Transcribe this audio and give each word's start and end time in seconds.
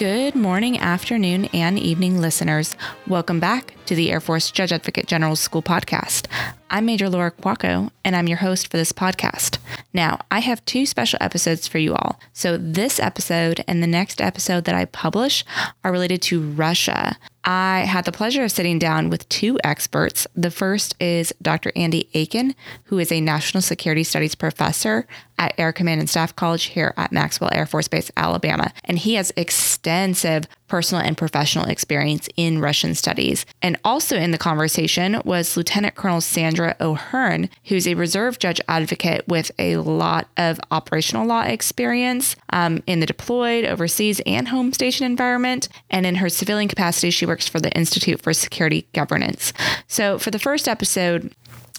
Good 0.00 0.34
morning, 0.34 0.78
afternoon, 0.78 1.50
and 1.52 1.78
evening, 1.78 2.22
listeners. 2.22 2.74
Welcome 3.06 3.38
back 3.38 3.74
to 3.84 3.94
the 3.94 4.10
Air 4.10 4.20
Force 4.20 4.50
Judge 4.50 4.72
Advocate 4.72 5.06
General 5.06 5.36
School 5.36 5.62
podcast. 5.62 6.26
I'm 6.70 6.86
Major 6.86 7.10
Laura 7.10 7.30
Quacco, 7.30 7.90
and 8.02 8.16
I'm 8.16 8.26
your 8.26 8.38
host 8.38 8.70
for 8.70 8.78
this 8.78 8.92
podcast. 8.92 9.58
Now, 9.92 10.20
I 10.30 10.38
have 10.38 10.64
two 10.64 10.86
special 10.86 11.18
episodes 11.20 11.68
for 11.68 11.76
you 11.76 11.94
all. 11.94 12.18
So, 12.32 12.56
this 12.56 12.98
episode 12.98 13.62
and 13.68 13.82
the 13.82 13.86
next 13.86 14.22
episode 14.22 14.64
that 14.64 14.74
I 14.74 14.86
publish 14.86 15.44
are 15.84 15.92
related 15.92 16.22
to 16.22 16.40
Russia. 16.40 17.18
I 17.44 17.80
had 17.80 18.04
the 18.04 18.12
pleasure 18.12 18.44
of 18.44 18.52
sitting 18.52 18.78
down 18.78 19.08
with 19.08 19.28
two 19.28 19.58
experts. 19.64 20.26
The 20.34 20.50
first 20.50 20.94
is 21.00 21.32
Dr. 21.40 21.72
Andy 21.74 22.08
Aiken, 22.12 22.54
who 22.84 22.98
is 22.98 23.10
a 23.10 23.20
National 23.20 23.62
Security 23.62 24.04
Studies 24.04 24.34
professor 24.34 25.06
at 25.40 25.54
Air 25.58 25.72
Command 25.72 26.00
and 26.00 26.10
Staff 26.10 26.36
College 26.36 26.64
here 26.64 26.92
at 26.98 27.12
Maxwell 27.12 27.50
Air 27.52 27.64
Force 27.64 27.88
Base, 27.88 28.10
Alabama. 28.16 28.72
And 28.84 28.98
he 28.98 29.14
has 29.14 29.32
extensive 29.36 30.46
personal 30.68 31.02
and 31.02 31.16
professional 31.16 31.64
experience 31.64 32.28
in 32.36 32.60
Russian 32.60 32.94
studies. 32.94 33.46
And 33.62 33.78
also 33.82 34.16
in 34.16 34.30
the 34.30 34.38
conversation 34.38 35.20
was 35.24 35.56
Lieutenant 35.56 35.96
Colonel 35.96 36.20
Sandra 36.20 36.76
O'Hearn, 36.78 37.48
who's 37.64 37.88
a 37.88 37.94
reserve 37.94 38.38
judge 38.38 38.60
advocate 38.68 39.26
with 39.26 39.50
a 39.58 39.78
lot 39.78 40.28
of 40.36 40.60
operational 40.70 41.26
law 41.26 41.42
experience 41.42 42.36
um, 42.52 42.82
in 42.86 43.00
the 43.00 43.06
deployed, 43.06 43.64
overseas, 43.64 44.20
and 44.26 44.48
home 44.48 44.72
station 44.74 45.06
environment. 45.06 45.68
And 45.88 46.04
in 46.04 46.16
her 46.16 46.28
civilian 46.28 46.68
capacity, 46.68 47.10
she 47.10 47.26
works 47.30 47.48
for 47.48 47.60
the 47.60 47.72
Institute 47.72 48.20
for 48.20 48.34
Security 48.34 48.86
Governance. 48.92 49.54
So 49.86 50.18
for 50.18 50.30
the 50.30 50.38
first 50.38 50.68
episode, 50.68 51.32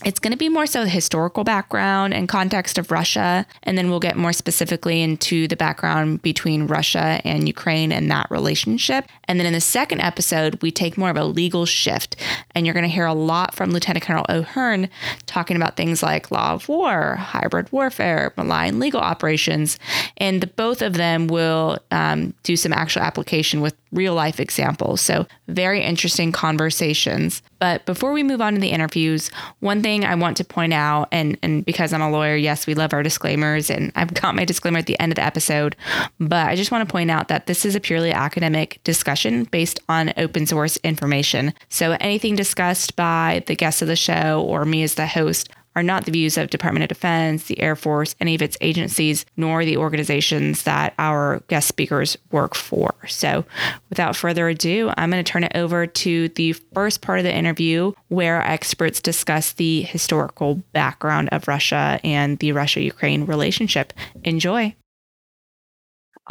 it's 0.03 0.19
going 0.19 0.31
to 0.31 0.37
be 0.37 0.49
more 0.49 0.65
so 0.65 0.83
the 0.83 0.89
historical 0.89 1.43
background 1.43 2.13
and 2.13 2.27
context 2.27 2.77
of 2.77 2.89
Russia. 2.89 3.45
And 3.63 3.77
then 3.77 3.89
we'll 3.89 3.99
get 3.99 4.17
more 4.17 4.33
specifically 4.33 5.01
into 5.01 5.47
the 5.47 5.55
background 5.55 6.23
between 6.23 6.65
Russia 6.65 7.21
and 7.23 7.47
Ukraine 7.47 7.91
and 7.91 8.09
that 8.09 8.31
relationship. 8.31 9.05
And 9.31 9.39
then 9.39 9.47
in 9.47 9.53
the 9.53 9.61
second 9.61 10.01
episode, 10.01 10.61
we 10.61 10.71
take 10.71 10.97
more 10.97 11.09
of 11.09 11.15
a 11.15 11.23
legal 11.23 11.65
shift. 11.65 12.17
And 12.53 12.65
you're 12.65 12.73
going 12.73 12.83
to 12.83 12.89
hear 12.89 13.05
a 13.05 13.13
lot 13.13 13.55
from 13.55 13.71
Lieutenant 13.71 14.03
Colonel 14.03 14.25
O'Hearn 14.27 14.89
talking 15.25 15.55
about 15.55 15.77
things 15.77 16.03
like 16.03 16.31
law 16.31 16.51
of 16.51 16.67
war, 16.67 17.15
hybrid 17.15 17.71
warfare, 17.71 18.33
malign 18.35 18.81
legal 18.81 18.99
operations. 18.99 19.79
And 20.17 20.41
the, 20.41 20.47
both 20.47 20.81
of 20.81 20.95
them 20.95 21.27
will 21.27 21.79
um, 21.91 22.33
do 22.43 22.57
some 22.57 22.73
actual 22.73 23.03
application 23.03 23.61
with 23.61 23.73
real 23.93 24.13
life 24.13 24.39
examples. 24.39 24.99
So, 24.99 25.27
very 25.47 25.81
interesting 25.81 26.33
conversations. 26.33 27.41
But 27.59 27.85
before 27.85 28.13
we 28.13 28.23
move 28.23 28.41
on 28.41 28.55
to 28.55 28.59
the 28.59 28.69
interviews, 28.69 29.29
one 29.59 29.81
thing 29.81 30.03
I 30.05 30.15
want 30.15 30.37
to 30.37 30.43
point 30.43 30.73
out, 30.73 31.09
and, 31.11 31.37
and 31.43 31.65
because 31.65 31.93
I'm 31.93 32.01
a 32.01 32.09
lawyer, 32.09 32.35
yes, 32.35 32.65
we 32.65 32.73
love 32.73 32.93
our 32.93 33.03
disclaimers, 33.03 33.69
and 33.69 33.91
I've 33.95 34.13
got 34.13 34.33
my 34.33 34.45
disclaimer 34.45 34.79
at 34.79 34.87
the 34.87 34.99
end 34.99 35.11
of 35.11 35.17
the 35.17 35.23
episode, 35.23 35.75
but 36.19 36.47
I 36.47 36.55
just 36.55 36.71
want 36.71 36.87
to 36.87 36.91
point 36.91 37.11
out 37.11 37.27
that 37.27 37.47
this 37.47 37.65
is 37.65 37.75
a 37.75 37.79
purely 37.79 38.11
academic 38.11 38.79
discussion 38.83 39.20
based 39.51 39.79
on 39.89 40.13
open 40.17 40.45
source 40.45 40.77
information. 40.77 41.53
So 41.69 41.97
anything 41.99 42.35
discussed 42.35 42.95
by 42.95 43.43
the 43.47 43.55
guests 43.55 43.81
of 43.81 43.87
the 43.87 43.95
show 43.95 44.41
or 44.41 44.65
me 44.65 44.83
as 44.83 44.95
the 44.95 45.07
host 45.07 45.49
are 45.75 45.83
not 45.83 46.05
the 46.05 46.11
views 46.11 46.37
of 46.37 46.49
Department 46.49 46.83
of 46.83 46.89
Defense, 46.89 47.45
the 47.45 47.59
Air 47.59 47.75
Force, 47.75 48.15
any 48.19 48.35
of 48.35 48.41
its 48.41 48.57
agencies, 48.61 49.25
nor 49.37 49.63
the 49.63 49.77
organizations 49.77 50.63
that 50.63 50.93
our 50.99 51.41
guest 51.47 51.67
speakers 51.67 52.17
work 52.31 52.55
for. 52.55 52.93
So, 53.07 53.45
without 53.89 54.15
further 54.15 54.49
ado, 54.49 54.91
I'm 54.97 55.09
going 55.09 55.23
to 55.23 55.31
turn 55.31 55.43
it 55.43 55.53
over 55.55 55.87
to 55.87 56.29
the 56.29 56.53
first 56.73 57.01
part 57.01 57.19
of 57.19 57.25
the 57.25 57.35
interview 57.35 57.93
where 58.09 58.41
experts 58.41 59.01
discuss 59.01 59.53
the 59.53 59.83
historical 59.83 60.55
background 60.73 61.29
of 61.31 61.47
Russia 61.47 61.99
and 62.03 62.37
the 62.39 62.51
Russia 62.51 62.81
Ukraine 62.81 63.25
relationship. 63.25 63.93
Enjoy. 64.23 64.75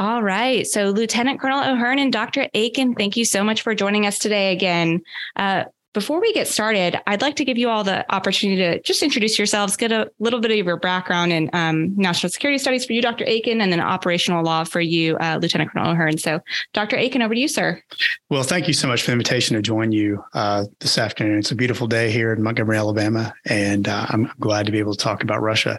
All 0.01 0.23
right. 0.23 0.67
So, 0.67 0.89
Lieutenant 0.89 1.41
Colonel 1.41 1.61
O'Hearn 1.61 1.99
and 1.99 2.11
Dr. 2.11 2.49
Aiken, 2.55 2.95
thank 2.95 3.19
you 3.19 3.27
so 3.27 3.45
much 3.45 3.61
for 3.61 3.75
joining 3.75 4.07
us 4.07 4.19
today 4.19 4.51
again. 4.51 5.03
Uh, 5.37 5.65
before 5.93 6.21
we 6.21 6.33
get 6.33 6.47
started, 6.47 7.01
I'd 7.07 7.23
like 7.23 7.37
to 7.37 7.45
give 7.45 7.59
you 7.59 7.69
all 7.69 7.83
the 7.83 8.05
opportunity 8.15 8.63
to 8.63 8.81
just 8.83 9.03
introduce 9.03 9.39
yourselves, 9.39 9.77
get 9.77 9.91
a 9.91 10.11
little 10.21 10.41
bit 10.41 10.53
of 10.53 10.65
your 10.65 10.77
background 10.77 11.33
in 11.33 11.51
um, 11.53 11.97
national 11.97 12.31
security 12.31 12.59
studies 12.59 12.85
for 12.85 12.93
you, 12.93 13.03
Dr. 13.03 13.25
Aiken, 13.27 13.61
and 13.61 13.73
then 13.73 13.81
operational 13.81 14.45
law 14.45 14.63
for 14.63 14.81
you, 14.81 15.17
uh, 15.17 15.39
Lieutenant 15.43 15.73
Colonel 15.73 15.91
O'Hearn. 15.91 16.17
So, 16.19 16.41
Dr. 16.75 16.97
Aiken, 16.97 17.23
over 17.23 17.35
to 17.35 17.41
you, 17.41 17.49
sir. 17.49 17.83
Well, 18.29 18.45
thank 18.45 18.69
you 18.69 18.75
so 18.75 18.87
much 18.87 19.03
for 19.03 19.07
the 19.07 19.13
invitation 19.13 19.57
to 19.57 19.63
join 19.63 19.91
you 19.91 20.23
uh, 20.35 20.67
this 20.79 20.97
afternoon. 20.97 21.39
It's 21.39 21.51
a 21.51 21.57
beautiful 21.57 21.89
day 21.89 22.11
here 22.11 22.33
in 22.33 22.43
Montgomery, 22.43 22.77
Alabama, 22.77 23.35
and 23.47 23.89
uh, 23.89 24.07
I'm 24.11 24.31
glad 24.39 24.67
to 24.67 24.73
be 24.73 24.79
able 24.79 24.95
to 24.95 25.03
talk 25.03 25.25
about 25.25 25.43
Russia. 25.43 25.79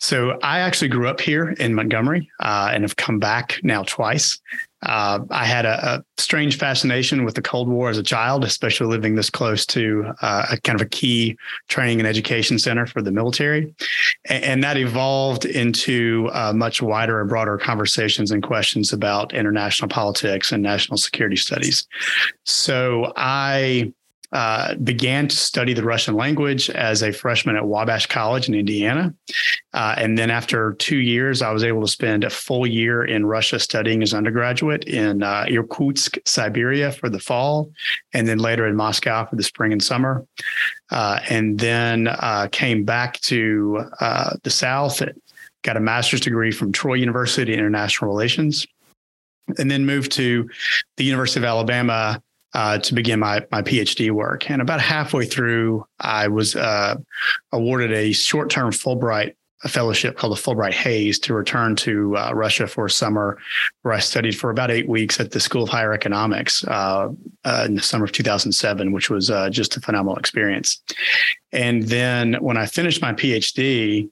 So, 0.00 0.38
I 0.42 0.58
actually 0.58 0.88
grew 0.88 1.06
up 1.06 1.20
here 1.20 1.50
in 1.50 1.74
Montgomery 1.74 2.28
uh, 2.40 2.70
and 2.72 2.82
have 2.82 2.96
come 2.96 3.20
back 3.20 3.60
now 3.62 3.84
twice. 3.84 4.40
Uh, 4.82 5.20
I 5.30 5.44
had 5.44 5.64
a, 5.64 5.96
a, 5.96 6.04
strange 6.18 6.56
fascination 6.56 7.24
with 7.24 7.34
the 7.34 7.42
Cold 7.42 7.68
War 7.68 7.90
as 7.90 7.98
a 7.98 8.02
child, 8.02 8.44
especially 8.44 8.86
living 8.86 9.14
this 9.14 9.28
close 9.28 9.66
to 9.66 10.12
uh, 10.22 10.46
a 10.52 10.60
kind 10.60 10.80
of 10.80 10.84
a 10.84 10.88
key 10.88 11.36
training 11.68 11.98
and 11.98 12.06
education 12.06 12.58
center 12.58 12.86
for 12.86 13.02
the 13.02 13.12
military. 13.12 13.74
And, 14.28 14.44
and 14.44 14.64
that 14.64 14.76
evolved 14.76 15.44
into 15.44 16.30
uh, 16.32 16.52
much 16.52 16.80
wider 16.80 17.20
and 17.20 17.28
broader 17.28 17.58
conversations 17.58 18.30
and 18.30 18.42
questions 18.42 18.92
about 18.92 19.34
international 19.34 19.88
politics 19.88 20.52
and 20.52 20.62
national 20.62 20.96
security 20.96 21.36
studies. 21.36 21.86
So 22.44 23.12
I 23.16 23.92
uh, 24.32 24.74
began 24.76 25.28
to 25.28 25.36
study 25.36 25.74
the 25.74 25.82
Russian 25.82 26.14
language 26.14 26.70
as 26.70 27.02
a 27.02 27.12
freshman 27.12 27.56
at 27.56 27.66
Wabash 27.66 28.06
College 28.06 28.48
in 28.48 28.54
Indiana. 28.54 29.14
Uh, 29.74 29.94
and 29.98 30.16
then 30.16 30.30
after 30.30 30.72
two 30.74 30.98
years, 30.98 31.42
I 31.42 31.52
was 31.52 31.64
able 31.64 31.82
to 31.82 31.88
spend 31.88 32.24
a 32.24 32.30
full 32.30 32.66
year 32.66 33.04
in 33.04 33.26
Russia 33.26 33.58
studying 33.58 34.02
as 34.02 34.14
undergraduate 34.14 34.84
in 34.84 35.22
uh, 35.22 35.44
Irkutsk, 35.48 36.16
Siberia 36.24 36.92
for 36.92 37.10
the 37.10 37.18
fall, 37.18 37.70
and 38.14 38.26
then 38.26 38.38
later 38.38 38.66
in 38.66 38.74
Moscow 38.74 39.26
for 39.26 39.36
the 39.36 39.42
spring 39.42 39.72
and 39.72 39.82
summer. 39.82 40.26
Uh, 40.90 41.20
and 41.28 41.58
then 41.58 42.08
uh, 42.08 42.48
came 42.52 42.84
back 42.84 43.20
to 43.20 43.84
the 44.42 44.50
South, 44.50 45.02
got 45.62 45.76
a 45.76 45.80
master's 45.80 46.20
degree 46.20 46.52
from 46.52 46.72
Troy 46.72 46.94
University 46.94 47.52
in 47.52 47.58
International 47.58 48.10
Relations, 48.10 48.66
and 49.58 49.70
then 49.70 49.84
moved 49.84 50.12
to 50.12 50.48
the 50.96 51.04
University 51.04 51.40
of 51.40 51.44
Alabama 51.44 52.22
uh, 52.54 52.78
to 52.78 52.94
begin 52.94 53.20
my 53.20 53.44
my 53.50 53.62
PhD 53.62 54.10
work. 54.10 54.50
And 54.50 54.62
about 54.62 54.80
halfway 54.80 55.26
through, 55.26 55.86
I 56.00 56.28
was 56.28 56.56
uh, 56.56 56.96
awarded 57.52 57.92
a 57.92 58.12
short 58.12 58.50
term 58.50 58.70
Fulbright 58.70 59.34
fellowship 59.68 60.16
called 60.16 60.36
the 60.36 60.40
Fulbright 60.40 60.72
Hays 60.72 61.18
to 61.20 61.34
return 61.34 61.76
to 61.76 62.16
uh, 62.16 62.32
Russia 62.34 62.66
for 62.66 62.86
a 62.86 62.90
summer, 62.90 63.38
where 63.82 63.94
I 63.94 64.00
studied 64.00 64.36
for 64.36 64.50
about 64.50 64.70
eight 64.70 64.88
weeks 64.88 65.20
at 65.20 65.30
the 65.30 65.40
School 65.40 65.62
of 65.62 65.68
Higher 65.68 65.92
Economics 65.92 66.64
uh, 66.64 67.10
uh, 67.44 67.64
in 67.66 67.76
the 67.76 67.82
summer 67.82 68.04
of 68.04 68.12
2007, 68.12 68.92
which 68.92 69.08
was 69.08 69.30
uh, 69.30 69.50
just 69.50 69.76
a 69.76 69.80
phenomenal 69.80 70.16
experience. 70.16 70.82
And 71.52 71.84
then 71.84 72.34
when 72.40 72.56
I 72.56 72.66
finished 72.66 73.02
my 73.02 73.12
PhD, 73.12 74.08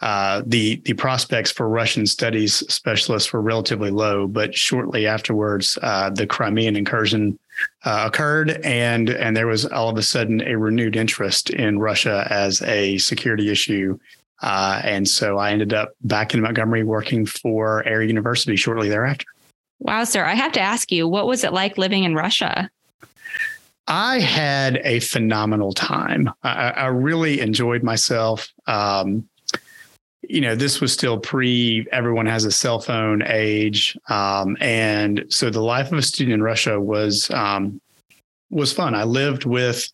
uh, 0.00 0.42
the 0.46 0.80
the 0.84 0.92
prospects 0.92 1.50
for 1.50 1.68
Russian 1.68 2.06
studies 2.06 2.54
specialists 2.72 3.32
were 3.32 3.42
relatively 3.42 3.90
low, 3.90 4.28
but 4.28 4.54
shortly 4.54 5.06
afterwards, 5.06 5.76
uh, 5.82 6.08
the 6.10 6.26
Crimean 6.26 6.76
incursion 6.76 7.36
uh, 7.84 8.04
occurred, 8.06 8.60
and 8.64 9.10
and 9.10 9.36
there 9.36 9.46
was 9.46 9.66
all 9.66 9.88
of 9.88 9.96
a 9.96 10.02
sudden 10.02 10.40
a 10.42 10.56
renewed 10.56 10.96
interest 10.96 11.50
in 11.50 11.78
Russia 11.78 12.26
as 12.30 12.62
a 12.62 12.98
security 12.98 13.50
issue, 13.50 13.98
uh, 14.42 14.80
and 14.84 15.08
so 15.08 15.38
I 15.38 15.50
ended 15.50 15.72
up 15.72 15.92
back 16.02 16.34
in 16.34 16.40
Montgomery 16.40 16.84
working 16.84 17.26
for 17.26 17.86
Air 17.86 18.02
University 18.02 18.56
shortly 18.56 18.88
thereafter. 18.88 19.26
Wow, 19.80 20.04
sir! 20.04 20.24
I 20.24 20.34
have 20.34 20.52
to 20.52 20.60
ask 20.60 20.90
you, 20.90 21.06
what 21.06 21.26
was 21.26 21.44
it 21.44 21.52
like 21.52 21.78
living 21.78 22.04
in 22.04 22.14
Russia? 22.14 22.70
I 23.88 24.20
had 24.20 24.80
a 24.84 25.00
phenomenal 25.00 25.72
time. 25.72 26.30
I, 26.42 26.70
I 26.70 26.86
really 26.88 27.40
enjoyed 27.40 27.82
myself. 27.82 28.52
Um, 28.66 29.28
you 30.28 30.40
know, 30.40 30.54
this 30.54 30.80
was 30.80 30.92
still 30.92 31.18
pre 31.18 31.86
everyone 31.90 32.26
has 32.26 32.44
a 32.44 32.52
cell 32.52 32.80
phone 32.80 33.22
age. 33.22 33.96
Um, 34.08 34.56
and 34.60 35.24
so 35.28 35.50
the 35.50 35.62
life 35.62 35.90
of 35.90 35.98
a 35.98 36.02
student 36.02 36.34
in 36.34 36.42
Russia 36.42 36.80
was 36.80 37.30
um, 37.30 37.80
was 38.50 38.72
fun. 38.72 38.94
I 38.94 39.04
lived 39.04 39.44
with 39.44 39.88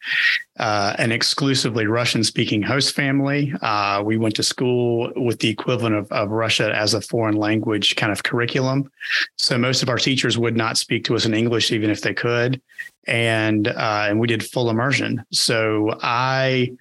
uh, 0.58 0.94
an 0.98 1.10
exclusively 1.10 1.86
Russian 1.86 2.22
speaking 2.22 2.62
host 2.62 2.94
family. 2.94 3.52
Uh, 3.60 4.02
we 4.04 4.16
went 4.16 4.36
to 4.36 4.42
school 4.42 5.12
with 5.16 5.40
the 5.40 5.48
equivalent 5.48 5.96
of, 5.96 6.10
of, 6.12 6.30
Russia 6.30 6.72
as 6.74 6.94
a 6.94 7.00
foreign 7.00 7.36
language 7.36 7.96
kind 7.96 8.12
of 8.12 8.22
curriculum. 8.22 8.90
So 9.36 9.58
most 9.58 9.82
of 9.82 9.88
our 9.88 9.98
teachers 9.98 10.38
would 10.38 10.56
not 10.56 10.78
speak 10.78 11.04
to 11.06 11.16
us 11.16 11.26
in 11.26 11.34
English, 11.34 11.72
even 11.72 11.90
if 11.90 12.02
they 12.02 12.14
could. 12.14 12.62
And, 13.08 13.66
uh, 13.68 14.06
and 14.08 14.20
we 14.20 14.28
did 14.28 14.44
full 14.44 14.70
immersion. 14.70 15.24
So 15.32 15.98
I 16.00 16.76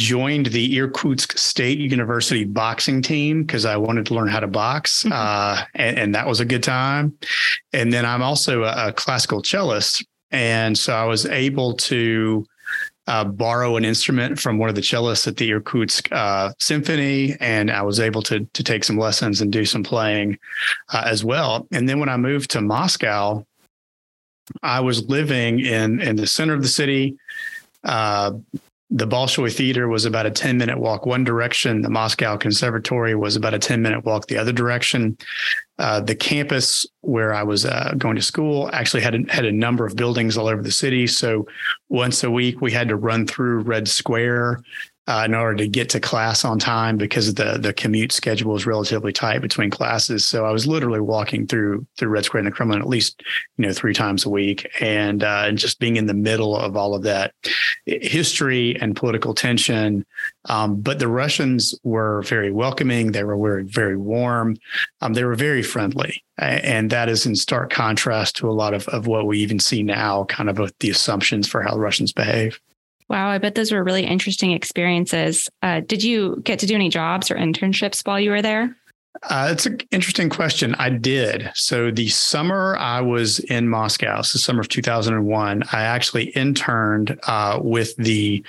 joined 0.00 0.46
the 0.46 0.78
Irkutsk 0.78 1.36
State 1.36 1.78
University 1.78 2.44
boxing 2.44 3.02
team 3.02 3.42
because 3.42 3.66
I 3.66 3.76
wanted 3.76 4.06
to 4.06 4.14
learn 4.14 4.28
how 4.28 4.40
to 4.40 4.48
box, 4.48 5.04
mm-hmm. 5.04 5.12
uh, 5.12 5.62
and, 5.74 5.98
and, 5.98 6.14
that 6.14 6.26
was 6.26 6.40
a 6.40 6.46
good 6.46 6.62
time. 6.62 7.16
And 7.74 7.92
then 7.92 8.06
I'm 8.06 8.22
also 8.22 8.64
a, 8.64 8.88
a 8.88 8.92
classical 8.92 9.42
cellist, 9.42 10.04
and 10.30 10.76
so 10.76 10.94
I 10.94 11.04
was 11.04 11.26
able 11.26 11.74
to 11.74 12.46
uh, 13.06 13.24
borrow 13.24 13.76
an 13.76 13.84
instrument 13.84 14.40
from 14.40 14.56
one 14.56 14.70
of 14.70 14.74
the 14.74 14.80
cellists 14.80 15.28
at 15.28 15.36
the 15.36 15.50
Irkutsk 15.50 16.10
uh, 16.12 16.52
Symphony, 16.58 17.36
and 17.38 17.70
I 17.70 17.82
was 17.82 18.00
able 18.00 18.22
to 18.22 18.46
to 18.46 18.64
take 18.64 18.84
some 18.84 18.96
lessons 18.96 19.42
and 19.42 19.52
do 19.52 19.66
some 19.66 19.82
playing 19.82 20.38
uh, 20.94 21.02
as 21.04 21.22
well. 21.22 21.68
And 21.72 21.86
then 21.86 22.00
when 22.00 22.08
I 22.08 22.16
moved 22.16 22.50
to 22.52 22.62
Moscow, 22.62 23.44
I 24.62 24.80
was 24.80 25.06
living 25.08 25.60
in 25.60 26.00
in 26.00 26.16
the 26.16 26.26
center 26.26 26.54
of 26.54 26.62
the 26.62 26.68
city. 26.68 27.18
Uh, 27.84 28.32
the 28.90 29.06
Bolshoi 29.06 29.54
Theater 29.54 29.88
was 29.88 30.04
about 30.04 30.26
a 30.26 30.30
10 30.30 30.58
minute 30.58 30.78
walk 30.78 31.06
one 31.06 31.22
direction. 31.22 31.82
The 31.82 31.90
Moscow 31.90 32.36
Conservatory 32.36 33.14
was 33.14 33.36
about 33.36 33.54
a 33.54 33.58
10 33.58 33.80
minute 33.80 34.04
walk 34.04 34.26
the 34.26 34.36
other 34.36 34.52
direction. 34.52 35.16
Uh, 35.78 36.00
the 36.00 36.14
campus 36.14 36.84
where 37.00 37.32
I 37.32 37.44
was 37.44 37.64
uh, 37.64 37.94
going 37.96 38.16
to 38.16 38.22
school 38.22 38.68
actually 38.72 39.02
had 39.02 39.14
a, 39.14 39.32
had 39.32 39.44
a 39.44 39.52
number 39.52 39.86
of 39.86 39.96
buildings 39.96 40.36
all 40.36 40.48
over 40.48 40.62
the 40.62 40.72
city. 40.72 41.06
So 41.06 41.46
once 41.88 42.24
a 42.24 42.30
week, 42.30 42.60
we 42.60 42.72
had 42.72 42.88
to 42.88 42.96
run 42.96 43.26
through 43.26 43.60
Red 43.60 43.86
Square 43.86 44.60
uh, 45.10 45.24
in 45.24 45.34
order 45.34 45.56
to 45.56 45.66
get 45.66 45.90
to 45.90 45.98
class 45.98 46.44
on 46.44 46.56
time 46.56 46.96
because 46.96 47.34
the 47.34 47.58
the 47.58 47.72
commute 47.72 48.12
schedule 48.12 48.52
was 48.52 48.64
relatively 48.64 49.12
tight 49.12 49.42
between 49.42 49.68
classes. 49.68 50.24
So 50.24 50.44
I 50.44 50.52
was 50.52 50.68
literally 50.68 51.00
walking 51.00 51.48
through 51.48 51.84
through 51.98 52.10
Red 52.10 52.24
Square 52.24 52.42
and 52.42 52.46
the 52.46 52.52
Kremlin 52.52 52.80
at 52.80 52.88
least 52.88 53.20
you 53.56 53.66
know 53.66 53.72
three 53.72 53.92
times 53.92 54.24
a 54.24 54.30
week, 54.30 54.70
and 54.80 55.24
uh, 55.24 55.44
and 55.46 55.58
just 55.58 55.80
being 55.80 55.96
in 55.96 56.06
the 56.06 56.14
middle 56.14 56.56
of 56.56 56.76
all 56.76 56.94
of 56.94 57.02
that 57.02 57.34
history 57.86 58.80
and 58.80 58.94
political 58.94 59.34
tension. 59.34 60.06
Um, 60.44 60.80
but 60.80 61.00
the 61.00 61.08
Russians 61.08 61.74
were 61.82 62.22
very 62.22 62.52
welcoming. 62.52 63.10
They 63.10 63.24
were 63.24 63.36
very 63.36 63.64
very 63.64 63.96
warm. 63.96 64.58
Um, 65.00 65.14
they 65.14 65.24
were 65.24 65.34
very 65.34 65.64
friendly, 65.64 66.22
and 66.38 66.88
that 66.90 67.08
is 67.08 67.26
in 67.26 67.34
stark 67.34 67.70
contrast 67.70 68.36
to 68.36 68.48
a 68.48 68.52
lot 68.52 68.74
of 68.74 68.86
of 68.88 69.08
what 69.08 69.26
we 69.26 69.40
even 69.40 69.58
see 69.58 69.82
now, 69.82 70.22
kind 70.26 70.48
of 70.48 70.72
the 70.78 70.90
assumptions 70.90 71.48
for 71.48 71.62
how 71.62 71.76
Russians 71.76 72.12
behave. 72.12 72.60
Wow, 73.10 73.28
I 73.28 73.38
bet 73.38 73.56
those 73.56 73.72
were 73.72 73.82
really 73.82 74.06
interesting 74.06 74.52
experiences. 74.52 75.48
Uh, 75.62 75.80
did 75.80 76.00
you 76.00 76.40
get 76.44 76.60
to 76.60 76.66
do 76.66 76.76
any 76.76 76.88
jobs 76.88 77.28
or 77.28 77.34
internships 77.34 78.06
while 78.06 78.20
you 78.20 78.30
were 78.30 78.40
there? 78.40 78.76
Uh, 79.24 79.48
it's 79.50 79.66
an 79.66 79.80
interesting 79.90 80.30
question. 80.30 80.76
I 80.76 80.90
did. 80.90 81.50
So 81.54 81.90
the 81.90 82.06
summer 82.08 82.76
I 82.78 83.00
was 83.00 83.40
in 83.40 83.68
Moscow, 83.68 84.22
so 84.22 84.38
summer 84.38 84.60
of 84.60 84.68
2001, 84.68 85.64
I 85.72 85.82
actually 85.82 86.26
interned 86.30 87.18
uh, 87.26 87.58
with 87.60 87.96
the 87.96 88.44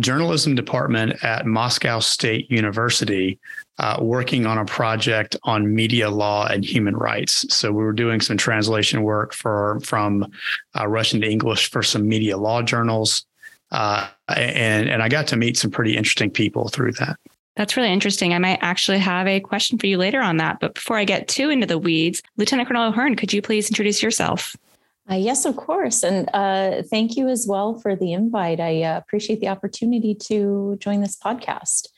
journalism 0.00 0.56
department 0.56 1.22
at 1.22 1.46
Moscow 1.46 2.00
State 2.00 2.50
University, 2.50 3.38
uh, 3.78 3.98
working 4.00 4.46
on 4.46 4.58
a 4.58 4.64
project 4.64 5.36
on 5.44 5.72
media 5.72 6.10
law 6.10 6.48
and 6.48 6.64
human 6.64 6.96
rights. 6.96 7.46
So 7.54 7.70
we 7.70 7.84
were 7.84 7.92
doing 7.92 8.20
some 8.20 8.36
translation 8.36 9.04
work 9.04 9.32
for 9.32 9.78
from 9.84 10.26
uh, 10.76 10.88
Russian 10.88 11.20
to 11.20 11.30
English 11.30 11.70
for 11.70 11.84
some 11.84 12.08
media 12.08 12.36
law 12.36 12.62
journals. 12.62 13.24
Uh, 13.72 14.06
and 14.28 14.88
and 14.88 15.02
I 15.02 15.08
got 15.08 15.26
to 15.28 15.36
meet 15.36 15.56
some 15.56 15.70
pretty 15.70 15.96
interesting 15.96 16.30
people 16.30 16.68
through 16.68 16.92
that. 16.92 17.18
That's 17.56 17.76
really 17.76 17.92
interesting. 17.92 18.32
I 18.32 18.38
might 18.38 18.58
actually 18.62 18.98
have 18.98 19.26
a 19.26 19.40
question 19.40 19.78
for 19.78 19.86
you 19.86 19.98
later 19.98 20.20
on 20.20 20.36
that. 20.38 20.60
But 20.60 20.74
before 20.74 20.96
I 20.96 21.04
get 21.04 21.28
too 21.28 21.50
into 21.50 21.66
the 21.66 21.78
weeds, 21.78 22.22
Lieutenant 22.36 22.68
Colonel 22.68 22.88
O'Hearn, 22.88 23.16
could 23.16 23.32
you 23.32 23.42
please 23.42 23.68
introduce 23.68 24.02
yourself? 24.02 24.56
Uh, 25.10 25.16
yes, 25.16 25.44
of 25.44 25.56
course. 25.56 26.02
And 26.02 26.30
uh, 26.32 26.82
thank 26.82 27.16
you 27.16 27.28
as 27.28 27.46
well 27.46 27.78
for 27.78 27.96
the 27.96 28.12
invite. 28.12 28.60
I 28.60 28.82
uh, 28.82 28.98
appreciate 28.98 29.40
the 29.40 29.48
opportunity 29.48 30.14
to 30.14 30.76
join 30.80 31.00
this 31.00 31.16
podcast. 31.16 31.88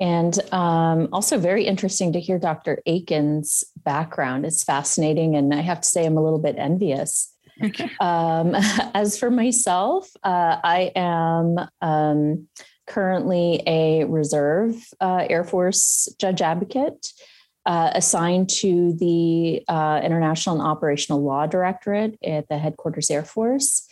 And 0.00 0.38
um, 0.52 1.08
also, 1.12 1.38
very 1.38 1.64
interesting 1.66 2.12
to 2.14 2.20
hear 2.20 2.38
Dr. 2.38 2.80
Aiken's 2.86 3.64
background. 3.84 4.46
It's 4.46 4.64
fascinating. 4.64 5.36
And 5.36 5.54
I 5.54 5.60
have 5.60 5.82
to 5.82 5.88
say, 5.88 6.04
I'm 6.04 6.16
a 6.16 6.22
little 6.22 6.38
bit 6.38 6.56
envious 6.58 7.32
um, 8.00 8.54
as 8.94 9.18
for 9.18 9.30
myself, 9.30 10.10
uh, 10.22 10.56
I 10.62 10.92
am 10.94 11.58
um, 11.80 12.48
currently 12.86 13.62
a 13.66 14.04
reserve 14.04 14.76
uh, 15.00 15.26
Air 15.28 15.44
Force 15.44 16.08
judge 16.18 16.42
advocate. 16.42 17.12
Uh, 17.66 17.90
assigned 17.94 18.48
to 18.48 18.94
the 18.94 19.62
uh, 19.68 20.00
International 20.02 20.58
and 20.58 20.66
Operational 20.66 21.22
Law 21.22 21.46
Directorate 21.46 22.18
at 22.24 22.48
the 22.48 22.56
headquarters 22.56 23.10
Air 23.10 23.22
Force 23.22 23.86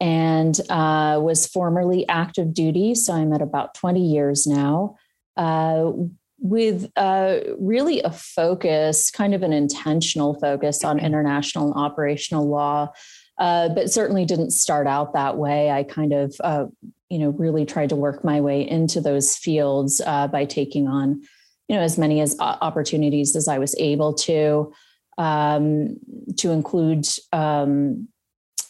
and 0.00 0.60
uh, 0.68 1.18
was 1.22 1.46
formerly 1.46 2.08
active 2.08 2.54
duty. 2.54 2.94
So 2.94 3.12
I'm 3.12 3.32
at 3.32 3.40
about 3.40 3.74
20 3.74 4.00
years 4.00 4.46
now. 4.46 4.96
Uh, 5.36 5.92
with 6.40 6.90
uh, 6.96 7.38
really 7.58 8.00
a 8.02 8.10
focus, 8.10 9.10
kind 9.10 9.34
of 9.34 9.42
an 9.42 9.52
intentional 9.52 10.34
focus 10.34 10.84
on 10.84 10.98
international 10.98 11.66
and 11.66 11.74
operational 11.74 12.48
law, 12.48 12.92
uh, 13.38 13.68
but 13.70 13.90
certainly 13.90 14.24
didn't 14.24 14.52
start 14.52 14.86
out 14.86 15.12
that 15.12 15.36
way. 15.36 15.70
I 15.70 15.82
kind 15.82 16.12
of, 16.12 16.34
uh, 16.42 16.66
you 17.08 17.18
know, 17.18 17.30
really 17.30 17.64
tried 17.64 17.88
to 17.88 17.96
work 17.96 18.24
my 18.24 18.40
way 18.40 18.68
into 18.68 19.00
those 19.00 19.36
fields 19.36 20.00
uh, 20.04 20.28
by 20.28 20.44
taking 20.44 20.86
on, 20.86 21.22
you 21.68 21.76
know, 21.76 21.82
as 21.82 21.98
many 21.98 22.20
as 22.20 22.36
uh, 22.38 22.56
opportunities 22.60 23.34
as 23.34 23.48
I 23.48 23.58
was 23.58 23.74
able 23.78 24.14
to, 24.14 24.72
um, 25.16 25.96
to 26.36 26.50
include. 26.50 27.06
Um, 27.32 28.08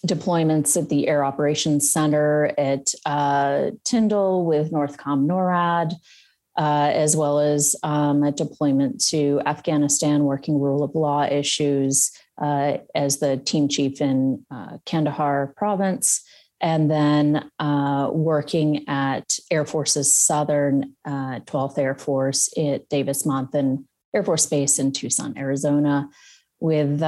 deployments 0.06 0.80
at 0.80 0.88
the 0.88 1.08
Air 1.08 1.24
Operations 1.24 1.92
Center 1.92 2.52
at 2.56 2.92
uh, 3.04 3.72
Tyndall 3.84 4.46
with 4.46 4.70
Northcom 4.70 5.26
NORAD, 5.26 5.92
uh, 6.58 6.90
as 6.92 7.16
well 7.16 7.38
as 7.38 7.76
um, 7.84 8.24
a 8.24 8.32
deployment 8.32 9.00
to 9.00 9.40
Afghanistan, 9.46 10.24
working 10.24 10.60
rule 10.60 10.82
of 10.82 10.92
law 10.96 11.22
issues 11.22 12.10
uh, 12.42 12.78
as 12.96 13.20
the 13.20 13.36
team 13.36 13.68
chief 13.68 14.00
in 14.00 14.44
uh, 14.50 14.78
Kandahar 14.84 15.54
province, 15.56 16.20
and 16.60 16.90
then 16.90 17.48
uh, 17.60 18.10
working 18.12 18.88
at 18.88 19.38
Air 19.52 19.64
Force's 19.64 20.12
Southern 20.14 20.96
12th 21.06 21.78
uh, 21.78 21.80
Air 21.80 21.94
Force 21.94 22.48
at 22.58 22.88
Davis 22.88 23.22
Monthan 23.22 23.84
Air 24.12 24.24
Force 24.24 24.46
Base 24.46 24.80
in 24.80 24.90
Tucson, 24.90 25.38
Arizona. 25.38 26.10
With 26.60 27.00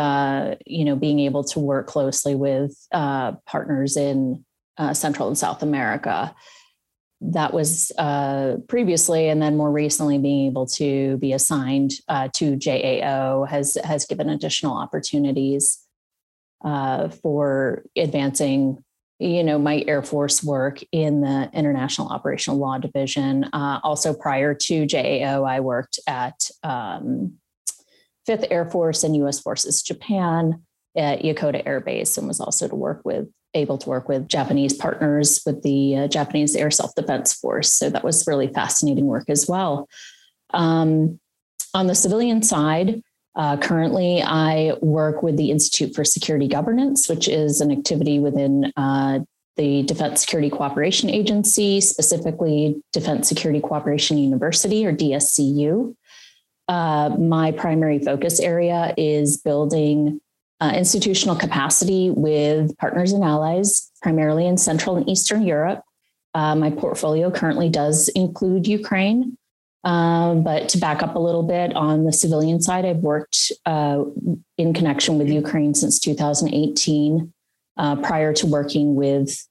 you 0.65 0.85
know 0.85 0.95
being 0.95 1.19
able 1.19 1.43
to 1.43 1.59
work 1.59 1.89
closely 1.89 2.37
with 2.37 2.73
partners 2.93 3.97
in 3.97 4.45
Central 4.93 5.27
and 5.27 5.37
South 5.37 5.65
America, 5.65 6.33
that 7.21 7.53
was 7.53 7.93
uh, 7.99 8.57
previously, 8.67 9.29
and 9.29 9.43
then 9.43 9.57
more 9.57 9.71
recently, 9.71 10.19
being 10.19 10.47
able 10.47 10.67
to 10.67 11.19
be 11.19 11.33
assigned 11.33 11.93
uh, 12.09 12.29
to 12.35 12.57
JAO 12.57 13.47
has 13.49 13.77
has 13.85 14.07
given 14.07 14.31
additional 14.31 14.77
opportunities 14.77 15.87
uh, 16.65 17.11
for 17.11 17.85
advancing, 17.97 18.83
you 19.19 19.45
know, 19.45 19.59
my 19.59 19.85
Air 19.87 20.03
Force 20.03 20.43
work 20.43 20.81
in 20.93 21.21
the 21.21 21.51
International 21.53 22.09
Operational 22.09 22.59
Law 22.59 22.79
Division. 22.79 23.45
Uh, 23.53 23.81
also, 23.83 24.15
prior 24.15 24.55
to 24.55 24.87
JAO, 24.87 25.47
I 25.47 25.61
worked 25.61 25.99
at 26.07 26.41
um, 26.63 27.35
Fifth 28.25 28.47
Air 28.51 28.65
Force 28.65 29.05
and 29.05 29.15
U.S. 29.17 29.41
Forces 29.41 29.83
Japan 29.83 30.63
at 30.97 31.21
Yokota 31.21 31.63
Air 31.67 31.81
Base, 31.81 32.17
and 32.17 32.27
was 32.27 32.41
also 32.41 32.67
to 32.67 32.75
work 32.75 33.03
with 33.05 33.29
able 33.55 33.79
to 33.79 33.89
work 33.89 34.09
with 34.09 34.29
Japanese 34.29 34.73
partners 34.73 35.41
with 35.45 35.63
the 35.63 35.97
uh, 35.97 36.09
Japanese 36.09 36.55
Air 36.55 36.71
Self 36.71 36.95
Defense 36.95 37.33
Force. 37.33 37.73
So 37.73 37.91
that 37.91 38.05
was 38.05 38.27
really 38.27 38.49
fascinating 38.49 39.07
work 39.07 39.29
as 39.29 39.47
well. 39.49 39.89
Um, 40.53 41.19
on 41.75 41.87
the 41.87 41.95
civilian 41.95 42.43
side, 42.43 43.03
uh, 43.37 43.57
currently 43.57 44.23
I 44.23 44.75
work 44.81 45.23
with 45.23 45.37
the 45.37 45.51
Institute 45.51 45.95
for 45.95 46.05
Security 46.05 46.49
Governance, 46.49 47.09
which 47.09 47.29
is 47.29 47.61
an 47.61 47.71
activity 47.71 48.19
within 48.19 48.73
uh, 48.77 49.21
the 49.57 49.83
Defense 49.85 50.21
Security 50.21 50.51
Cooperation 50.51 51.11
Agency, 51.11 51.81
specifically 51.81 52.83
Defense 52.93 53.29
Security 53.29 53.61
Cooperation 53.61 54.19
University 54.19 54.87
or 54.87 54.93
DSCU. 54.93 55.95
Uh, 56.67 57.17
my 57.19 57.53
primary 57.53 57.99
focus 57.99 58.41
area 58.41 58.95
is 58.97 59.37
building 59.37 60.21
uh, 60.61 60.73
institutional 60.75 61.37
capacity 61.37 62.11
with 62.11 62.77
partners 62.79 63.13
and 63.13 63.25
allies, 63.25 63.91
primarily 64.03 64.47
in 64.47 64.57
Central 64.57 64.97
and 64.97 65.09
Eastern 65.09 65.43
Europe. 65.43 65.83
Uh, 66.35 66.55
my 66.55 66.71
portfolio 66.71 67.31
currently 67.31 67.69
does 67.69 68.09
include 68.11 68.67
Ukraine. 68.67 69.37
Um, 69.83 70.45
but 70.45 70.69
to 70.71 70.79
back 70.79 71.03
up 71.03 71.15
a 71.15 71.19
little 71.19 71.43
bit 71.43 71.75
on 71.75 72.05
the 72.05 72.13
civilian 72.13 72.61
side, 72.61 72.85
I've 72.85 72.99
worked 72.99 73.51
uh, 73.65 74.05
in 74.59 74.75
connection 74.75 75.19
with 75.19 75.29
Ukraine 75.31 75.75
since 75.75 75.99
2018. 75.99 77.33
Uh, 77.77 77.97
prior 77.97 78.35
to 78.35 78.47
working 78.47 78.95
with 78.95 79.47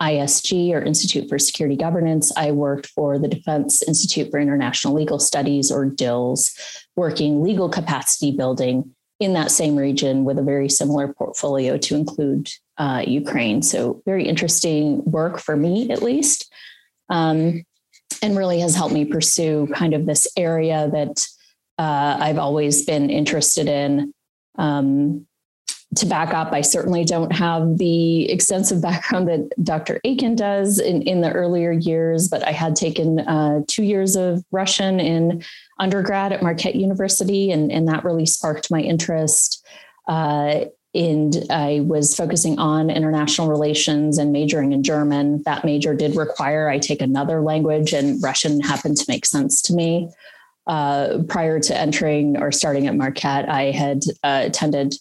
ISG 0.00 0.72
or 0.72 0.80
Institute 0.80 1.28
for 1.28 1.38
Security 1.38 1.76
Governance, 1.76 2.32
I 2.36 2.52
worked 2.52 2.86
for 2.86 3.18
the 3.18 3.28
Defense 3.28 3.82
Institute 3.82 4.30
for 4.30 4.40
International 4.40 4.94
Legal 4.94 5.18
Studies 5.18 5.70
or 5.70 5.84
DIILS, 5.84 6.58
working 6.96 7.42
legal 7.42 7.68
capacity 7.68 8.32
building 8.32 8.94
in 9.18 9.32
that 9.32 9.50
same 9.50 9.76
region 9.76 10.24
with 10.24 10.38
a 10.38 10.42
very 10.42 10.68
similar 10.68 11.12
portfolio 11.12 11.78
to 11.78 11.94
include 11.94 12.50
uh, 12.78 13.02
Ukraine. 13.06 13.62
So, 13.62 14.02
very 14.04 14.26
interesting 14.26 15.02
work 15.04 15.38
for 15.38 15.56
me, 15.56 15.90
at 15.90 16.02
least, 16.02 16.52
um, 17.08 17.64
and 18.22 18.36
really 18.36 18.60
has 18.60 18.74
helped 18.74 18.94
me 18.94 19.04
pursue 19.04 19.68
kind 19.74 19.94
of 19.94 20.06
this 20.06 20.26
area 20.36 20.90
that 20.92 21.26
uh, 21.78 22.16
I've 22.20 22.38
always 22.38 22.84
been 22.84 23.10
interested 23.10 23.68
in. 23.68 24.12
Um, 24.58 25.26
to 25.96 26.06
back 26.06 26.32
up, 26.32 26.52
I 26.52 26.60
certainly 26.60 27.04
don't 27.04 27.32
have 27.32 27.78
the 27.78 28.30
extensive 28.30 28.80
background 28.88 29.28
that 29.28 29.50
Dr. 29.62 30.00
Aiken 30.04 30.36
does 30.36 30.78
in, 30.78 31.02
in 31.02 31.20
the 31.20 31.32
earlier 31.32 31.72
years, 31.72 32.28
but 32.28 32.46
I 32.46 32.52
had 32.52 32.76
taken 32.76 33.20
uh, 33.20 33.62
two 33.66 33.84
years 33.84 34.16
of 34.16 34.44
Russian 34.50 35.00
in 35.00 35.42
undergrad 35.78 36.32
at 36.32 36.42
Marquette 36.42 36.76
University, 36.76 37.50
and, 37.50 37.70
and 37.70 37.88
that 37.88 38.04
really 38.04 38.26
sparked 38.26 38.70
my 38.70 38.80
interest 38.80 39.66
uh, 40.08 40.66
and 40.96 41.44
I 41.50 41.80
was 41.80 42.14
focusing 42.14 42.58
on 42.58 42.88
international 42.88 43.48
relations 43.48 44.16
and 44.16 44.32
majoring 44.32 44.72
in 44.72 44.82
German. 44.82 45.42
That 45.44 45.64
major 45.64 45.94
did 45.94 46.16
require 46.16 46.68
I 46.70 46.78
take 46.78 47.02
another 47.02 47.42
language, 47.42 47.92
and 47.92 48.22
Russian 48.22 48.60
happened 48.60 48.96
to 48.96 49.04
make 49.06 49.26
sense 49.26 49.60
to 49.62 49.74
me. 49.74 50.08
Uh, 50.66 51.18
prior 51.28 51.60
to 51.60 51.78
entering 51.78 52.38
or 52.38 52.50
starting 52.50 52.86
at 52.86 52.96
Marquette, 52.96 53.48
I 53.48 53.70
had 53.70 54.02
uh, 54.24 54.42
attended 54.46 54.94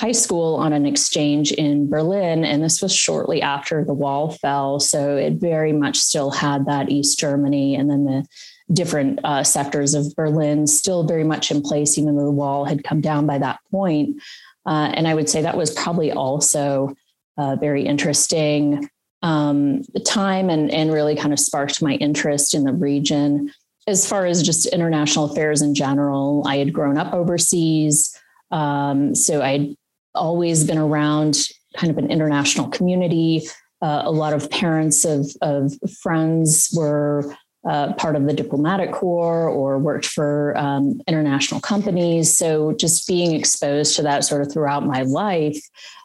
high 0.00 0.12
school 0.12 0.54
on 0.54 0.72
an 0.72 0.86
exchange 0.86 1.52
in 1.52 1.86
Berlin, 1.90 2.42
and 2.42 2.64
this 2.64 2.80
was 2.80 2.90
shortly 2.90 3.42
after 3.42 3.84
the 3.84 3.92
wall 3.92 4.30
fell. 4.30 4.80
So 4.80 5.14
it 5.14 5.34
very 5.34 5.74
much 5.74 5.98
still 5.98 6.30
had 6.30 6.64
that 6.64 6.88
East 6.88 7.18
Germany 7.18 7.74
and 7.74 7.90
then 7.90 8.06
the 8.06 8.26
different 8.72 9.20
uh, 9.24 9.44
sectors 9.44 9.92
of 9.92 10.16
Berlin 10.16 10.66
still 10.66 11.04
very 11.04 11.24
much 11.24 11.50
in 11.50 11.60
place, 11.60 11.98
even 11.98 12.16
though 12.16 12.24
the 12.24 12.30
wall 12.30 12.64
had 12.64 12.82
come 12.82 13.02
down 13.02 13.26
by 13.26 13.36
that 13.38 13.60
point. 13.70 14.16
Uh, 14.64 14.90
and 14.94 15.06
I 15.06 15.14
would 15.14 15.28
say 15.28 15.42
that 15.42 15.58
was 15.58 15.70
probably 15.70 16.12
also 16.12 16.94
a 17.36 17.56
very 17.56 17.84
interesting 17.84 18.88
um, 19.20 19.82
time 20.06 20.48
and, 20.48 20.70
and 20.70 20.94
really 20.94 21.14
kind 21.14 21.34
of 21.34 21.38
sparked 21.38 21.82
my 21.82 21.96
interest 21.96 22.54
in 22.54 22.64
the 22.64 22.72
region. 22.72 23.52
As 23.86 24.08
far 24.08 24.24
as 24.24 24.42
just 24.42 24.64
international 24.64 25.26
affairs 25.26 25.60
in 25.60 25.74
general, 25.74 26.42
I 26.46 26.56
had 26.56 26.72
grown 26.72 26.96
up 26.96 27.12
overseas. 27.12 28.16
Um, 28.50 29.14
so 29.14 29.42
I'd 29.42 29.76
always 30.14 30.64
been 30.64 30.78
around 30.78 31.38
kind 31.76 31.90
of 31.90 31.98
an 31.98 32.10
international 32.10 32.68
community. 32.68 33.42
Uh, 33.82 34.02
a 34.04 34.10
lot 34.10 34.32
of 34.32 34.50
parents 34.50 35.04
of, 35.04 35.26
of 35.40 35.72
friends 36.02 36.70
were 36.74 37.34
uh, 37.68 37.92
part 37.94 38.16
of 38.16 38.26
the 38.26 38.32
diplomatic 38.32 38.92
corps 38.92 39.48
or 39.48 39.78
worked 39.78 40.06
for 40.06 40.56
um, 40.56 41.00
international 41.06 41.60
companies. 41.60 42.36
So 42.36 42.72
just 42.72 43.06
being 43.06 43.34
exposed 43.34 43.96
to 43.96 44.02
that 44.02 44.24
sort 44.24 44.42
of 44.42 44.52
throughout 44.52 44.86
my 44.86 45.02
life, 45.02 45.60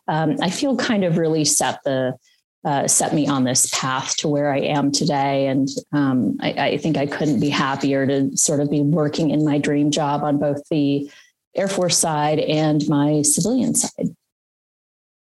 um, 0.08 0.36
I 0.42 0.50
feel 0.50 0.76
kind 0.76 1.04
of 1.04 1.18
really 1.18 1.46
set 1.46 1.80
the 1.84 2.16
uh, 2.66 2.88
set 2.88 3.14
me 3.14 3.28
on 3.28 3.44
this 3.44 3.70
path 3.72 4.18
to 4.18 4.28
where 4.28 4.52
I 4.52 4.58
am 4.58 4.92
today. 4.92 5.46
And 5.46 5.70
um, 5.94 6.36
I, 6.42 6.50
I, 6.52 6.78
think 6.78 6.98
I 6.98 7.06
couldn't 7.06 7.40
be 7.40 7.50
happier 7.50 8.08
to 8.08 8.36
sort 8.36 8.60
of 8.60 8.72
be 8.72 8.82
working 8.82 9.30
in 9.30 9.46
my 9.46 9.60
dream 9.60 9.92
job 9.92 10.24
on 10.24 10.40
both 10.40 10.68
the 10.72 11.08
Air 11.56 11.68
Force 11.68 11.98
side 11.98 12.40
and 12.40 12.88
my 12.88 13.22
civilian 13.22 13.76
side. 13.76 14.16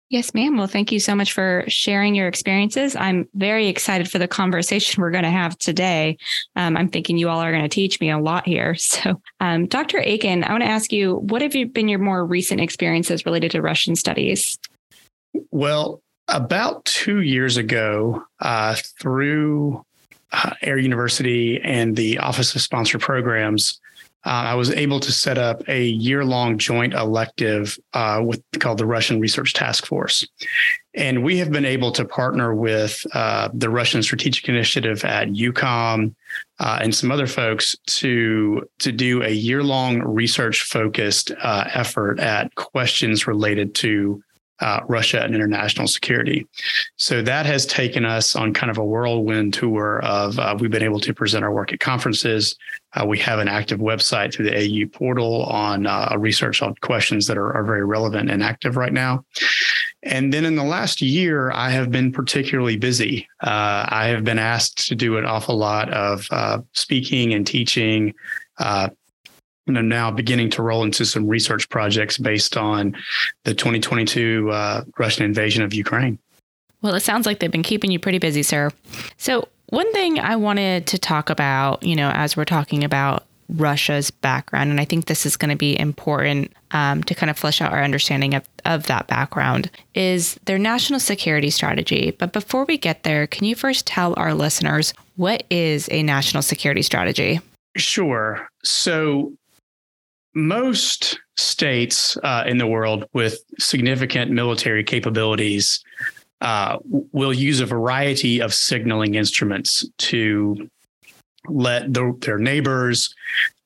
Yes, 0.09 0.33
ma'am. 0.33 0.57
Well, 0.57 0.65
thank 0.65 0.91
you 0.91 0.99
so 0.99 1.13
much 1.13 1.33
for 1.33 1.63
sharing 1.67 2.15
your 2.15 2.27
experiences. 2.27 2.95
I'm 2.95 3.27
very 3.35 3.67
excited 3.67 4.09
for 4.09 4.17
the 4.17 4.27
conversation 4.27 5.03
we're 5.03 5.11
going 5.11 5.23
to 5.23 5.29
have 5.29 5.55
today. 5.59 6.17
Um, 6.55 6.75
I'm 6.75 6.89
thinking 6.89 7.19
you 7.19 7.29
all 7.29 7.39
are 7.39 7.51
going 7.51 7.63
to 7.63 7.69
teach 7.69 7.99
me 8.01 8.09
a 8.09 8.17
lot 8.17 8.45
here. 8.47 8.75
So, 8.89 9.21
um, 9.39 9.67
Dr. 9.67 9.99
Aiken, 9.99 10.43
I 10.43 10.51
want 10.51 10.63
to 10.63 10.69
ask 10.69 10.91
you 10.91 11.17
what 11.17 11.43
have 11.43 11.53
you 11.53 11.67
been 11.67 11.87
your 11.87 11.99
more 11.99 12.25
recent 12.25 12.59
experiences 12.59 13.23
related 13.23 13.51
to 13.51 13.61
Russian 13.61 13.95
studies? 13.95 14.57
Well, 15.51 16.01
about 16.27 16.83
two 16.85 17.21
years 17.21 17.55
ago, 17.55 18.23
uh, 18.39 18.75
through 18.99 19.85
uh, 20.31 20.53
Air 20.61 20.79
University 20.79 21.61
and 21.61 21.95
the 21.95 22.17
Office 22.17 22.55
of 22.55 22.61
Sponsored 22.61 23.01
Programs, 23.01 23.79
uh, 24.25 24.29
I 24.29 24.55
was 24.55 24.71
able 24.71 24.99
to 24.99 25.11
set 25.11 25.37
up 25.37 25.67
a 25.69 25.85
year 25.85 26.25
long 26.25 26.57
joint 26.57 26.93
elective 26.93 27.79
uh, 27.93 28.21
with 28.23 28.43
called 28.59 28.77
the 28.77 28.85
Russian 28.85 29.19
Research 29.19 29.53
Task 29.53 29.85
Force. 29.85 30.27
And 30.93 31.23
we 31.23 31.37
have 31.37 31.51
been 31.51 31.65
able 31.65 31.91
to 31.93 32.03
partner 32.03 32.53
with 32.53 33.05
uh, 33.13 33.49
the 33.53 33.69
Russian 33.69 34.03
Strategic 34.03 34.49
Initiative 34.49 35.05
at 35.05 35.29
EUCOM 35.29 36.13
uh, 36.59 36.79
and 36.81 36.93
some 36.93 37.11
other 37.11 37.27
folks 37.27 37.75
to, 37.85 38.67
to 38.79 38.91
do 38.91 39.23
a 39.23 39.29
year 39.29 39.63
long 39.63 39.99
research 40.01 40.63
focused 40.63 41.31
uh, 41.41 41.65
effort 41.73 42.19
at 42.19 42.53
questions 42.55 43.27
related 43.27 43.75
to 43.75 44.21
uh, 44.61 44.81
Russia 44.87 45.21
and 45.23 45.33
international 45.33 45.87
security. 45.87 46.45
So 46.97 47.21
that 47.21 47.45
has 47.45 47.65
taken 47.65 48.05
us 48.05 48.35
on 48.35 48.53
kind 48.53 48.69
of 48.69 48.77
a 48.77 48.83
whirlwind 48.83 49.53
tour 49.53 50.01
of 50.03 50.37
uh, 50.37 50.57
we've 50.59 50.71
been 50.71 50.83
able 50.83 50.99
to 51.01 51.13
present 51.13 51.43
our 51.43 51.53
work 51.53 51.71
at 51.71 51.79
conferences. 51.79 52.57
Uh, 52.93 53.05
we 53.05 53.19
have 53.19 53.39
an 53.39 53.47
active 53.47 53.79
website 53.79 54.33
through 54.33 54.45
the 54.45 54.57
AU 54.57 54.87
portal 54.87 55.43
on 55.43 55.85
uh, 55.85 56.15
research 56.17 56.61
on 56.61 56.73
questions 56.81 57.27
that 57.27 57.37
are, 57.37 57.53
are 57.53 57.63
very 57.63 57.85
relevant 57.85 58.29
and 58.29 58.41
active 58.43 58.77
right 58.77 58.93
now. 58.93 59.23
And 60.01 60.33
then 60.33 60.45
in 60.45 60.55
the 60.55 60.63
last 60.63 61.01
year, 61.01 61.51
I 61.51 61.69
have 61.71 61.91
been 61.91 62.11
particularly 62.11 62.77
busy. 62.77 63.27
Uh, 63.41 63.85
I 63.89 64.07
have 64.07 64.23
been 64.23 64.39
asked 64.39 64.87
to 64.87 64.95
do 64.95 65.17
an 65.17 65.25
awful 65.25 65.57
lot 65.57 65.91
of 65.91 66.27
uh, 66.31 66.59
speaking 66.73 67.33
and 67.33 67.45
teaching, 67.45 68.13
uh, 68.57 68.89
and 69.67 69.77
I'm 69.77 69.87
now 69.87 70.09
beginning 70.09 70.49
to 70.51 70.63
roll 70.63 70.83
into 70.83 71.05
some 71.05 71.27
research 71.27 71.69
projects 71.69 72.17
based 72.17 72.57
on 72.57 72.95
the 73.43 73.53
2022 73.53 74.49
uh, 74.51 74.83
Russian 74.97 75.25
invasion 75.25 75.63
of 75.63 75.73
Ukraine. 75.73 76.17
Well, 76.81 76.95
it 76.95 77.01
sounds 77.01 77.25
like 77.25 77.39
they've 77.39 77.51
been 77.51 77.61
keeping 77.61 77.91
you 77.91 77.99
pretty 77.99 78.19
busy, 78.19 78.41
sir. 78.41 78.71
So, 79.17 79.47
one 79.69 79.91
thing 79.93 80.19
I 80.19 80.35
wanted 80.35 80.87
to 80.87 80.97
talk 80.97 81.29
about, 81.29 81.83
you 81.83 81.95
know, 81.95 82.09
as 82.09 82.35
we're 82.35 82.45
talking 82.45 82.83
about 82.83 83.25
Russia's 83.49 84.11
background, 84.11 84.69
and 84.69 84.79
I 84.79 84.85
think 84.85 85.05
this 85.05 85.25
is 85.25 85.37
going 85.37 85.49
to 85.49 85.55
be 85.55 85.79
important 85.79 86.53
um, 86.71 87.03
to 87.03 87.15
kind 87.15 87.29
of 87.29 87.37
flesh 87.37 87.61
out 87.61 87.71
our 87.71 87.83
understanding 87.83 88.35
of, 88.35 88.47
of 88.65 88.87
that 88.87 89.07
background, 89.07 89.71
is 89.95 90.35
their 90.45 90.59
national 90.59 90.99
security 90.99 91.49
strategy. 91.49 92.11
But 92.11 92.33
before 92.33 92.65
we 92.65 92.77
get 92.77 93.03
there, 93.03 93.27
can 93.27 93.45
you 93.45 93.55
first 93.55 93.87
tell 93.87 94.13
our 94.17 94.33
listeners 94.33 94.93
what 95.15 95.43
is 95.49 95.87
a 95.91 96.03
national 96.03 96.43
security 96.43 96.83
strategy? 96.83 97.39
Sure. 97.75 98.47
So, 98.63 99.33
most 100.35 101.19
states 101.37 102.17
uh, 102.23 102.43
in 102.45 102.59
the 102.59 102.67
world 102.67 103.05
with 103.13 103.39
significant 103.57 104.31
military 104.31 104.83
capabilities 104.83 105.83
uh, 106.41 106.77
will 107.11 107.33
use 107.33 107.59
a 107.59 107.65
variety 107.65 108.41
of 108.41 108.53
signaling 108.53 109.15
instruments 109.15 109.85
to 109.97 110.69
let 111.47 111.93
the, 111.93 112.15
their 112.21 112.37
neighbors, 112.37 113.13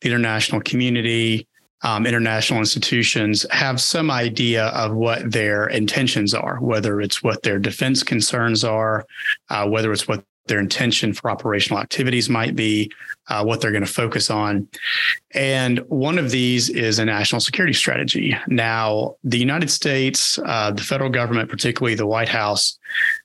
the 0.01 0.10
international 0.10 0.62
community, 0.62 1.48
um, 1.84 2.06
international 2.06 2.60
institutions 2.60 3.46
have 3.51 3.82
some 3.82 4.10
idea 4.10 4.68
of 4.68 4.94
what 4.94 5.32
their 5.32 5.68
intentions 5.68 6.34
are, 6.34 6.58
whether 6.62 7.01
it's 7.01 7.22
what 7.22 7.44
their 7.44 7.60
defense 7.60 8.03
concerns 8.03 8.63
are, 8.63 9.06
uh, 9.50 9.68
whether 9.68 9.92
it's 9.92 10.08
what 10.08 10.24
their 10.48 10.60
intention 10.60 11.13
for 11.13 11.30
operational 11.30 11.80
activities 11.80 12.30
might 12.30 12.56
be, 12.56 12.89
uh, 13.30 13.44
what 13.44 13.62
they're 13.62 13.72
going 13.72 13.86
to 13.86 13.92
focus 13.92 14.30
on. 14.30 14.68
And 15.32 15.80
one 15.89 16.18
of 16.18 16.32
these 16.32 16.70
is 16.70 17.00
a 17.00 17.06
national 17.06 17.42
security 17.42 17.74
strategy. 17.74 18.36
Now, 18.48 19.15
the 19.24 19.38
United 19.38 19.70
States, 19.70 20.39
uh, 20.46 20.72
the 20.72 20.84
federal 20.84 21.10
government, 21.10 21.50
particularly 21.50 21.96
the 21.96 22.08
White 22.08 22.30
House, 22.30 22.77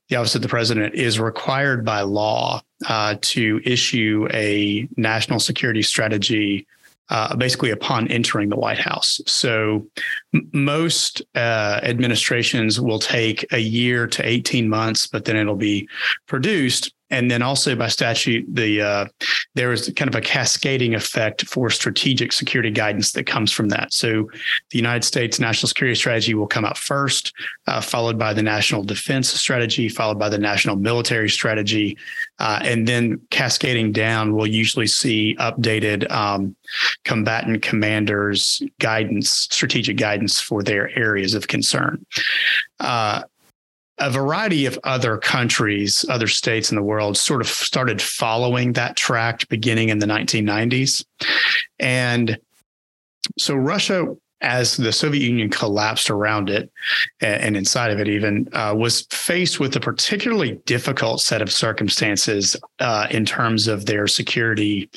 the 0.08 0.16
Office 0.16 0.34
of 0.34 0.42
the 0.42 0.48
President, 0.48 0.94
is 0.94 1.18
required 1.18 1.84
by 1.84 2.02
law 2.02 2.62
uh, 2.88 3.16
to 3.20 3.60
issue 3.64 4.28
a 4.32 4.88
national 4.96 5.40
security 5.40 5.82
strategy 5.82 6.66
uh, 7.10 7.34
basically 7.36 7.70
upon 7.70 8.06
entering 8.08 8.50
the 8.50 8.56
White 8.56 8.78
House. 8.78 9.20
So 9.26 9.86
m- 10.34 10.48
most 10.52 11.22
uh, 11.34 11.80
administrations 11.82 12.80
will 12.80 12.98
take 12.98 13.50
a 13.52 13.58
year 13.58 14.06
to 14.08 14.26
18 14.26 14.68
months, 14.68 15.06
but 15.06 15.24
then 15.24 15.36
it'll 15.36 15.56
be 15.56 15.88
produced 16.26 16.92
and 17.10 17.30
then 17.30 17.42
also 17.42 17.74
by 17.74 17.88
statute, 17.88 18.44
the 18.52 18.82
uh, 18.82 19.06
there 19.54 19.72
is 19.72 19.92
kind 19.96 20.08
of 20.08 20.14
a 20.14 20.20
cascading 20.20 20.94
effect 20.94 21.46
for 21.46 21.70
strategic 21.70 22.32
security 22.32 22.70
guidance 22.70 23.12
that 23.12 23.24
comes 23.24 23.50
from 23.50 23.68
that. 23.70 23.92
So, 23.92 24.28
the 24.70 24.78
United 24.78 25.04
States 25.04 25.40
national 25.40 25.68
security 25.68 25.94
strategy 25.94 26.34
will 26.34 26.46
come 26.46 26.64
out 26.64 26.76
first, 26.76 27.32
uh, 27.66 27.80
followed 27.80 28.18
by 28.18 28.32
the 28.34 28.42
national 28.42 28.82
defense 28.82 29.28
strategy, 29.28 29.88
followed 29.88 30.18
by 30.18 30.28
the 30.28 30.38
national 30.38 30.76
military 30.76 31.30
strategy, 31.30 31.96
uh, 32.38 32.60
and 32.62 32.86
then 32.86 33.20
cascading 33.30 33.92
down, 33.92 34.34
we'll 34.34 34.46
usually 34.46 34.86
see 34.86 35.34
updated 35.38 36.10
um, 36.10 36.54
combatant 37.04 37.62
commanders 37.62 38.62
guidance, 38.78 39.30
strategic 39.30 39.96
guidance 39.96 40.40
for 40.40 40.62
their 40.62 40.96
areas 40.98 41.34
of 41.34 41.48
concern. 41.48 42.04
Uh, 42.80 43.22
a 43.98 44.10
variety 44.10 44.66
of 44.66 44.78
other 44.84 45.18
countries, 45.18 46.04
other 46.08 46.28
states 46.28 46.70
in 46.70 46.76
the 46.76 46.82
world 46.82 47.16
sort 47.16 47.40
of 47.40 47.48
started 47.48 48.00
following 48.00 48.72
that 48.74 48.96
track 48.96 49.48
beginning 49.48 49.88
in 49.88 49.98
the 49.98 50.06
1990s. 50.06 51.04
And 51.78 52.38
so 53.38 53.54
Russia, 53.54 54.16
as 54.40 54.76
the 54.76 54.92
Soviet 54.92 55.22
Union 55.22 55.50
collapsed 55.50 56.10
around 56.10 56.48
it 56.48 56.70
and 57.20 57.56
inside 57.56 57.90
of 57.90 57.98
it, 57.98 58.08
even 58.08 58.48
uh, 58.52 58.74
was 58.76 59.02
faced 59.10 59.58
with 59.58 59.74
a 59.74 59.80
particularly 59.80 60.60
difficult 60.64 61.20
set 61.20 61.42
of 61.42 61.52
circumstances 61.52 62.56
uh, 62.78 63.08
in 63.10 63.24
terms 63.24 63.66
of 63.66 63.86
their 63.86 64.06
security 64.06 64.88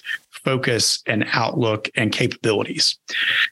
focus 0.43 1.01
and 1.05 1.25
outlook 1.33 1.89
and 1.95 2.11
capabilities. 2.11 2.97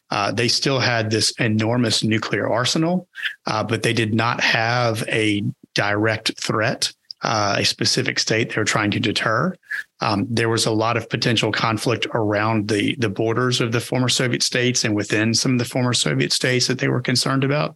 Uh, 0.09 0.31
they 0.31 0.47
still 0.47 0.79
had 0.79 1.11
this 1.11 1.31
enormous 1.39 2.03
nuclear 2.03 2.49
arsenal, 2.49 3.07
uh, 3.47 3.63
but 3.63 3.83
they 3.83 3.93
did 3.93 4.13
not 4.13 4.41
have 4.41 5.03
a 5.07 5.43
direct 5.75 6.31
threat 6.41 6.91
uh, 7.21 7.55
a 7.57 7.65
specific 7.65 8.17
state 8.19 8.49
they 8.49 8.55
were 8.55 8.65
trying 8.65 8.91
to 8.91 8.99
deter. 8.99 9.53
Um, 10.01 10.25
there 10.29 10.49
was 10.49 10.65
a 10.65 10.71
lot 10.71 10.95
of 10.95 11.09
potential 11.09 11.51
conflict 11.51 12.07
around 12.13 12.69
the 12.69 12.95
the 12.95 13.09
borders 13.09 13.59
of 13.59 13.71
the 13.71 13.81
former 13.81 14.09
Soviet 14.09 14.41
states 14.41 14.85
and 14.85 14.95
within 14.95 15.33
some 15.33 15.53
of 15.53 15.59
the 15.59 15.65
former 15.65 15.93
Soviet 15.93 16.31
states 16.31 16.67
that 16.67 16.79
they 16.79 16.87
were 16.87 17.01
concerned 17.01 17.43
about. 17.43 17.75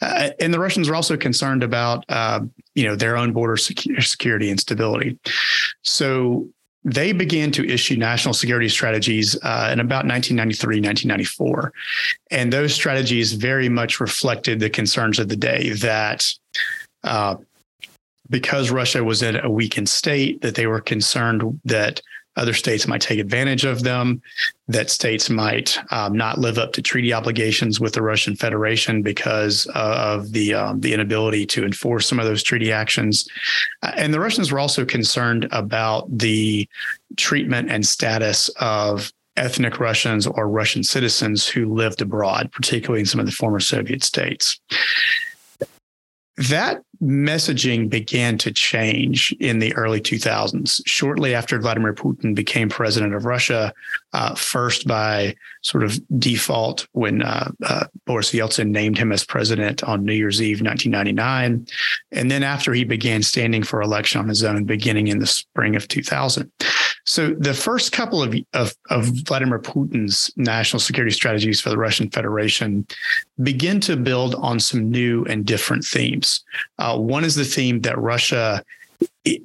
Uh, 0.00 0.30
and 0.40 0.52
the 0.52 0.58
Russians 0.58 0.88
were 0.88 0.96
also 0.96 1.16
concerned 1.16 1.62
about 1.62 2.04
uh, 2.08 2.40
you 2.74 2.84
know 2.84 2.96
their 2.96 3.16
own 3.16 3.32
border 3.32 3.56
security 3.56 4.50
and 4.50 4.58
stability. 4.58 5.18
So 5.82 6.48
they 6.84 7.12
began 7.12 7.52
to 7.52 7.68
issue 7.68 7.96
national 7.96 8.34
security 8.34 8.68
strategies 8.68 9.36
uh, 9.42 9.70
in 9.72 9.78
about 9.78 10.04
1993, 10.06 10.80
1994. 10.80 11.72
And 12.30 12.52
those 12.52 12.74
strategies 12.74 13.34
very 13.34 13.68
much 13.68 14.00
reflected 14.00 14.58
the 14.58 14.70
concerns 14.70 15.18
of 15.18 15.28
the 15.28 15.36
day 15.36 15.70
that 15.70 16.28
uh, 17.04 17.36
because 18.30 18.70
Russia 18.70 19.04
was 19.04 19.22
in 19.22 19.36
a 19.36 19.50
weakened 19.50 19.88
state, 19.88 20.40
that 20.40 20.54
they 20.54 20.66
were 20.66 20.80
concerned 20.80 21.60
that 21.64 22.00
other 22.36 22.54
states 22.54 22.86
might 22.86 23.00
take 23.00 23.18
advantage 23.18 23.64
of 23.64 23.82
them, 23.82 24.22
that 24.68 24.88
states 24.90 25.28
might 25.28 25.78
um, 25.90 26.16
not 26.16 26.38
live 26.38 26.58
up 26.58 26.72
to 26.72 26.82
treaty 26.82 27.12
obligations 27.12 27.78
with 27.78 27.92
the 27.92 28.02
Russian 28.02 28.36
Federation 28.36 29.02
because 29.02 29.66
of 29.74 30.32
the 30.32 30.54
um, 30.54 30.80
the 30.80 30.94
inability 30.94 31.44
to 31.46 31.64
enforce 31.64 32.06
some 32.06 32.18
of 32.18 32.24
those 32.24 32.42
treaty 32.42 32.72
actions. 32.72 33.28
Uh, 33.82 33.92
and 33.96 34.14
the 34.14 34.20
Russians 34.20 34.50
were 34.50 34.58
also 34.58 34.84
concerned 34.84 35.46
about 35.52 36.06
the 36.16 36.68
treatment 37.16 37.70
and 37.70 37.86
status 37.86 38.48
of 38.60 39.12
ethnic 39.36 39.80
Russians 39.80 40.26
or 40.26 40.48
Russian 40.48 40.84
citizens 40.84 41.46
who 41.46 41.72
lived 41.74 42.02
abroad, 42.02 42.50
particularly 42.52 43.00
in 43.00 43.06
some 43.06 43.20
of 43.20 43.26
the 43.26 43.32
former 43.32 43.60
Soviet 43.60 44.04
states. 44.04 44.60
That 46.48 46.82
messaging 47.00 47.88
began 47.88 48.38
to 48.38 48.50
change 48.52 49.32
in 49.38 49.58
the 49.58 49.74
early 49.74 50.00
2000s, 50.00 50.80
shortly 50.86 51.34
after 51.34 51.58
Vladimir 51.60 51.94
Putin 51.94 52.34
became 52.34 52.68
president 52.68 53.14
of 53.14 53.24
Russia, 53.24 53.72
uh, 54.12 54.34
first 54.34 54.86
by 54.86 55.36
sort 55.62 55.84
of 55.84 56.00
default 56.18 56.88
when 56.92 57.22
uh, 57.22 57.50
uh, 57.64 57.84
Boris 58.06 58.32
Yeltsin 58.32 58.68
named 58.68 58.98
him 58.98 59.12
as 59.12 59.24
president 59.24 59.84
on 59.84 60.04
New 60.04 60.14
Year's 60.14 60.42
Eve 60.42 60.62
1999. 60.62 61.66
And 62.10 62.30
then 62.30 62.42
after 62.42 62.72
he 62.72 62.84
began 62.84 63.22
standing 63.22 63.62
for 63.62 63.80
election 63.80 64.20
on 64.20 64.28
his 64.28 64.42
own 64.42 64.64
beginning 64.64 65.08
in 65.08 65.18
the 65.18 65.26
spring 65.26 65.76
of 65.76 65.86
2000. 65.86 66.50
So 67.12 67.34
the 67.34 67.52
first 67.52 67.92
couple 67.92 68.22
of, 68.22 68.34
of, 68.54 68.74
of 68.88 69.04
Vladimir 69.26 69.58
Putin's 69.58 70.32
national 70.36 70.80
security 70.80 71.12
strategies 71.12 71.60
for 71.60 71.68
the 71.68 71.76
Russian 71.76 72.08
Federation 72.08 72.86
begin 73.42 73.80
to 73.80 73.98
build 73.98 74.34
on 74.36 74.58
some 74.58 74.90
new 74.90 75.22
and 75.26 75.44
different 75.44 75.84
themes. 75.84 76.42
Uh, 76.78 76.96
one 76.96 77.22
is 77.22 77.34
the 77.34 77.44
theme 77.44 77.82
that 77.82 77.98
Russia 77.98 78.64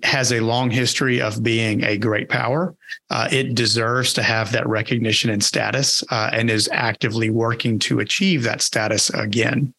has 0.03 0.31
a 0.31 0.39
long 0.39 0.71
history 0.71 1.21
of 1.21 1.43
being 1.43 1.83
a 1.83 1.97
great 1.97 2.29
power. 2.29 2.75
Uh, 3.09 3.27
it 3.31 3.53
deserves 3.53 4.13
to 4.13 4.23
have 4.23 4.51
that 4.51 4.67
recognition 4.67 5.29
and 5.29 5.43
status 5.43 6.03
uh, 6.09 6.29
and 6.33 6.49
is 6.49 6.67
actively 6.71 7.29
working 7.29 7.77
to 7.77 7.99
achieve 7.99 8.43
that 8.43 8.61
status 8.61 9.09
again. 9.11 9.73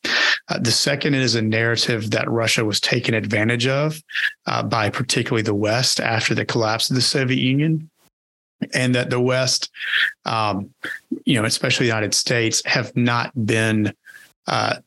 Uh, 0.49 0.59
the 0.61 0.71
second 0.71 1.15
is 1.15 1.35
a 1.35 1.43
narrative 1.43 2.11
that 2.11 2.31
Russia 2.31 2.65
was 2.65 2.81
taken 2.81 3.13
advantage 3.15 3.67
of 3.67 4.01
uh, 4.47 4.63
by 4.63 4.89
particularly 4.89 5.43
the 5.43 5.55
West 5.55 5.99
after 6.01 6.35
the 6.35 6.45
collapse 6.45 6.91
of 6.91 6.97
the 6.97 7.03
Soviet 7.03 7.41
Union. 7.41 7.91
And 8.75 8.93
that 8.97 9.11
the 9.11 9.21
West, 9.21 9.71
um, 10.25 10.75
you 11.25 11.41
know, 11.41 11.45
especially 11.45 11.85
the 11.87 11.95
United 11.95 12.15
States, 12.15 12.61
have 12.67 12.95
not 12.97 13.31
been 13.47 13.95
uh, 14.49 14.79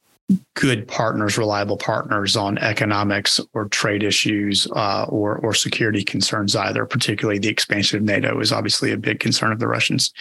good 0.56 0.88
partners, 0.88 1.38
reliable 1.38 1.78
partners 1.78 2.36
on 2.36 2.58
economics 2.58 3.40
or 3.54 3.66
trade 3.66 4.04
issues 4.04 4.68
uh, 4.76 5.06
or 5.10 5.38
or 5.38 5.54
security 5.54 6.04
concerns 6.04 6.56
either. 6.56 6.86
Particularly, 6.86 7.40
the 7.40 7.50
expansion 7.50 7.98
of 7.98 8.04
NATO 8.04 8.40
is 8.40 8.52
obviously 8.52 8.92
a 8.92 8.98
big 8.98 9.20
concern 9.20 9.52
of 9.52 9.60
the 9.60 9.68
Russians. 9.68 10.14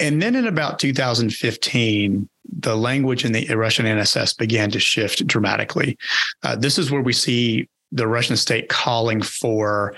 And 0.00 0.22
then 0.22 0.34
in 0.34 0.46
about 0.46 0.78
2015, 0.78 2.28
the 2.58 2.76
language 2.76 3.24
in 3.24 3.32
the 3.32 3.54
Russian 3.54 3.86
NSS 3.86 4.36
began 4.36 4.70
to 4.70 4.80
shift 4.80 5.26
dramatically. 5.26 5.98
Uh, 6.42 6.56
this 6.56 6.78
is 6.78 6.90
where 6.90 7.02
we 7.02 7.12
see 7.12 7.68
the 7.92 8.06
Russian 8.06 8.36
state 8.36 8.68
calling 8.68 9.22
for 9.22 9.94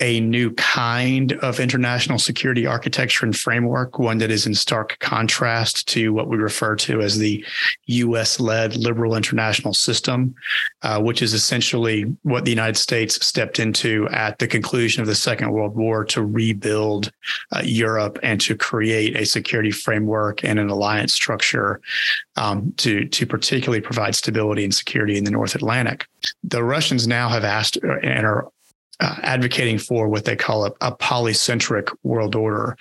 a 0.00 0.20
new 0.20 0.50
kind 0.54 1.32
of 1.34 1.60
international 1.60 2.18
security 2.18 2.66
architecture 2.66 3.24
and 3.24 3.36
framework, 3.36 3.98
one 3.98 4.18
that 4.18 4.30
is 4.30 4.46
in 4.46 4.54
stark 4.54 4.98
contrast 4.98 5.86
to 5.88 6.12
what 6.12 6.28
we 6.28 6.36
refer 6.36 6.74
to 6.74 7.00
as 7.00 7.18
the 7.18 7.44
US 7.86 8.40
led 8.40 8.76
liberal 8.76 9.14
international 9.14 9.74
system, 9.74 10.34
uh, 10.82 11.00
which 11.00 11.22
is 11.22 11.34
essentially 11.34 12.02
what 12.22 12.44
the 12.44 12.50
United 12.50 12.76
States 12.76 13.24
stepped 13.24 13.58
into 13.58 14.08
at 14.10 14.38
the 14.38 14.48
conclusion 14.48 15.02
of 15.02 15.06
the 15.06 15.14
Second 15.14 15.52
World 15.52 15.76
War 15.76 16.04
to 16.06 16.22
rebuild 16.22 17.12
uh, 17.52 17.62
Europe 17.64 18.18
and 18.22 18.40
to 18.40 18.56
create 18.56 19.14
a 19.16 19.26
security 19.26 19.70
framework 19.70 20.42
and 20.42 20.58
an 20.58 20.68
alliance 20.68 21.12
structure 21.12 21.80
um, 22.36 22.72
to, 22.78 23.06
to 23.06 23.26
particularly 23.26 23.80
provide 23.80 24.14
stability 24.14 24.64
and 24.64 24.74
security 24.74 25.16
in 25.16 25.24
the 25.24 25.30
North 25.30 25.54
Atlantic. 25.54 26.06
The 26.42 26.64
Russians 26.64 27.06
now 27.06 27.28
have 27.28 27.44
asked 27.44 27.78
uh, 27.84 27.98
and 28.02 28.26
are 28.26 28.48
uh, 29.02 29.16
advocating 29.22 29.78
for 29.78 30.08
what 30.08 30.24
they 30.24 30.36
call 30.36 30.64
a, 30.64 30.72
a 30.80 30.92
polycentric 30.96 31.94
world 32.04 32.34
order, 32.34 32.76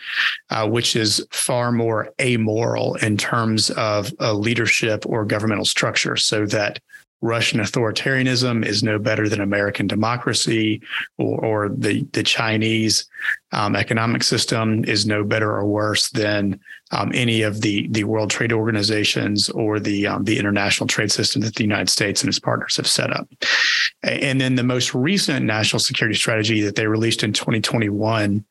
uh, 0.52 0.68
which 0.70 0.96
is 0.96 1.26
far 1.32 1.72
more 1.72 2.14
amoral 2.22 2.96
in 2.96 3.18
terms 3.18 3.72
of 3.72 4.14
leadership 4.20 5.04
or 5.06 5.26
governmental 5.26 5.66
structure, 5.66 6.16
so 6.16 6.46
that 6.46 6.80
Russian 7.22 7.60
authoritarianism 7.60 8.66
is 8.66 8.82
no 8.82 8.98
better 8.98 9.30
than 9.30 9.42
American 9.42 9.86
democracy, 9.86 10.82
or, 11.18 11.46
or 11.46 11.70
the 11.70 12.04
the 12.14 12.24
Chinese 12.24 13.06
um, 13.52 13.76
economic 13.76 14.24
system 14.24 14.84
is 14.86 15.06
no 15.06 15.24
better 15.24 15.52
or 15.52 15.66
worse 15.66 16.10
than 16.10 16.60
um, 16.92 17.12
any 17.14 17.44
of 17.44 17.62
the 17.62 17.88
the 17.90 18.04
World 18.06 18.32
Trade 18.32 18.52
Organizations 18.52 19.50
or 19.50 19.80
the 19.80 20.08
um, 20.08 20.24
the 20.24 20.40
international 20.40 20.88
trade 20.88 21.12
system 21.12 21.42
that 21.44 21.56
the 21.56 21.64
United 21.64 21.90
States 21.90 22.22
and 22.22 22.30
its 22.30 22.40
partners 22.40 22.78
have 22.78 22.88
set 22.88 23.12
up. 23.12 23.28
And 24.02 24.42
then 24.42 24.56
the 24.56 24.64
most 24.64 24.96
recent 24.96 25.46
national 25.46 25.80
security 25.80 26.18
strategy 26.18 26.62
that 26.62 26.76
they 26.76 26.88
released 26.88 27.24
in 27.24 27.34
2021. 27.34 28.44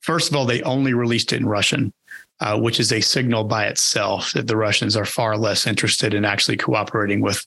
First 0.00 0.30
of 0.30 0.36
all, 0.36 0.44
they 0.44 0.62
only 0.62 0.92
released 0.92 1.32
it 1.32 1.40
in 1.40 1.46
Russian 1.46 1.92
uh, 2.40 2.58
which 2.58 2.80
is 2.80 2.92
a 2.92 3.00
signal 3.00 3.44
by 3.44 3.66
itself 3.66 4.32
that 4.32 4.46
the 4.46 4.56
Russians 4.56 4.96
are 4.96 5.04
far 5.04 5.36
less 5.36 5.66
interested 5.66 6.14
in 6.14 6.24
actually 6.24 6.56
cooperating 6.56 7.20
with 7.20 7.44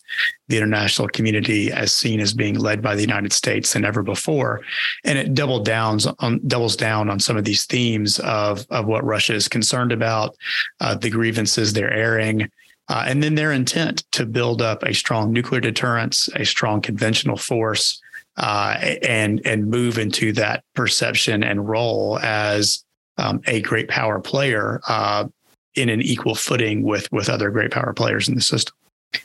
the 0.47 0.57
international 0.57 1.07
community 1.07 1.71
as 1.71 1.91
seen 1.91 2.19
as 2.19 2.33
being 2.33 2.59
led 2.59 2.81
by 2.81 2.95
the 2.95 3.01
United 3.01 3.33
States 3.33 3.73
than 3.73 3.85
ever 3.85 4.03
before. 4.03 4.61
And 5.03 5.17
it 5.17 5.33
double 5.33 5.59
downs 5.59 6.05
on 6.19 6.39
doubles 6.47 6.75
down 6.75 7.09
on 7.09 7.19
some 7.19 7.37
of 7.37 7.43
these 7.43 7.65
themes 7.65 8.19
of, 8.19 8.65
of 8.69 8.85
what 8.85 9.03
Russia 9.03 9.33
is 9.33 9.47
concerned 9.47 9.91
about, 9.91 10.35
uh, 10.79 10.95
the 10.95 11.09
grievances 11.09 11.73
they're 11.73 11.93
airing. 11.93 12.49
Uh, 12.89 13.05
and 13.07 13.23
then 13.23 13.35
their 13.35 13.51
intent 13.51 14.03
to 14.11 14.25
build 14.25 14.61
up 14.61 14.83
a 14.83 14.93
strong 14.93 15.31
nuclear 15.31 15.61
deterrence, 15.61 16.29
a 16.35 16.45
strong 16.45 16.81
conventional 16.81 17.37
force, 17.37 18.01
uh, 18.37 18.77
and 19.03 19.45
and 19.45 19.69
move 19.69 19.97
into 19.97 20.33
that 20.33 20.63
perception 20.73 21.43
and 21.43 21.67
role 21.67 22.19
as 22.19 22.83
um, 23.17 23.41
a 23.47 23.61
great 23.61 23.87
power 23.87 24.19
player 24.19 24.81
uh, 24.87 25.27
in 25.75 25.89
an 25.89 26.01
equal 26.01 26.35
footing 26.35 26.83
with 26.83 27.11
with 27.11 27.29
other 27.29 27.49
great 27.49 27.71
power 27.71 27.93
players 27.93 28.27
in 28.27 28.35
the 28.35 28.41
system. 28.41 28.75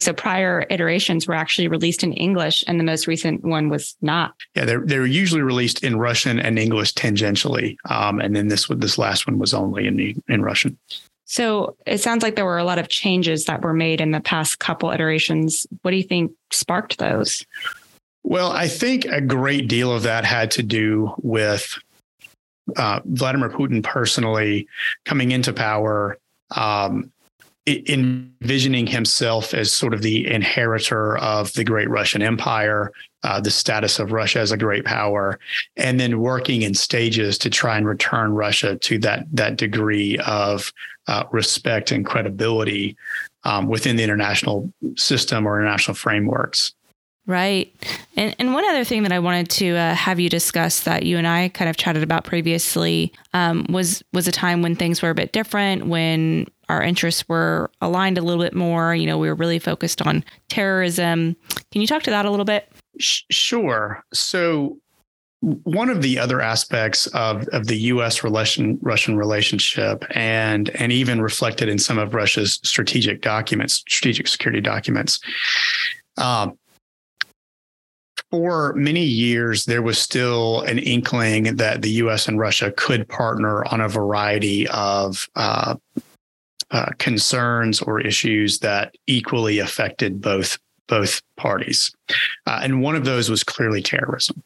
So 0.01 0.12
prior 0.12 0.66
iterations 0.68 1.27
were 1.27 1.35
actually 1.35 1.68
released 1.68 2.05
in 2.05 2.12
English, 2.12 2.62
and 2.66 2.79
the 2.79 2.85
most 2.85 3.07
recent 3.07 3.42
one 3.42 3.68
was 3.68 3.96
not. 4.03 4.35
Yeah, 4.55 4.64
they're 4.64 4.85
they're 4.85 5.07
usually 5.07 5.42
released 5.42 5.83
in 5.83 5.98
Russian 5.98 6.38
and 6.38 6.59
English 6.59 6.94
tangentially, 6.94 7.77
um, 7.88 8.20
and 8.20 8.37
then 8.37 8.48
this 8.48 8.66
this 8.68 8.98
last 8.98 9.27
one 9.27 9.38
was 9.38 9.55
only 9.55 9.87
in 9.87 10.22
in 10.29 10.42
Russian. 10.42 10.79
So 11.24 11.77
it 11.87 11.98
sounds 11.98 12.22
like 12.22 12.37
there 12.37 12.46
were 12.46 12.59
a 12.59 12.64
lot 12.64 12.79
of 12.79 12.88
changes 12.88 13.44
that 13.44 13.61
were 13.61 13.74
made 13.74 14.01
in 14.01 14.12
the 14.12 14.20
past 14.20 14.61
couple 14.61 14.90
iterations. 14.90 15.66
What 15.83 15.90
do 15.90 15.98
you 15.98 16.03
think 16.03 16.33
sparked 16.51 16.98
those? 16.98 17.44
Well, 18.22 18.51
I 18.51 18.66
think 18.66 19.05
a 19.05 19.20
great 19.20 19.68
deal 19.68 19.92
of 19.92 20.03
that 20.05 20.24
had 20.24 20.51
to 20.53 20.62
do 20.62 21.14
with 21.18 21.79
uh, 22.76 23.00
Vladimir 23.04 23.48
Putin 23.48 23.83
personally 23.83 24.66
coming 25.04 25.33
into 25.33 25.52
power, 25.52 26.18
um, 26.57 27.11
envisioning 27.66 28.87
himself 28.87 29.52
as 29.52 29.72
sort 29.72 29.92
of 29.92 30.02
the 30.02 30.26
inheritor 30.31 31.18
of 31.18 31.52
the 31.52 31.64
great 31.64 31.90
Russian 31.90 32.22
Empire, 32.22 32.92
uh, 33.24 33.40
the 33.40 33.50
status 33.50 33.98
of 33.98 34.12
Russia 34.12 34.40
as 34.40 34.52
a 34.52 34.57
great 34.57 34.85
power, 34.85 35.38
and 35.76 36.00
then 36.00 36.20
working 36.20 36.62
in 36.62 36.74
stages 36.74 37.37
to 37.38 37.50
try 37.50 37.76
and 37.76 37.87
return 37.87 38.33
Russia 38.33 38.76
to 38.76 38.98
that 39.00 39.26
that 39.33 39.57
degree 39.57 40.18
of 40.18 40.72
uh, 41.09 41.24
respect 41.31 41.90
and 41.90 42.07
credibility 42.07 42.96
um, 43.44 43.66
within 43.66 43.96
the 43.96 44.02
international 44.02 44.72
system 44.96 45.46
or 45.46 45.61
international 45.61 45.94
frameworks. 45.94 46.74
Right. 47.28 47.70
And, 48.16 48.34
and 48.38 48.54
one 48.54 48.64
other 48.64 48.84
thing 48.84 49.02
that 49.02 49.12
I 49.12 49.18
wanted 49.18 49.50
to 49.50 49.76
uh, 49.76 49.94
have 49.94 50.18
you 50.18 50.30
discuss 50.30 50.80
that 50.84 51.02
you 51.02 51.18
and 51.18 51.26
I 51.26 51.50
kind 51.50 51.68
of 51.68 51.76
chatted 51.76 52.02
about 52.02 52.24
previously 52.24 53.12
um, 53.34 53.66
was 53.68 54.02
was 54.14 54.26
a 54.26 54.32
time 54.32 54.62
when 54.62 54.74
things 54.74 55.02
were 55.02 55.10
a 55.10 55.14
bit 55.14 55.32
different, 55.32 55.88
when 55.88 56.46
our 56.70 56.82
interests 56.82 57.28
were 57.28 57.70
aligned 57.82 58.16
a 58.16 58.22
little 58.22 58.42
bit 58.42 58.54
more. 58.54 58.94
You 58.94 59.06
know, 59.06 59.18
we 59.18 59.28
were 59.28 59.34
really 59.34 59.58
focused 59.58 60.00
on 60.00 60.24
terrorism. 60.48 61.36
Can 61.70 61.82
you 61.82 61.86
talk 61.86 62.02
to 62.04 62.10
that 62.10 62.24
a 62.24 62.30
little 62.30 62.46
bit? 62.46 62.72
Sure. 62.98 64.02
So 64.14 64.78
one 65.40 65.90
of 65.90 66.00
the 66.00 66.18
other 66.18 66.40
aspects 66.40 67.08
of, 67.08 67.46
of 67.48 67.66
the 67.66 67.76
U.S. 67.76 68.24
relation, 68.24 68.78
Russian 68.80 69.18
relationship, 69.18 70.02
and 70.12 70.70
and 70.70 70.92
even 70.92 71.20
reflected 71.20 71.68
in 71.68 71.78
some 71.78 71.98
of 71.98 72.14
Russia's 72.14 72.58
strategic 72.62 73.20
documents, 73.20 73.84
strategic 73.86 74.28
security 74.28 74.62
documents, 74.62 75.20
um, 76.16 76.56
for 78.30 78.72
many 78.74 79.04
years 79.04 79.64
there 79.64 79.82
was 79.82 79.98
still 79.98 80.60
an 80.62 80.78
inkling 80.78 81.56
that 81.56 81.82
the 81.82 81.90
U.S. 81.90 82.28
and 82.28 82.38
Russia 82.38 82.72
could 82.76 83.08
partner 83.08 83.64
on 83.66 83.80
a 83.80 83.88
variety 83.88 84.68
of 84.68 85.28
uh, 85.36 85.76
uh, 86.70 86.90
concerns 86.98 87.80
or 87.80 88.00
issues 88.00 88.58
that 88.58 88.94
equally 89.06 89.58
affected 89.58 90.20
both 90.20 90.58
both 90.86 91.20
parties. 91.36 91.94
Uh, 92.46 92.60
and 92.62 92.82
one 92.82 92.96
of 92.96 93.04
those 93.04 93.28
was 93.28 93.44
clearly 93.44 93.82
terrorism. 93.82 94.42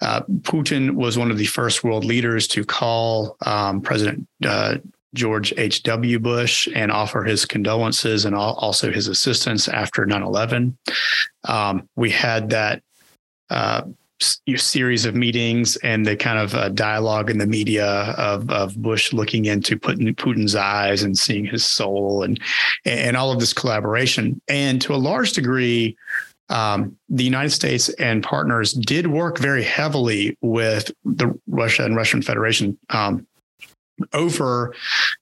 Uh, 0.00 0.20
Putin 0.42 0.92
was 0.92 1.18
one 1.18 1.32
of 1.32 1.36
the 1.38 1.46
first 1.46 1.82
world 1.82 2.04
leaders 2.04 2.46
to 2.46 2.64
call 2.64 3.36
um, 3.44 3.80
President 3.80 4.26
uh, 4.46 4.76
George 5.14 5.52
H.W. 5.56 6.18
Bush 6.20 6.68
and 6.74 6.92
offer 6.92 7.24
his 7.24 7.44
condolences 7.44 8.24
and 8.24 8.36
also 8.36 8.92
his 8.92 9.08
assistance 9.08 9.66
after 9.66 10.06
9 10.06 10.22
11. 10.22 10.78
Um, 11.48 11.88
we 11.96 12.10
had 12.10 12.50
that 12.50 12.82
uh, 13.50 13.82
series 14.20 15.04
of 15.04 15.14
meetings 15.14 15.76
and 15.76 16.04
the 16.04 16.16
kind 16.16 16.38
of 16.38 16.54
uh, 16.54 16.68
dialogue 16.70 17.30
in 17.30 17.38
the 17.38 17.46
media 17.46 17.86
of, 18.16 18.50
of 18.50 18.76
Bush 18.76 19.12
looking 19.12 19.44
into 19.44 19.78
Putin, 19.78 20.14
Putin's 20.16 20.56
eyes 20.56 21.02
and 21.02 21.16
seeing 21.16 21.44
his 21.44 21.64
soul 21.64 22.22
and 22.22 22.40
and 22.84 23.16
all 23.16 23.32
of 23.32 23.38
this 23.38 23.52
collaboration. 23.52 24.40
And 24.48 24.82
to 24.82 24.94
a 24.94 24.96
large 24.96 25.32
degree, 25.32 25.96
um, 26.48 26.96
the 27.08 27.24
United 27.24 27.50
States 27.50 27.88
and 27.90 28.22
partners 28.22 28.72
did 28.72 29.06
work 29.06 29.38
very 29.38 29.62
heavily 29.62 30.36
with 30.40 30.90
the 31.04 31.38
Russia 31.46 31.84
and 31.84 31.94
Russian 31.94 32.22
Federation 32.22 32.78
um, 32.90 33.26
over 34.12 34.74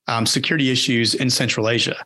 um, 0.07 0.25
security 0.27 0.71
issues 0.71 1.15
in 1.15 1.31
Central 1.31 1.69
Asia. 1.69 1.97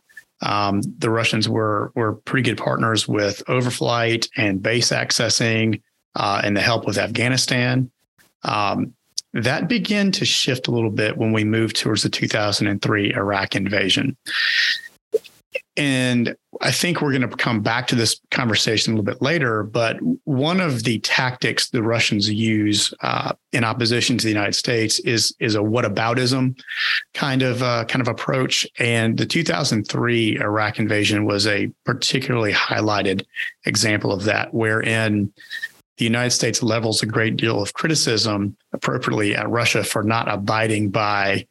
Um, 0.43 0.81
the 0.97 1.11
Russians 1.11 1.47
were 1.47 1.91
were 1.95 2.13
pretty 2.13 2.49
good 2.49 2.57
partners 2.57 3.07
with 3.07 3.45
overflight 3.45 4.27
and 4.35 4.61
base 4.61 4.89
accessing 4.89 5.81
uh, 6.15 6.41
and 6.43 6.55
the 6.55 6.61
help 6.61 6.85
with 6.85 6.97
Afghanistan. 6.97 7.91
Um, 8.43 8.93
that 9.33 9.69
began 9.69 10.11
to 10.13 10.25
shift 10.25 10.67
a 10.67 10.71
little 10.71 10.89
bit 10.89 11.17
when 11.17 11.31
we 11.31 11.43
moved 11.43 11.77
towards 11.77 12.03
the 12.03 12.09
2003 12.09 13.13
Iraq 13.13 13.55
invasion. 13.55 14.17
And 15.77 16.35
I 16.59 16.71
think 16.71 17.01
we're 17.01 17.17
going 17.17 17.27
to 17.27 17.35
come 17.35 17.61
back 17.61 17.87
to 17.87 17.95
this 17.95 18.19
conversation 18.29 18.91
a 18.91 18.97
little 18.97 19.05
bit 19.05 19.21
later. 19.21 19.63
But 19.63 19.97
one 20.25 20.59
of 20.59 20.83
the 20.83 20.99
tactics 20.99 21.69
the 21.69 21.81
Russians 21.81 22.29
use 22.29 22.93
uh, 23.01 23.33
in 23.53 23.63
opposition 23.63 24.17
to 24.17 24.23
the 24.23 24.31
United 24.31 24.53
States 24.53 24.99
is 24.99 25.33
is 25.39 25.55
a 25.55 25.59
whataboutism 25.59 26.59
kind 27.13 27.41
of 27.41 27.63
uh, 27.63 27.85
kind 27.85 28.01
of 28.01 28.09
approach. 28.09 28.67
And 28.79 29.17
the 29.17 29.25
2003 29.25 30.39
Iraq 30.39 30.77
invasion 30.77 31.25
was 31.25 31.47
a 31.47 31.71
particularly 31.85 32.51
highlighted 32.51 33.25
example 33.65 34.11
of 34.11 34.25
that, 34.25 34.53
wherein 34.53 35.31
the 35.97 36.05
United 36.05 36.31
States 36.31 36.63
levels 36.63 37.03
a 37.03 37.05
great 37.05 37.37
deal 37.37 37.61
of 37.61 37.73
criticism 37.73 38.55
appropriately 38.73 39.35
at 39.35 39.49
Russia 39.49 39.83
for 39.83 40.03
not 40.03 40.27
abiding 40.27 40.89
by 40.89 41.45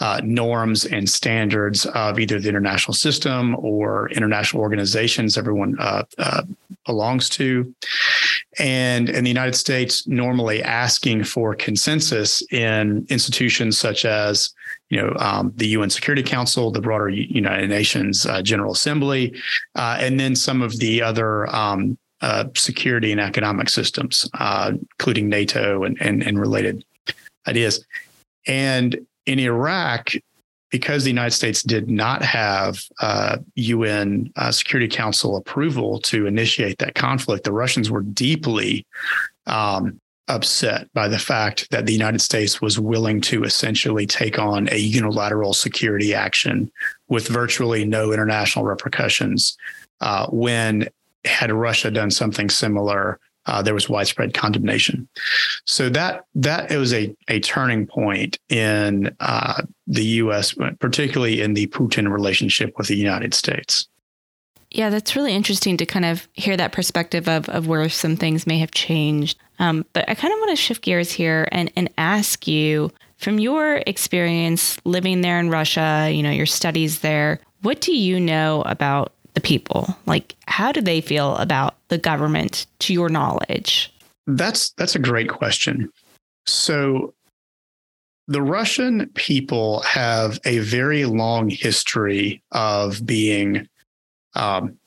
uh, 0.00 0.20
norms 0.24 0.84
and 0.84 1.08
standards 1.08 1.86
of 1.86 2.18
either 2.18 2.40
the 2.40 2.48
international 2.48 2.94
system 2.94 3.54
or 3.56 4.10
international 4.10 4.60
organizations 4.60 5.38
everyone 5.38 5.76
uh, 5.78 6.02
uh, 6.18 6.42
belongs 6.84 7.28
to. 7.28 7.72
And 8.58 9.08
in 9.08 9.24
the 9.24 9.30
United 9.30 9.54
States, 9.54 10.06
normally 10.06 10.62
asking 10.62 11.24
for 11.24 11.54
consensus 11.54 12.42
in 12.52 13.06
institutions 13.08 13.78
such 13.78 14.04
as 14.04 14.52
you 14.90 15.00
know, 15.00 15.14
um, 15.18 15.52
the 15.56 15.68
UN 15.68 15.90
Security 15.90 16.22
Council, 16.22 16.70
the 16.70 16.80
broader 16.80 17.08
United 17.08 17.68
Nations 17.68 18.26
uh, 18.26 18.42
General 18.42 18.72
Assembly, 18.72 19.34
uh, 19.74 19.96
and 19.98 20.20
then 20.20 20.36
some 20.36 20.62
of 20.62 20.78
the 20.78 21.02
other 21.02 21.52
um, 21.54 21.96
uh, 22.24 22.48
security 22.56 23.12
and 23.12 23.20
economic 23.20 23.68
systems, 23.68 24.26
uh, 24.40 24.72
including 24.98 25.28
NATO 25.28 25.84
and, 25.84 26.00
and, 26.00 26.22
and 26.22 26.40
related 26.40 26.82
ideas. 27.46 27.84
And 28.46 28.98
in 29.26 29.38
Iraq, 29.38 30.08
because 30.70 31.04
the 31.04 31.10
United 31.10 31.32
States 31.32 31.62
did 31.62 31.90
not 31.90 32.22
have 32.22 32.82
uh, 33.00 33.36
UN 33.56 34.32
uh, 34.36 34.50
Security 34.52 34.88
Council 34.88 35.36
approval 35.36 36.00
to 36.00 36.26
initiate 36.26 36.78
that 36.78 36.94
conflict, 36.94 37.44
the 37.44 37.52
Russians 37.52 37.90
were 37.90 38.00
deeply 38.00 38.86
um, 39.46 40.00
upset 40.28 40.90
by 40.94 41.08
the 41.08 41.18
fact 41.18 41.70
that 41.72 41.84
the 41.84 41.92
United 41.92 42.22
States 42.22 42.62
was 42.62 42.80
willing 42.80 43.20
to 43.20 43.44
essentially 43.44 44.06
take 44.06 44.38
on 44.38 44.66
a 44.72 44.78
unilateral 44.78 45.52
security 45.52 46.14
action 46.14 46.72
with 47.08 47.28
virtually 47.28 47.84
no 47.84 48.12
international 48.14 48.64
repercussions 48.64 49.58
uh, 50.00 50.26
when 50.28 50.88
had 51.24 51.52
Russia 51.52 51.90
done 51.90 52.10
something 52.10 52.50
similar, 52.50 53.18
uh, 53.46 53.62
there 53.62 53.74
was 53.74 53.88
widespread 53.88 54.34
condemnation. 54.34 55.08
So 55.66 55.88
that 55.90 56.24
that 56.34 56.70
it 56.70 56.78
was 56.78 56.92
a 56.92 57.14
a 57.28 57.40
turning 57.40 57.86
point 57.86 58.38
in 58.48 59.14
uh, 59.20 59.62
the 59.86 60.04
U.S., 60.04 60.54
particularly 60.80 61.40
in 61.42 61.54
the 61.54 61.66
Putin 61.68 62.10
relationship 62.10 62.74
with 62.78 62.88
the 62.88 62.96
United 62.96 63.34
States. 63.34 63.88
Yeah, 64.70 64.90
that's 64.90 65.14
really 65.14 65.34
interesting 65.34 65.76
to 65.76 65.86
kind 65.86 66.04
of 66.04 66.26
hear 66.32 66.56
that 66.56 66.72
perspective 66.72 67.28
of 67.28 67.48
of 67.48 67.68
where 67.68 67.88
some 67.88 68.16
things 68.16 68.46
may 68.46 68.58
have 68.58 68.72
changed. 68.72 69.38
Um, 69.58 69.84
but 69.92 70.08
I 70.08 70.14
kind 70.14 70.32
of 70.32 70.38
want 70.40 70.50
to 70.50 70.56
shift 70.56 70.82
gears 70.82 71.12
here 71.12 71.46
and 71.52 71.70
and 71.76 71.90
ask 71.98 72.46
you 72.48 72.90
from 73.18 73.38
your 73.38 73.82
experience 73.86 74.78
living 74.84 75.20
there 75.20 75.38
in 75.38 75.50
Russia, 75.50 76.10
you 76.12 76.22
know, 76.22 76.30
your 76.30 76.46
studies 76.46 77.00
there. 77.00 77.40
What 77.62 77.80
do 77.80 77.94
you 77.94 78.18
know 78.18 78.62
about 78.66 79.12
the 79.34 79.40
people? 79.40 79.96
Like, 80.06 80.34
how 80.46 80.72
do 80.72 80.80
they 80.80 81.00
feel 81.00 81.36
about 81.36 81.76
the 81.88 81.98
government 81.98 82.66
to 82.80 82.92
your 82.92 83.08
knowledge? 83.08 83.92
That's 84.26 84.70
that's 84.70 84.94
a 84.94 85.00
great 85.00 85.28
question. 85.28 85.90
So 86.46 87.14
the 88.26 88.42
Russian 88.42 89.10
people 89.14 89.80
have 89.80 90.38
a 90.44 90.58
very 90.60 91.04
long 91.04 91.50
history 91.50 92.42
of 92.52 93.04
being 93.04 93.68
um, 94.34 94.78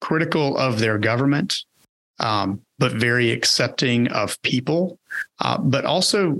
critical 0.00 0.58
of 0.58 0.78
their 0.78 0.98
government, 0.98 1.64
um, 2.20 2.60
but 2.78 2.92
very 2.92 3.30
accepting 3.30 4.08
of 4.08 4.40
people, 4.42 4.98
uh, 5.40 5.58
but 5.58 5.84
also 5.84 6.38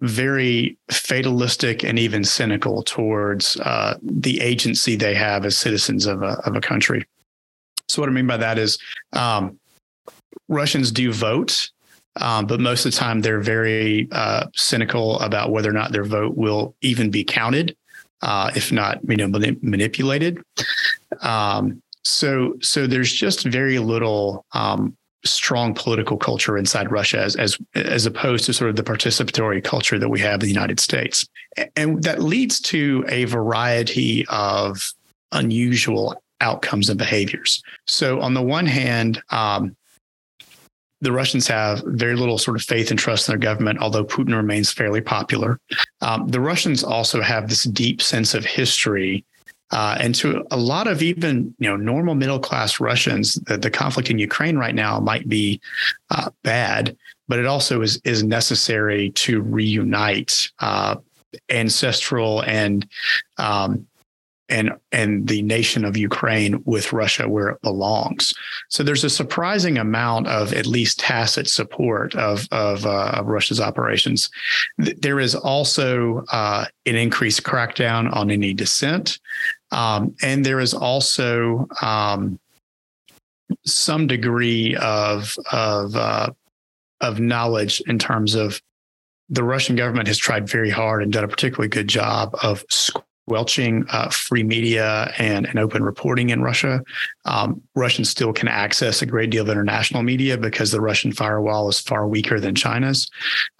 very 0.00 0.76
fatalistic 0.90 1.82
and 1.84 1.98
even 1.98 2.24
cynical 2.24 2.82
towards 2.82 3.58
uh, 3.60 3.96
the 4.02 4.40
agency 4.40 4.96
they 4.96 5.14
have 5.14 5.44
as 5.44 5.56
citizens 5.56 6.06
of 6.06 6.22
a, 6.22 6.40
of 6.46 6.54
a 6.54 6.60
country. 6.60 7.04
So, 7.88 8.02
what 8.02 8.08
I 8.08 8.12
mean 8.12 8.26
by 8.26 8.36
that 8.36 8.58
is 8.58 8.78
um, 9.12 9.58
Russians 10.48 10.92
do 10.92 11.12
vote, 11.12 11.70
um, 12.20 12.46
but 12.46 12.60
most 12.60 12.84
of 12.84 12.92
the 12.92 12.98
time 12.98 13.20
they're 13.20 13.40
very 13.40 14.08
uh, 14.12 14.46
cynical 14.54 15.18
about 15.20 15.50
whether 15.50 15.70
or 15.70 15.72
not 15.72 15.92
their 15.92 16.04
vote 16.04 16.36
will 16.36 16.74
even 16.82 17.10
be 17.10 17.24
counted, 17.24 17.76
uh, 18.22 18.50
if 18.54 18.70
not, 18.70 18.98
you 19.08 19.16
know, 19.16 19.28
manipulated. 19.62 20.42
Um, 21.22 21.82
so, 22.04 22.54
so 22.60 22.86
there's 22.86 23.12
just 23.12 23.44
very 23.44 23.78
little 23.78 24.44
um, 24.52 24.96
strong 25.24 25.74
political 25.74 26.16
culture 26.16 26.56
inside 26.56 26.90
Russia 26.92 27.18
as, 27.18 27.36
as 27.36 27.58
as 27.74 28.06
opposed 28.06 28.44
to 28.44 28.52
sort 28.52 28.70
of 28.70 28.76
the 28.76 28.82
participatory 28.82 29.62
culture 29.62 29.98
that 29.98 30.08
we 30.08 30.20
have 30.20 30.34
in 30.34 30.40
the 30.40 30.52
United 30.52 30.78
States. 30.80 31.26
And 31.76 32.02
that 32.04 32.22
leads 32.22 32.60
to 32.62 33.04
a 33.08 33.24
variety 33.24 34.24
of 34.28 34.92
unusual 35.32 36.22
outcomes 36.40 36.88
and 36.88 36.98
behaviors. 36.98 37.62
So 37.86 38.20
on 38.20 38.34
the 38.34 38.42
one 38.42 38.66
hand, 38.66 39.20
um, 39.30 39.76
the 41.00 41.12
Russians 41.12 41.46
have 41.46 41.82
very 41.86 42.16
little 42.16 42.38
sort 42.38 42.56
of 42.56 42.62
faith 42.62 42.90
and 42.90 42.98
trust 42.98 43.28
in 43.28 43.32
their 43.32 43.38
government, 43.38 43.78
although 43.78 44.04
Putin 44.04 44.36
remains 44.36 44.72
fairly 44.72 45.00
popular. 45.00 45.58
Um, 46.00 46.28
the 46.28 46.40
Russians 46.40 46.82
also 46.82 47.20
have 47.20 47.48
this 47.48 47.64
deep 47.64 48.02
sense 48.02 48.34
of 48.34 48.44
history 48.44 49.24
uh, 49.70 49.96
and 50.00 50.14
to 50.14 50.44
a 50.50 50.56
lot 50.56 50.86
of 50.86 51.02
even 51.02 51.54
you 51.58 51.68
know 51.68 51.76
normal 51.76 52.14
middle 52.14 52.38
class 52.38 52.80
Russians, 52.80 53.34
the, 53.34 53.56
the 53.56 53.70
conflict 53.70 54.10
in 54.10 54.18
Ukraine 54.18 54.56
right 54.56 54.74
now 54.74 54.98
might 55.00 55.28
be 55.28 55.60
uh, 56.10 56.30
bad, 56.42 56.96
but 57.28 57.38
it 57.38 57.46
also 57.46 57.82
is 57.82 58.00
is 58.04 58.22
necessary 58.22 59.10
to 59.10 59.42
reunite 59.42 60.50
uh, 60.60 60.96
ancestral 61.50 62.42
and 62.42 62.88
um, 63.36 63.86
and 64.48 64.72
and 64.92 65.28
the 65.28 65.42
nation 65.42 65.84
of 65.84 65.96
Ukraine 65.96 66.62
with 66.64 66.92
Russia 66.92 67.28
where 67.28 67.48
it 67.48 67.62
belongs. 67.62 68.32
So 68.68 68.82
there's 68.82 69.04
a 69.04 69.10
surprising 69.10 69.78
amount 69.78 70.26
of 70.28 70.52
at 70.52 70.66
least 70.66 71.00
tacit 71.00 71.48
support 71.48 72.14
of 72.14 72.48
of, 72.50 72.86
uh, 72.86 73.12
of 73.14 73.26
Russia's 73.26 73.60
operations. 73.60 74.30
There 74.78 75.20
is 75.20 75.34
also 75.34 76.24
uh, 76.32 76.64
an 76.86 76.96
increased 76.96 77.42
crackdown 77.42 78.14
on 78.14 78.30
any 78.30 78.54
dissent. 78.54 79.18
Um, 79.70 80.14
and 80.22 80.44
there 80.44 80.60
is 80.60 80.74
also 80.74 81.68
um, 81.82 82.38
some 83.64 84.06
degree 84.06 84.76
of 84.76 85.36
of 85.52 85.94
uh, 85.96 86.30
of 87.00 87.20
knowledge 87.20 87.80
in 87.86 87.98
terms 87.98 88.34
of 88.34 88.60
the 89.28 89.44
Russian 89.44 89.76
government 89.76 90.08
has 90.08 90.18
tried 90.18 90.48
very 90.48 90.70
hard 90.70 91.02
and 91.02 91.12
done 91.12 91.24
a 91.24 91.28
particularly 91.28 91.68
good 91.68 91.88
job 91.88 92.34
of 92.42 92.64
squelching 93.28 93.84
uh, 93.90 94.08
free 94.08 94.42
media 94.42 95.12
and, 95.18 95.46
and 95.46 95.58
open 95.58 95.82
reporting 95.82 96.30
in 96.30 96.40
Russia. 96.42 96.82
Um, 97.26 97.60
Russians 97.74 98.08
still 98.08 98.32
can 98.32 98.48
access 98.48 99.02
a 99.02 99.06
great 99.06 99.28
deal 99.28 99.42
of 99.42 99.50
international 99.50 100.02
media 100.02 100.38
because 100.38 100.70
the 100.70 100.80
Russian 100.80 101.12
firewall 101.12 101.68
is 101.68 101.78
far 101.78 102.08
weaker 102.08 102.40
than 102.40 102.54
China's. 102.54 103.10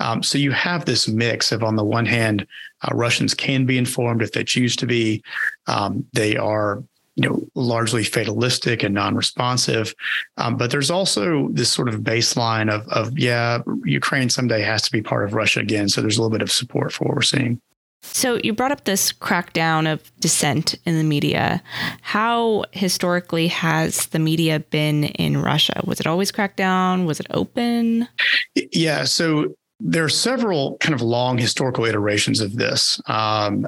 Um, 0.00 0.22
so 0.22 0.38
you 0.38 0.52
have 0.52 0.86
this 0.86 1.06
mix 1.06 1.52
of, 1.52 1.62
on 1.62 1.76
the 1.76 1.84
one 1.84 2.06
hand, 2.06 2.46
uh, 2.82 2.94
Russians 2.94 3.34
can 3.34 3.66
be 3.66 3.76
informed 3.76 4.22
if 4.22 4.32
they 4.32 4.44
choose 4.44 4.74
to 4.76 4.86
be. 4.86 5.22
Um, 5.68 6.04
they 6.12 6.36
are 6.36 6.82
you 7.18 7.28
know, 7.28 7.42
largely 7.56 8.04
fatalistic 8.04 8.84
and 8.84 8.94
non-responsive. 8.94 9.92
Um, 10.36 10.56
but 10.56 10.70
there's 10.70 10.90
also 10.90 11.48
this 11.50 11.70
sort 11.70 11.88
of 11.88 12.02
baseline 12.02 12.72
of, 12.72 12.86
of, 12.88 13.18
yeah, 13.18 13.58
Ukraine 13.84 14.30
someday 14.30 14.62
has 14.62 14.82
to 14.82 14.92
be 14.92 15.02
part 15.02 15.24
of 15.24 15.34
Russia 15.34 15.58
again. 15.58 15.88
So 15.88 16.00
there's 16.00 16.16
a 16.16 16.22
little 16.22 16.30
bit 16.30 16.42
of 16.42 16.52
support 16.52 16.92
for 16.92 17.06
what 17.06 17.16
we're 17.16 17.22
seeing. 17.22 17.60
So 18.02 18.38
you 18.44 18.52
brought 18.52 18.70
up 18.70 18.84
this 18.84 19.12
crackdown 19.12 19.92
of 19.92 20.12
dissent 20.20 20.76
in 20.84 20.96
the 20.96 21.02
media. 21.02 21.60
How 22.02 22.64
historically 22.70 23.48
has 23.48 24.06
the 24.06 24.20
media 24.20 24.60
been 24.60 25.04
in 25.04 25.42
Russia? 25.42 25.82
Was 25.84 25.98
it 25.98 26.06
always 26.06 26.30
cracked 26.30 26.56
down? 26.56 27.04
Was 27.04 27.18
it 27.18 27.26
open? 27.30 28.06
Yeah. 28.54 29.02
So 29.02 29.56
there 29.80 30.04
are 30.04 30.08
several 30.08 30.76
kind 30.78 30.94
of 30.94 31.02
long 31.02 31.36
historical 31.36 31.84
iterations 31.84 32.40
of 32.40 32.54
this. 32.54 33.00
Um, 33.06 33.66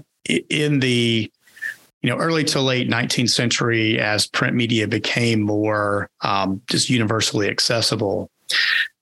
in 0.48 0.78
the 0.80 1.32
you 2.02 2.10
know, 2.10 2.16
early 2.16 2.44
to 2.44 2.60
late 2.60 2.88
19th 2.88 3.30
century, 3.30 4.00
as 4.00 4.26
print 4.26 4.56
media 4.56 4.88
became 4.88 5.40
more 5.40 6.08
um, 6.22 6.62
just 6.68 6.88
universally 6.88 7.48
accessible, 7.48 8.30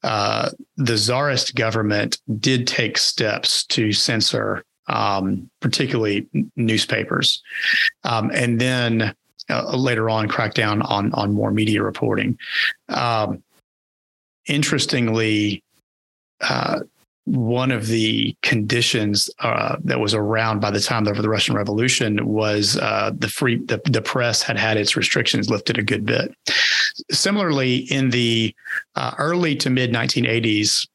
uh, 0.03 0.51
the 0.77 0.97
czarist 0.97 1.55
government 1.55 2.21
did 2.41 2.67
take 2.67 2.99
steps 2.99 3.65
to 3.67 3.93
censor, 3.93 4.65
um, 4.89 5.49
particularly 5.61 6.27
newspapers, 6.57 7.43
um, 8.05 8.31
and 8.33 8.61
then 8.61 9.15
uh, 9.51 9.77
later 9.77 10.11
on 10.11 10.29
crack 10.29 10.55
down 10.55 10.83
on 10.83 11.13
on 11.15 11.33
more 11.33 11.51
media 11.51 11.83
reporting. 11.83 12.39
Um, 12.89 13.43
interestingly, 14.47 15.63
uh, 16.41 16.81
one 17.29 17.71
of 17.71 17.89
the 17.89 18.35
conditions 18.43 19.29
uh, 19.41 19.77
that 19.85 20.01
was 20.01 20.15
around 20.15 20.61
by 20.61 20.71
the 20.71 20.81
time 20.81 21.07
of 21.07 21.17
the 21.21 21.29
Russian 21.29 21.55
Revolution 21.55 22.27
was 22.27 22.79
uh, 22.79 23.11
the 23.17 23.29
free 23.29 23.57
the, 23.57 23.81
the 23.85 24.01
press 24.01 24.43
had 24.43 24.57
had 24.57 24.79
its 24.79 24.97
restrictions 24.97 25.51
lifted 25.51 25.77
a 25.77 25.83
good 25.83 26.07
bit. 26.07 26.35
Similarly, 27.11 27.77
in 27.93 28.11
the 28.11 28.55
uh, 28.97 29.15
early 29.19 29.57
to 29.57 29.69
mid 29.69 29.93
1980s, 29.93 30.89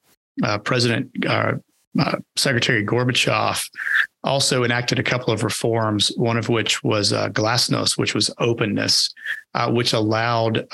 uh, 0.44 0.58
President 0.58 1.12
uh, 1.28 1.54
uh, 2.00 2.18
Secretary 2.36 2.84
Gorbachev 2.84 3.70
also 4.24 4.64
enacted 4.64 4.98
a 4.98 5.04
couple 5.04 5.32
of 5.32 5.44
reforms. 5.44 6.12
One 6.18 6.38
of 6.38 6.50
which 6.50 6.84
was 6.84 7.12
glasnost, 7.12 7.98
which 7.98 8.16
was 8.16 8.32
openness, 8.40 9.14
which 9.68 9.94
allowed 9.94 10.66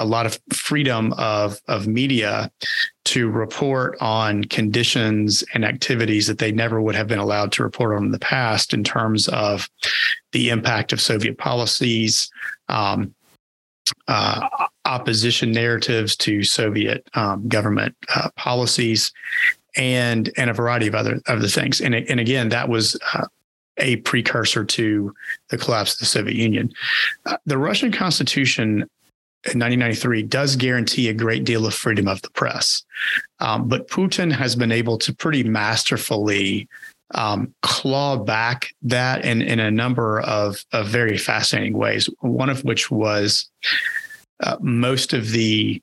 a 0.00 0.04
lot 0.04 0.26
of 0.26 0.40
freedom 0.52 1.12
of, 1.18 1.60
of 1.68 1.86
media 1.86 2.50
to 3.04 3.28
report 3.28 3.96
on 4.00 4.44
conditions 4.44 5.44
and 5.52 5.64
activities 5.64 6.26
that 6.26 6.38
they 6.38 6.50
never 6.50 6.80
would 6.80 6.94
have 6.94 7.06
been 7.06 7.18
allowed 7.18 7.52
to 7.52 7.62
report 7.62 7.94
on 7.94 8.06
in 8.06 8.10
the 8.10 8.18
past 8.18 8.72
in 8.72 8.82
terms 8.82 9.28
of 9.28 9.68
the 10.32 10.48
impact 10.48 10.92
of 10.92 11.00
Soviet 11.00 11.36
policies, 11.36 12.30
um, 12.68 13.14
uh, 14.08 14.48
opposition 14.86 15.52
narratives 15.52 16.16
to 16.16 16.42
Soviet 16.44 17.06
um, 17.14 17.46
government 17.46 17.94
uh, 18.14 18.30
policies, 18.36 19.12
and 19.76 20.32
and 20.36 20.50
a 20.50 20.54
variety 20.54 20.86
of 20.86 20.94
other 20.94 21.20
other 21.28 21.48
things. 21.48 21.80
And 21.80 21.94
and 21.94 22.18
again, 22.18 22.48
that 22.48 22.68
was. 22.68 22.98
Uh, 23.14 23.26
a 23.78 23.96
precursor 23.96 24.62
to 24.62 25.14
the 25.48 25.56
collapse 25.56 25.94
of 25.94 26.00
the 26.00 26.04
Soviet 26.04 26.36
Union. 26.36 26.70
Uh, 27.24 27.38
the 27.46 27.56
Russian 27.56 27.90
Constitution 27.90 28.84
1993 29.44 30.22
does 30.24 30.56
guarantee 30.56 31.08
a 31.08 31.14
great 31.14 31.44
deal 31.44 31.66
of 31.66 31.74
freedom 31.74 32.06
of 32.08 32.20
the 32.22 32.30
press. 32.30 32.84
Um, 33.38 33.68
but 33.68 33.88
Putin 33.88 34.30
has 34.30 34.54
been 34.54 34.72
able 34.72 34.98
to 34.98 35.14
pretty 35.14 35.44
masterfully 35.44 36.68
um, 37.14 37.54
claw 37.62 38.16
back 38.16 38.74
that 38.82 39.24
in, 39.24 39.42
in 39.42 39.58
a 39.58 39.70
number 39.70 40.20
of, 40.20 40.64
of 40.72 40.88
very 40.88 41.16
fascinating 41.16 41.76
ways. 41.76 42.08
One 42.20 42.50
of 42.50 42.64
which 42.64 42.90
was 42.90 43.48
uh, 44.42 44.56
most 44.60 45.12
of 45.12 45.30
the 45.30 45.82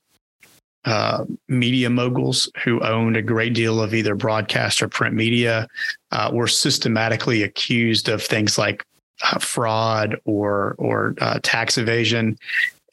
uh, 0.85 1.25
media 1.49 1.89
moguls 1.89 2.49
who 2.63 2.79
owned 2.81 3.17
a 3.17 3.21
great 3.21 3.53
deal 3.53 3.81
of 3.81 3.93
either 3.93 4.15
broadcast 4.15 4.81
or 4.81 4.87
print 4.87 5.15
media 5.15 5.67
uh, 6.11 6.29
were 6.31 6.47
systematically 6.47 7.43
accused 7.43 8.07
of 8.07 8.23
things 8.23 8.57
like 8.57 8.85
uh, 9.23 9.39
fraud 9.39 10.15
or 10.23 10.75
or 10.77 11.15
uh, 11.19 11.39
tax 11.43 11.77
evasion 11.77 12.37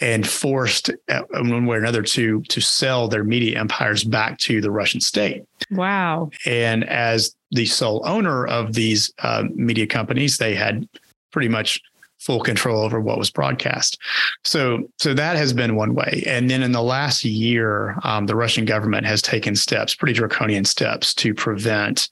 and 0.01 0.27
forced 0.27 0.91
uh, 1.09 1.23
in 1.35 1.51
one 1.51 1.67
way 1.67 1.77
or 1.77 1.81
another 1.81 2.03
to 2.03 2.41
to 2.43 2.61
sell 2.61 3.09
their 3.09 3.25
media 3.25 3.59
empires 3.59 4.05
back 4.05 4.39
to 4.39 4.61
the 4.61 4.71
Russian 4.71 5.01
state. 5.01 5.45
Wow! 5.71 6.31
And 6.47 6.85
as 6.85 7.37
the 7.51 7.67
sole 7.67 8.03
owner 8.05 8.47
of 8.47 8.75
these 8.75 9.13
uh, 9.21 9.45
media 9.55 9.87
companies, 9.87 10.39
they 10.39 10.55
had 10.55 10.89
pretty 11.31 11.49
much 11.49 11.81
full 12.25 12.41
control 12.41 12.83
over 12.83 13.01
what 13.01 13.19
was 13.19 13.31
broadcast. 13.31 13.99
So, 14.45 14.89
so 14.99 15.13
that 15.15 15.37
has 15.37 15.53
been 15.53 15.77
one 15.77 15.95
way. 15.95 16.25
And 16.27 16.49
then 16.49 16.63
in 16.63 16.73
the 16.73 16.83
last 16.83 17.23
year, 17.25 17.99
um, 18.03 18.27
the 18.27 18.35
Russian 18.35 18.65
government 18.65 19.07
has 19.07 19.21
taken 19.21 19.55
steps, 19.55 19.95
pretty 19.95 20.15
draconian 20.15 20.65
steps, 20.65 21.13
to 21.15 21.35
prevent 21.35 22.09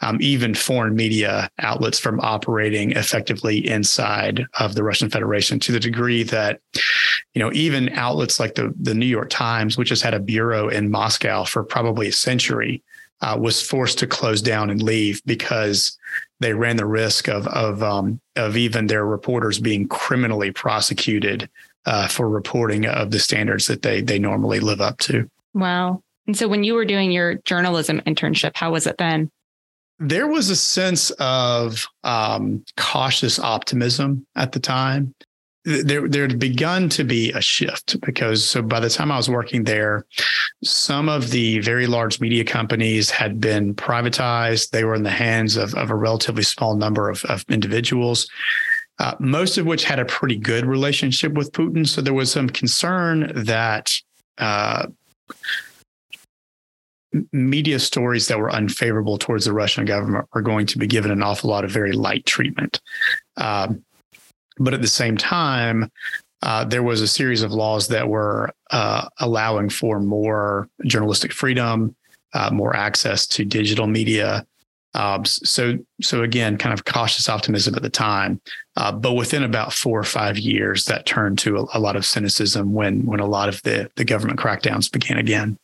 um, 0.00 0.18
even 0.20 0.54
foreign 0.54 0.96
media 0.96 1.48
outlets 1.60 1.98
from 1.98 2.18
operating 2.20 2.92
effectively 2.92 3.66
inside 3.68 4.44
of 4.58 4.74
the 4.74 4.82
Russian 4.82 5.10
Federation 5.10 5.60
to 5.60 5.72
the 5.72 5.80
degree 5.80 6.24
that, 6.24 6.60
you 7.34 7.40
know, 7.40 7.52
even 7.52 7.88
outlets 7.90 8.40
like 8.40 8.56
the 8.56 8.74
the 8.80 8.94
New 8.94 9.06
York 9.06 9.30
Times, 9.30 9.78
which 9.78 9.90
has 9.90 10.02
had 10.02 10.14
a 10.14 10.20
bureau 10.20 10.68
in 10.68 10.90
Moscow 10.90 11.44
for 11.44 11.62
probably 11.62 12.08
a 12.08 12.12
century, 12.12 12.82
uh, 13.22 13.36
was 13.40 13.62
forced 13.62 13.98
to 14.00 14.06
close 14.06 14.42
down 14.42 14.68
and 14.68 14.82
leave 14.82 15.22
because 15.24 15.96
they 16.40 16.52
ran 16.52 16.76
the 16.76 16.86
risk 16.86 17.28
of 17.28 17.46
of 17.48 17.82
um, 17.82 18.20
of 18.36 18.56
even 18.56 18.86
their 18.86 19.06
reporters 19.06 19.58
being 19.58 19.88
criminally 19.88 20.50
prosecuted 20.50 21.48
uh, 21.86 22.08
for 22.08 22.28
reporting 22.28 22.86
of 22.86 23.10
the 23.10 23.20
standards 23.20 23.66
that 23.66 23.82
they 23.82 24.02
they 24.02 24.18
normally 24.18 24.60
live 24.60 24.80
up 24.80 24.98
to. 24.98 25.28
Wow! 25.54 26.02
And 26.26 26.36
so, 26.36 26.48
when 26.48 26.64
you 26.64 26.74
were 26.74 26.84
doing 26.84 27.12
your 27.12 27.34
journalism 27.44 28.00
internship, 28.06 28.52
how 28.54 28.72
was 28.72 28.86
it 28.86 28.98
then? 28.98 29.30
There 29.98 30.26
was 30.26 30.50
a 30.50 30.56
sense 30.56 31.10
of 31.12 31.86
um, 32.02 32.64
cautious 32.76 33.38
optimism 33.38 34.26
at 34.34 34.50
the 34.50 34.58
time 34.58 35.14
there 35.64 36.08
there 36.08 36.22
had 36.22 36.38
begun 36.38 36.88
to 36.90 37.04
be 37.04 37.30
a 37.32 37.40
shift 37.40 38.00
because 38.00 38.44
so 38.44 38.62
by 38.62 38.80
the 38.80 38.90
time 38.90 39.12
I 39.12 39.16
was 39.16 39.28
working 39.28 39.64
there, 39.64 40.04
some 40.64 41.08
of 41.08 41.30
the 41.30 41.60
very 41.60 41.86
large 41.86 42.20
media 42.20 42.44
companies 42.44 43.10
had 43.10 43.40
been 43.40 43.74
privatized. 43.74 44.70
They 44.70 44.84
were 44.84 44.94
in 44.94 45.04
the 45.04 45.10
hands 45.10 45.56
of, 45.56 45.74
of 45.74 45.90
a 45.90 45.94
relatively 45.94 46.42
small 46.42 46.76
number 46.76 47.08
of, 47.08 47.24
of 47.26 47.44
individuals. 47.48 48.28
Uh, 48.98 49.14
most 49.18 49.56
of 49.58 49.66
which 49.66 49.84
had 49.84 49.98
a 49.98 50.04
pretty 50.04 50.36
good 50.36 50.66
relationship 50.66 51.32
with 51.32 51.50
Putin. 51.52 51.88
So 51.88 52.02
there 52.02 52.14
was 52.14 52.30
some 52.30 52.48
concern 52.48 53.32
that 53.34 53.92
uh, 54.38 54.86
media 57.32 57.78
stories 57.78 58.28
that 58.28 58.38
were 58.38 58.50
unfavorable 58.50 59.18
towards 59.18 59.44
the 59.44 59.52
Russian 59.52 59.84
government 59.84 60.28
were 60.34 60.42
going 60.42 60.66
to 60.66 60.78
be 60.78 60.86
given 60.86 61.10
an 61.10 61.22
awful 61.22 61.50
lot 61.50 61.64
of 61.64 61.70
very 61.70 61.92
light 61.92 62.26
treatment. 62.26 62.80
Um, 63.36 63.84
but 64.58 64.74
at 64.74 64.82
the 64.82 64.88
same 64.88 65.16
time, 65.16 65.90
uh, 66.42 66.64
there 66.64 66.82
was 66.82 67.00
a 67.00 67.08
series 67.08 67.42
of 67.42 67.52
laws 67.52 67.88
that 67.88 68.08
were 68.08 68.52
uh, 68.70 69.08
allowing 69.18 69.68
for 69.68 70.00
more 70.00 70.68
journalistic 70.84 71.32
freedom, 71.32 71.94
uh, 72.34 72.50
more 72.52 72.74
access 72.74 73.26
to 73.26 73.44
digital 73.44 73.86
media. 73.86 74.44
Um, 74.94 75.24
so, 75.24 75.78
so 76.02 76.22
again, 76.22 76.58
kind 76.58 76.72
of 76.72 76.84
cautious 76.84 77.28
optimism 77.28 77.74
at 77.76 77.82
the 77.82 77.88
time, 77.88 78.40
uh, 78.76 78.92
but 78.92 79.14
within 79.14 79.42
about 79.42 79.72
four 79.72 79.98
or 79.98 80.04
five 80.04 80.36
years, 80.36 80.84
that 80.84 81.06
turned 81.06 81.38
to 81.40 81.58
a, 81.58 81.78
a 81.78 81.80
lot 81.80 81.96
of 81.96 82.04
cynicism 82.04 82.74
when 82.74 83.06
when 83.06 83.20
a 83.20 83.26
lot 83.26 83.48
of 83.48 83.62
the 83.62 83.90
the 83.96 84.04
government 84.04 84.38
crackdowns 84.38 84.92
began 84.92 85.16
again. 85.16 85.56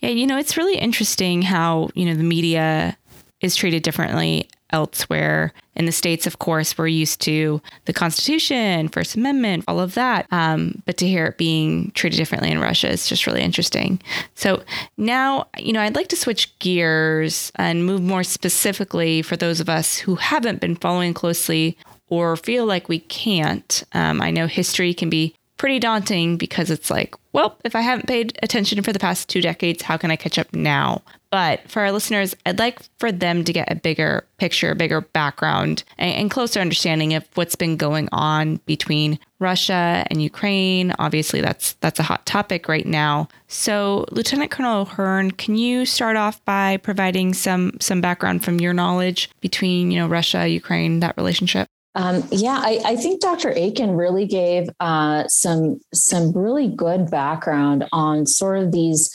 Yeah, 0.00 0.10
you 0.10 0.26
know, 0.26 0.36
it's 0.36 0.58
really 0.58 0.76
interesting 0.76 1.40
how 1.40 1.88
you 1.94 2.04
know 2.04 2.14
the 2.14 2.24
media 2.24 2.98
is 3.40 3.56
treated 3.56 3.82
differently 3.82 4.48
elsewhere. 4.74 5.52
In 5.76 5.86
the 5.86 5.92
States, 5.92 6.26
of 6.26 6.40
course, 6.40 6.76
we're 6.76 6.88
used 6.88 7.20
to 7.22 7.62
the 7.86 7.92
Constitution, 7.92 8.88
First 8.88 9.14
Amendment, 9.14 9.64
all 9.66 9.80
of 9.80 9.94
that. 9.94 10.26
Um, 10.30 10.82
but 10.84 10.96
to 10.98 11.06
hear 11.06 11.26
it 11.26 11.38
being 11.38 11.92
treated 11.92 12.16
differently 12.16 12.50
in 12.50 12.58
Russia 12.58 12.90
is 12.90 13.08
just 13.08 13.26
really 13.26 13.40
interesting. 13.40 14.00
So 14.34 14.62
now, 14.96 15.46
you 15.56 15.72
know, 15.72 15.80
I'd 15.80 15.94
like 15.94 16.08
to 16.08 16.16
switch 16.16 16.56
gears 16.58 17.52
and 17.54 17.86
move 17.86 18.02
more 18.02 18.24
specifically 18.24 19.22
for 19.22 19.36
those 19.36 19.60
of 19.60 19.68
us 19.68 19.96
who 19.96 20.16
haven't 20.16 20.60
been 20.60 20.76
following 20.76 21.14
closely 21.14 21.78
or 22.08 22.36
feel 22.36 22.66
like 22.66 22.88
we 22.88 22.98
can't. 22.98 23.84
Um, 23.92 24.20
I 24.20 24.30
know 24.30 24.46
history 24.46 24.92
can 24.92 25.08
be 25.08 25.34
pretty 25.56 25.78
daunting 25.78 26.36
because 26.36 26.70
it's 26.70 26.90
like, 26.90 27.14
well, 27.32 27.58
if 27.64 27.76
I 27.76 27.80
haven't 27.80 28.08
paid 28.08 28.38
attention 28.42 28.82
for 28.82 28.92
the 28.92 28.98
past 28.98 29.28
two 29.28 29.40
decades, 29.40 29.82
how 29.82 29.96
can 29.96 30.10
I 30.10 30.16
catch 30.16 30.38
up 30.38 30.52
now? 30.52 31.02
But 31.34 31.68
for 31.68 31.82
our 31.82 31.90
listeners, 31.90 32.36
I'd 32.46 32.60
like 32.60 32.78
for 33.00 33.10
them 33.10 33.42
to 33.42 33.52
get 33.52 33.68
a 33.68 33.74
bigger 33.74 34.24
picture, 34.36 34.70
a 34.70 34.76
bigger 34.76 35.00
background, 35.00 35.82
and, 35.98 36.30
closer 36.30 36.60
understanding 36.60 37.12
of 37.12 37.26
what's 37.34 37.56
been 37.56 37.76
going 37.76 38.08
on 38.12 38.60
between 38.66 39.18
Russia 39.40 40.06
and 40.10 40.22
Ukraine. 40.22 40.94
Obviously, 41.00 41.40
that's 41.40 41.72
that's 41.80 41.98
a 41.98 42.04
hot 42.04 42.24
topic 42.24 42.68
right 42.68 42.86
now. 42.86 43.26
So, 43.48 44.04
Lieutenant 44.12 44.52
Colonel 44.52 44.82
O'Hearn, 44.82 45.32
can 45.32 45.56
you 45.56 45.84
start 45.86 46.14
off 46.16 46.40
by 46.44 46.76
providing 46.76 47.34
some 47.34 47.78
some 47.80 48.00
background 48.00 48.44
from 48.44 48.60
your 48.60 48.72
knowledge 48.72 49.28
between 49.40 49.90
you 49.90 49.98
know 49.98 50.06
Russia, 50.06 50.46
Ukraine, 50.46 51.00
that 51.00 51.16
relationship? 51.16 51.66
Um, 51.96 52.22
yeah, 52.30 52.60
I, 52.62 52.80
I, 52.84 52.96
think 52.96 53.20
Dr. 53.20 53.50
Aiken 53.50 53.96
really 53.96 54.26
gave 54.26 54.68
uh, 54.78 55.26
some 55.26 55.80
some 55.92 56.30
really 56.32 56.68
good 56.68 57.10
background 57.10 57.86
on 57.90 58.24
sort 58.26 58.58
of 58.58 58.70
these 58.70 59.10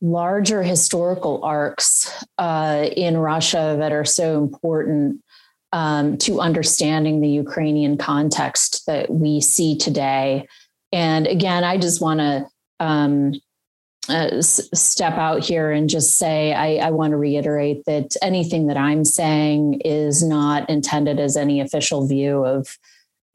larger 0.00 0.62
historical 0.62 1.44
arcs 1.44 2.12
uh, 2.38 2.88
in 2.96 3.16
Russia 3.16 3.76
that 3.78 3.92
are 3.92 4.04
so 4.04 4.38
important 4.38 5.22
um, 5.72 6.16
to 6.18 6.40
understanding 6.40 7.20
the 7.20 7.28
Ukrainian 7.28 7.98
context 7.98 8.86
that 8.86 9.10
we 9.10 9.40
see 9.40 9.76
today. 9.76 10.46
And 10.92 11.26
again, 11.26 11.64
I 11.64 11.76
just 11.76 12.00
want 12.00 12.20
to 12.20 12.46
um, 12.80 13.34
uh, 14.08 14.30
s- 14.38 14.70
step 14.72 15.14
out 15.14 15.44
here 15.44 15.70
and 15.70 15.90
just 15.90 16.16
say 16.16 16.54
I, 16.54 16.86
I 16.86 16.90
want 16.90 17.10
to 17.10 17.16
reiterate 17.16 17.84
that 17.84 18.16
anything 18.22 18.68
that 18.68 18.78
I'm 18.78 19.04
saying 19.04 19.82
is 19.84 20.22
not 20.22 20.70
intended 20.70 21.20
as 21.20 21.36
any 21.36 21.60
official 21.60 22.06
view 22.06 22.44
of 22.44 22.78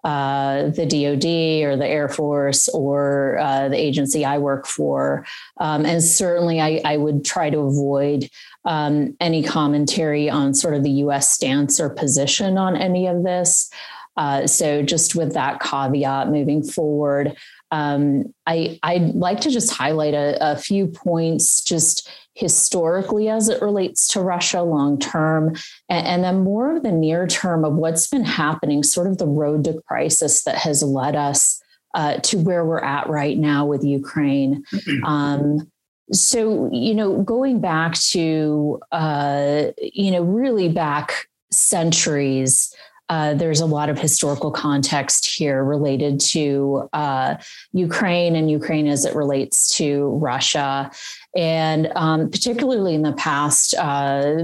uh, 0.03 0.69
the 0.69 0.85
DoD 0.85 1.65
or 1.65 1.77
the 1.77 1.87
Air 1.87 2.09
Force 2.09 2.67
or 2.69 3.37
uh, 3.39 3.69
the 3.69 3.77
agency 3.77 4.25
I 4.25 4.37
work 4.37 4.67
for. 4.67 5.25
Um, 5.59 5.85
and 5.85 6.03
certainly, 6.03 6.59
I, 6.59 6.81
I, 6.83 6.97
would 6.97 7.23
try 7.23 7.49
to 7.49 7.59
avoid 7.59 8.29
um, 8.65 9.15
any 9.21 9.43
commentary 9.43 10.29
on 10.29 10.53
sort 10.53 10.73
of 10.73 10.83
the 10.83 10.91
US 10.91 11.31
stance 11.31 11.79
or 11.79 11.89
position 11.89 12.57
on 12.57 12.75
any 12.75 13.07
of 13.07 13.23
this. 13.23 13.69
Uh, 14.17 14.45
so, 14.45 14.83
just 14.83 15.15
with 15.15 15.33
that 15.33 15.61
caveat 15.61 16.29
moving 16.29 16.63
forward, 16.63 17.37
um, 17.71 18.33
I, 18.45 18.79
I'd 18.83 19.15
like 19.15 19.39
to 19.41 19.49
just 19.49 19.71
highlight 19.71 20.13
a, 20.13 20.37
a, 20.51 20.55
few 20.55 20.85
points 20.85 21.63
just 21.63 22.07
historically 22.35 23.29
as 23.29 23.47
it 23.47 23.61
relates 23.61 24.07
to 24.09 24.21
Russia 24.21 24.61
long 24.61 24.97
term, 24.99 25.55
and, 25.89 26.07
and, 26.07 26.23
then 26.23 26.43
more 26.43 26.75
of 26.75 26.83
the 26.83 26.91
near 26.91 27.27
term 27.27 27.63
of 27.63 27.75
what's 27.75 28.07
been 28.07 28.23
happening, 28.23 28.83
sort 28.83 29.07
of 29.07 29.17
the 29.17 29.27
road 29.27 29.63
to 29.65 29.81
crisis 29.87 30.43
that 30.43 30.57
has 30.57 30.81
led 30.81 31.15
us 31.15 31.61
uh, 31.93 32.17
to 32.17 32.37
where 32.37 32.65
we're 32.65 32.79
at 32.79 33.07
right 33.07 33.37
now 33.37 33.65
with 33.65 33.83
Ukraine. 33.83 34.63
Um, 35.05 35.71
so, 36.11 36.69
you 36.71 36.93
know, 36.93 37.21
going 37.21 37.59
back 37.59 37.95
to, 38.11 38.79
uh, 38.91 39.65
you 39.81 40.11
know, 40.11 40.21
really 40.21 40.69
back 40.69 41.27
centuries, 41.51 42.73
uh, 43.13 43.35
there's 43.35 43.61
a 43.61 43.65
lot 43.67 43.89
of 43.89 43.99
historical 43.99 44.49
context 44.49 45.27
here 45.27 45.63
related 45.63 46.19
to 46.19 46.89
uh, 46.93 47.35
Ukraine 47.71 48.35
and 48.35 48.49
Ukraine 48.49 48.87
as 48.87 49.05
it 49.05 49.15
relates 49.15 49.77
to 49.77 50.07
Russia. 50.17 50.89
And 51.35 51.91
um, 51.95 52.31
particularly 52.31 52.95
in 52.95 53.03
the 53.03 53.13
past 53.13 53.75
uh, 53.75 54.37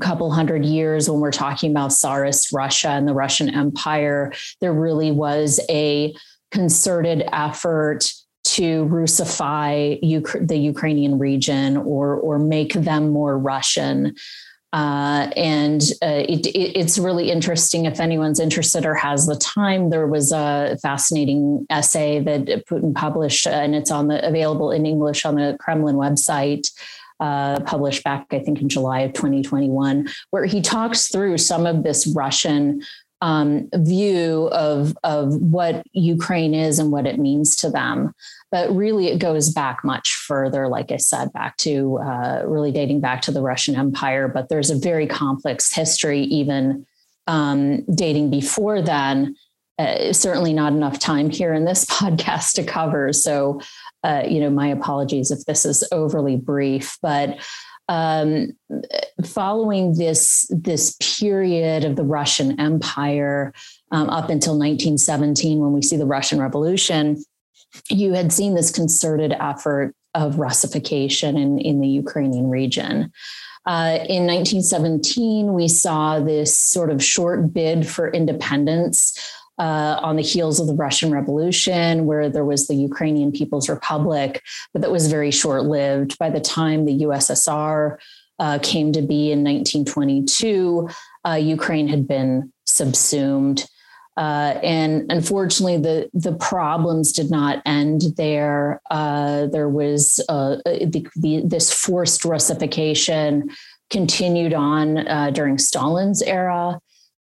couple 0.00 0.30
hundred 0.30 0.64
years, 0.64 1.10
when 1.10 1.18
we're 1.18 1.32
talking 1.32 1.72
about 1.72 1.90
Tsarist 1.90 2.52
Russia 2.52 2.90
and 2.90 3.08
the 3.08 3.12
Russian 3.12 3.52
Empire, 3.52 4.32
there 4.60 4.72
really 4.72 5.10
was 5.10 5.58
a 5.68 6.14
concerted 6.52 7.24
effort 7.32 8.08
to 8.44 8.84
Russify 8.84 9.98
the 10.46 10.58
Ukrainian 10.58 11.18
region 11.18 11.76
or, 11.76 12.14
or 12.14 12.38
make 12.38 12.74
them 12.74 13.10
more 13.10 13.36
Russian. 13.36 14.14
Uh, 14.72 15.30
and 15.36 15.82
uh, 16.02 16.24
it, 16.26 16.46
it, 16.46 16.78
it's 16.78 16.98
really 16.98 17.30
interesting 17.30 17.84
if 17.84 18.00
anyone's 18.00 18.40
interested 18.40 18.86
or 18.86 18.94
has 18.94 19.26
the 19.26 19.36
time. 19.36 19.90
There 19.90 20.06
was 20.06 20.32
a 20.32 20.78
fascinating 20.80 21.66
essay 21.68 22.20
that 22.20 22.66
Putin 22.66 22.94
published, 22.94 23.46
and 23.46 23.74
it's 23.74 23.90
on 23.90 24.08
the 24.08 24.26
available 24.26 24.70
in 24.70 24.86
English 24.86 25.26
on 25.26 25.34
the 25.34 25.56
Kremlin 25.60 25.96
website. 25.96 26.70
Uh, 27.20 27.60
published 27.60 28.02
back, 28.02 28.26
I 28.32 28.40
think, 28.40 28.60
in 28.60 28.68
July 28.68 29.00
of 29.00 29.12
2021, 29.12 30.08
where 30.30 30.44
he 30.44 30.60
talks 30.60 31.06
through 31.06 31.38
some 31.38 31.66
of 31.66 31.84
this 31.84 32.04
Russian 32.16 32.82
um, 33.22 33.70
view 33.72 34.48
of 34.50 34.98
of 35.04 35.36
what 35.36 35.86
Ukraine 35.92 36.54
is 36.54 36.80
and 36.80 36.90
what 36.90 37.06
it 37.06 37.20
means 37.20 37.54
to 37.56 37.70
them. 37.70 38.12
But 38.50 38.74
really, 38.74 39.08
it 39.08 39.18
goes 39.18 39.48
back 39.48 39.84
much 39.84 40.14
further. 40.14 40.68
Like 40.68 40.90
I 40.90 40.96
said, 40.96 41.32
back 41.32 41.56
to 41.58 41.98
uh, 41.98 42.42
really 42.44 42.72
dating 42.72 43.00
back 43.00 43.22
to 43.22 43.30
the 43.30 43.40
Russian 43.40 43.76
Empire. 43.76 44.26
But 44.26 44.48
there's 44.48 44.70
a 44.70 44.76
very 44.76 45.06
complex 45.06 45.72
history, 45.72 46.22
even 46.22 46.84
um, 47.28 47.82
dating 47.94 48.28
before 48.28 48.82
then. 48.82 49.36
Uh, 49.78 50.12
certainly 50.12 50.52
not 50.52 50.72
enough 50.72 50.98
time 50.98 51.30
here 51.30 51.54
in 51.54 51.64
this 51.64 51.84
podcast 51.90 52.54
to 52.54 52.64
cover. 52.64 53.12
So, 53.12 53.60
uh, 54.02 54.24
you 54.28 54.40
know, 54.40 54.50
my 54.50 54.66
apologies 54.66 55.30
if 55.30 55.44
this 55.44 55.64
is 55.64 55.86
overly 55.92 56.36
brief, 56.36 56.98
but 57.00 57.38
um, 57.92 58.56
following 59.24 59.94
this 59.98 60.50
this 60.50 60.96
period 61.20 61.84
of 61.84 61.96
the 61.96 62.04
Russian 62.04 62.58
Empire 62.58 63.52
um, 63.90 64.08
up 64.08 64.30
until 64.30 64.58
1917, 64.58 65.58
when 65.58 65.72
we 65.72 65.82
see 65.82 65.96
the 65.96 66.06
Russian 66.06 66.40
Revolution, 66.40 67.22
you 67.90 68.14
had 68.14 68.32
seen 68.32 68.54
this 68.54 68.70
concerted 68.70 69.34
effort 69.38 69.94
of 70.14 70.38
Russification 70.38 71.36
in, 71.36 71.58
in 71.58 71.80
the 71.80 71.88
Ukrainian 71.88 72.48
region. 72.48 73.12
Uh, 73.66 73.98
in 74.08 74.26
1917, 74.26 75.52
we 75.52 75.68
saw 75.68 76.18
this 76.18 76.56
sort 76.56 76.90
of 76.90 77.04
short 77.04 77.52
bid 77.52 77.86
for 77.86 78.10
independence 78.10 79.16
uh, 79.58 79.98
on 80.02 80.16
the 80.16 80.22
heels 80.22 80.60
of 80.60 80.66
the 80.66 80.74
Russian 80.74 81.12
Revolution, 81.12 82.06
where 82.06 82.28
there 82.28 82.44
was 82.44 82.66
the 82.66 82.74
Ukrainian 82.74 83.32
People's 83.32 83.68
Republic, 83.68 84.42
but 84.72 84.82
that 84.82 84.90
was 84.90 85.08
very 85.08 85.30
short 85.30 85.64
lived. 85.64 86.18
By 86.18 86.30
the 86.30 86.40
time 86.40 86.84
the 86.84 87.00
USSR 87.02 87.98
uh, 88.38 88.58
came 88.62 88.92
to 88.92 89.02
be 89.02 89.30
in 89.30 89.44
1922, 89.44 90.88
uh, 91.26 91.34
Ukraine 91.34 91.88
had 91.88 92.08
been 92.08 92.52
subsumed. 92.64 93.66
Uh, 94.16 94.58
and 94.62 95.10
unfortunately, 95.10 95.78
the 95.78 96.10
the 96.12 96.34
problems 96.34 97.12
did 97.12 97.30
not 97.30 97.62
end 97.64 98.02
there. 98.18 98.80
Uh, 98.90 99.46
there 99.46 99.70
was 99.70 100.22
uh, 100.28 100.56
the, 100.66 101.06
the, 101.16 101.42
this 101.46 101.72
forced 101.72 102.24
Russification 102.24 103.50
continued 103.88 104.52
on 104.52 105.32
during 105.32 105.56
Stalin's 105.56 106.20
era. 106.22 106.78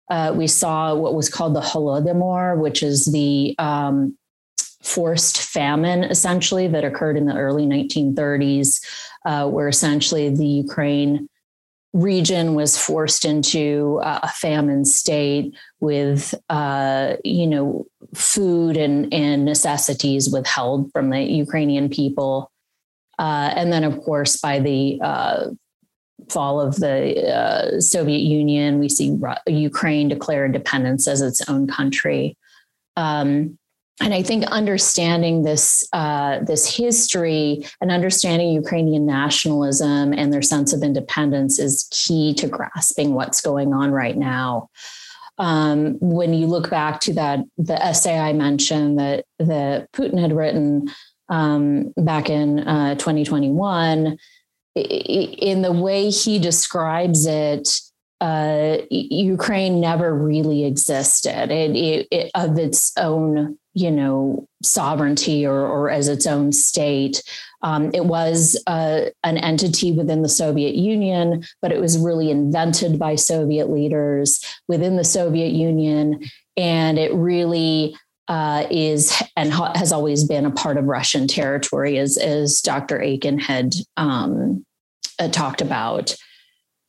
Uh, 0.09 0.33
we 0.35 0.47
saw 0.47 0.93
what 0.95 1.15
was 1.15 1.29
called 1.29 1.53
the 1.53 1.61
Holodomor, 1.61 2.57
which 2.57 2.81
is 2.81 3.05
the 3.05 3.55
um, 3.59 4.17
forced 4.81 5.39
famine, 5.39 6.03
essentially, 6.03 6.67
that 6.67 6.85
occurred 6.85 7.17
in 7.17 7.25
the 7.25 7.35
early 7.35 7.65
1930s, 7.65 8.79
uh, 9.25 9.47
where 9.49 9.67
essentially 9.67 10.29
the 10.29 10.45
Ukraine 10.45 11.27
region 11.93 12.53
was 12.53 12.77
forced 12.77 13.25
into 13.25 13.99
a 14.03 14.27
famine 14.27 14.85
state 14.85 15.55
with, 15.79 16.35
uh, 16.49 17.15
you 17.23 17.47
know, 17.47 17.85
food 18.13 18.77
and, 18.77 19.11
and 19.13 19.45
necessities 19.45 20.29
withheld 20.29 20.91
from 20.91 21.09
the 21.09 21.21
Ukrainian 21.21 21.89
people. 21.89 22.51
Uh, 23.17 23.51
and 23.55 23.73
then, 23.73 23.83
of 23.83 23.99
course, 24.01 24.37
by 24.37 24.59
the 24.59 24.99
uh, 25.01 25.47
fall 26.29 26.59
of 26.59 26.75
the 26.77 27.27
uh, 27.27 27.79
Soviet 27.79 28.21
Union, 28.21 28.79
we 28.79 28.89
see 28.89 29.17
Ukraine 29.47 30.09
declare 30.09 30.45
independence 30.45 31.07
as 31.07 31.21
its 31.21 31.47
own 31.49 31.67
country. 31.67 32.37
Um, 32.95 33.57
and 33.99 34.13
I 34.13 34.21
think 34.21 34.45
understanding 34.45 35.43
this 35.43 35.87
uh, 35.91 36.39
this 36.43 36.75
history 36.75 37.65
and 37.81 37.91
understanding 37.91 38.49
Ukrainian 38.49 39.05
nationalism 39.05 40.13
and 40.13 40.31
their 40.31 40.43
sense 40.43 40.71
of 40.71 40.83
independence 40.83 41.57
is 41.57 41.87
key 41.91 42.33
to 42.35 42.47
grasping 42.47 43.13
what's 43.15 43.41
going 43.41 43.73
on 43.73 43.91
right 43.91 44.15
now. 44.15 44.69
Um, 45.39 45.97
when 45.99 46.33
you 46.33 46.47
look 46.47 46.69
back 46.69 46.99
to 47.01 47.13
that 47.13 47.39
the 47.57 47.83
essay 47.83 48.19
I 48.19 48.33
mentioned 48.33 48.99
that 48.99 49.25
that 49.39 49.91
Putin 49.93 50.19
had 50.19 50.33
written 50.33 50.89
um, 51.29 51.93
back 51.97 52.29
in 52.29 52.59
uh, 52.59 52.95
2021 52.95 54.17
in 54.81 55.61
the 55.61 55.71
way 55.71 56.09
he 56.09 56.39
describes 56.39 57.25
it, 57.25 57.69
uh, 58.19 58.77
Ukraine 58.89 59.79
never 59.79 60.13
really 60.13 60.65
existed 60.65 61.51
it, 61.51 61.75
it, 61.75 62.07
it, 62.11 62.31
of 62.33 62.57
its 62.57 62.91
own, 62.97 63.57
you 63.73 63.91
know, 63.91 64.47
sovereignty 64.63 65.45
or, 65.45 65.59
or 65.59 65.91
as 65.91 66.07
its 66.07 66.25
own 66.25 66.51
state. 66.51 67.21
Um, 67.61 67.91
it 67.93 68.05
was 68.05 68.61
uh, 68.65 69.05
an 69.23 69.37
entity 69.37 69.91
within 69.91 70.23
the 70.23 70.29
Soviet 70.29 70.75
Union, 70.75 71.43
but 71.61 71.71
it 71.71 71.79
was 71.79 71.97
really 71.97 72.31
invented 72.31 72.97
by 72.97 73.15
Soviet 73.15 73.69
leaders 73.69 74.43
within 74.67 74.95
the 74.95 75.03
Soviet 75.03 75.51
Union, 75.51 76.23
and 76.55 76.97
it 76.97 77.13
really 77.13 77.95
uh, 78.27 78.65
is 78.69 79.21
and 79.35 79.51
ha- 79.51 79.73
has 79.75 79.91
always 79.91 80.23
been 80.23 80.45
a 80.45 80.51
part 80.51 80.77
of 80.77 80.85
Russian 80.85 81.27
territory, 81.27 81.97
as 81.97 82.17
as 82.17 82.61
Dr. 82.61 83.01
Aiken 83.01 83.39
had 83.39 83.73
um, 83.95 84.65
uh, 85.19 85.27
talked 85.29 85.61
about. 85.61 86.15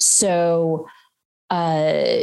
So 0.00 0.86
uh, 1.50 2.22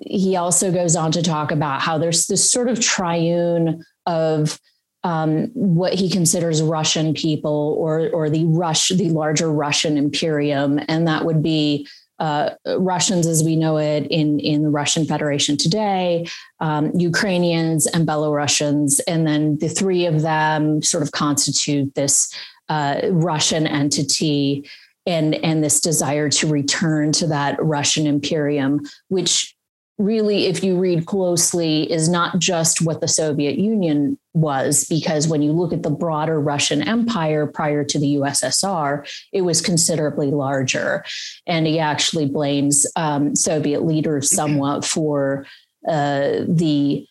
he 0.00 0.36
also 0.36 0.72
goes 0.72 0.96
on 0.96 1.12
to 1.12 1.22
talk 1.22 1.50
about 1.50 1.82
how 1.82 1.98
there's 1.98 2.26
this 2.26 2.50
sort 2.50 2.68
of 2.68 2.80
triune 2.80 3.84
of 4.06 4.58
um, 5.04 5.48
what 5.54 5.94
he 5.94 6.10
considers 6.10 6.62
Russian 6.62 7.14
people 7.14 7.76
or 7.78 8.10
or 8.10 8.28
the 8.28 8.44
Rush 8.46 8.88
the 8.88 9.10
larger 9.10 9.50
Russian 9.50 9.96
imperium, 9.96 10.80
and 10.88 11.06
that 11.06 11.24
would 11.24 11.42
be 11.42 11.86
uh, 12.18 12.50
Russians 12.78 13.26
as 13.26 13.44
we 13.44 13.54
know 13.54 13.76
it 13.78 14.06
in 14.08 14.40
in 14.40 14.62
the 14.62 14.70
Russian 14.70 15.06
Federation 15.06 15.56
today, 15.56 16.26
um, 16.60 16.90
Ukrainians 16.94 17.86
and 17.86 18.06
Belarusians, 18.08 19.00
and 19.06 19.26
then 19.26 19.58
the 19.58 19.68
three 19.68 20.04
of 20.04 20.22
them 20.22 20.82
sort 20.82 21.02
of 21.02 21.12
constitute 21.12 21.94
this 21.94 22.32
uh, 22.68 23.00
Russian 23.10 23.66
entity. 23.66 24.68
And, 25.08 25.34
and 25.36 25.64
this 25.64 25.80
desire 25.80 26.28
to 26.28 26.46
return 26.46 27.12
to 27.12 27.26
that 27.28 27.56
Russian 27.62 28.06
imperium, 28.06 28.82
which 29.08 29.56
really, 29.98 30.46
if 30.46 30.62
you 30.62 30.78
read 30.78 31.06
closely, 31.06 31.90
is 31.90 32.08
not 32.08 32.38
just 32.38 32.82
what 32.82 33.00
the 33.00 33.08
Soviet 33.08 33.58
Union 33.58 34.18
was, 34.34 34.84
because 34.84 35.26
when 35.26 35.42
you 35.42 35.50
look 35.52 35.72
at 35.72 35.82
the 35.82 35.90
broader 35.90 36.40
Russian 36.40 36.82
Empire 36.82 37.46
prior 37.46 37.84
to 37.84 37.98
the 37.98 38.16
USSR, 38.16 39.08
it 39.32 39.42
was 39.42 39.60
considerably 39.60 40.30
larger. 40.30 41.04
And 41.46 41.66
he 41.66 41.78
actually 41.78 42.26
blames 42.26 42.86
um, 42.94 43.34
Soviet 43.34 43.84
leaders 43.84 44.30
somewhat 44.30 44.84
for 44.84 45.46
uh, 45.88 46.44
the 46.46 47.06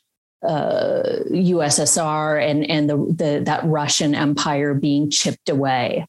uh, 0.48 1.24
USSR 1.32 2.42
and 2.42 2.70
and 2.70 2.90
the, 2.90 2.98
the 2.98 3.42
that 3.46 3.66
Russian 3.66 4.14
Empire 4.14 4.74
being 4.74 5.10
chipped 5.10 5.50
away. 5.50 6.06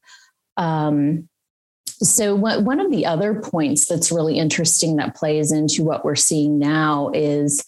Um, 0.56 1.28
so, 2.02 2.34
one 2.34 2.80
of 2.80 2.90
the 2.90 3.06
other 3.06 3.34
points 3.34 3.86
that's 3.86 4.12
really 4.12 4.38
interesting 4.38 4.96
that 4.96 5.16
plays 5.16 5.52
into 5.52 5.82
what 5.82 6.04
we're 6.04 6.14
seeing 6.14 6.58
now 6.58 7.10
is 7.12 7.64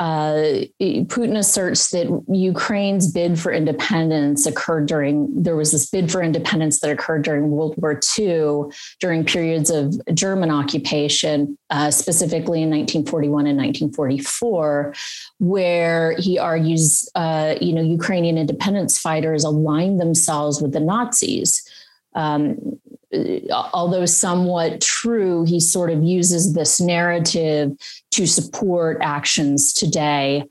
uh, 0.00 0.64
Putin 0.80 1.36
asserts 1.36 1.90
that 1.90 2.24
Ukraine's 2.26 3.12
bid 3.12 3.38
for 3.38 3.52
independence 3.52 4.46
occurred 4.46 4.86
during, 4.86 5.28
there 5.42 5.56
was 5.56 5.72
this 5.72 5.90
bid 5.90 6.10
for 6.10 6.22
independence 6.22 6.80
that 6.80 6.90
occurred 6.90 7.22
during 7.22 7.50
World 7.50 7.74
War 7.76 8.00
II, 8.18 8.72
during 8.98 9.26
periods 9.26 9.68
of 9.68 10.00
German 10.14 10.50
occupation, 10.50 11.58
uh, 11.68 11.90
specifically 11.90 12.62
in 12.62 12.70
1941 12.70 13.46
and 13.46 13.58
1944, 13.58 14.94
where 15.36 16.16
he 16.16 16.38
argues, 16.38 17.06
uh, 17.14 17.56
you 17.60 17.74
know, 17.74 17.82
Ukrainian 17.82 18.38
independence 18.38 18.98
fighters 18.98 19.44
aligned 19.44 20.00
themselves 20.00 20.62
with 20.62 20.72
the 20.72 20.80
Nazis. 20.80 21.62
Um, 22.14 22.80
although 23.72 24.06
somewhat 24.06 24.80
true, 24.80 25.44
he 25.44 25.60
sort 25.60 25.90
of 25.90 26.02
uses 26.02 26.54
this 26.54 26.80
narrative 26.80 27.72
to 28.12 28.26
support 28.26 28.98
actions 29.00 29.72
today. 29.72 30.44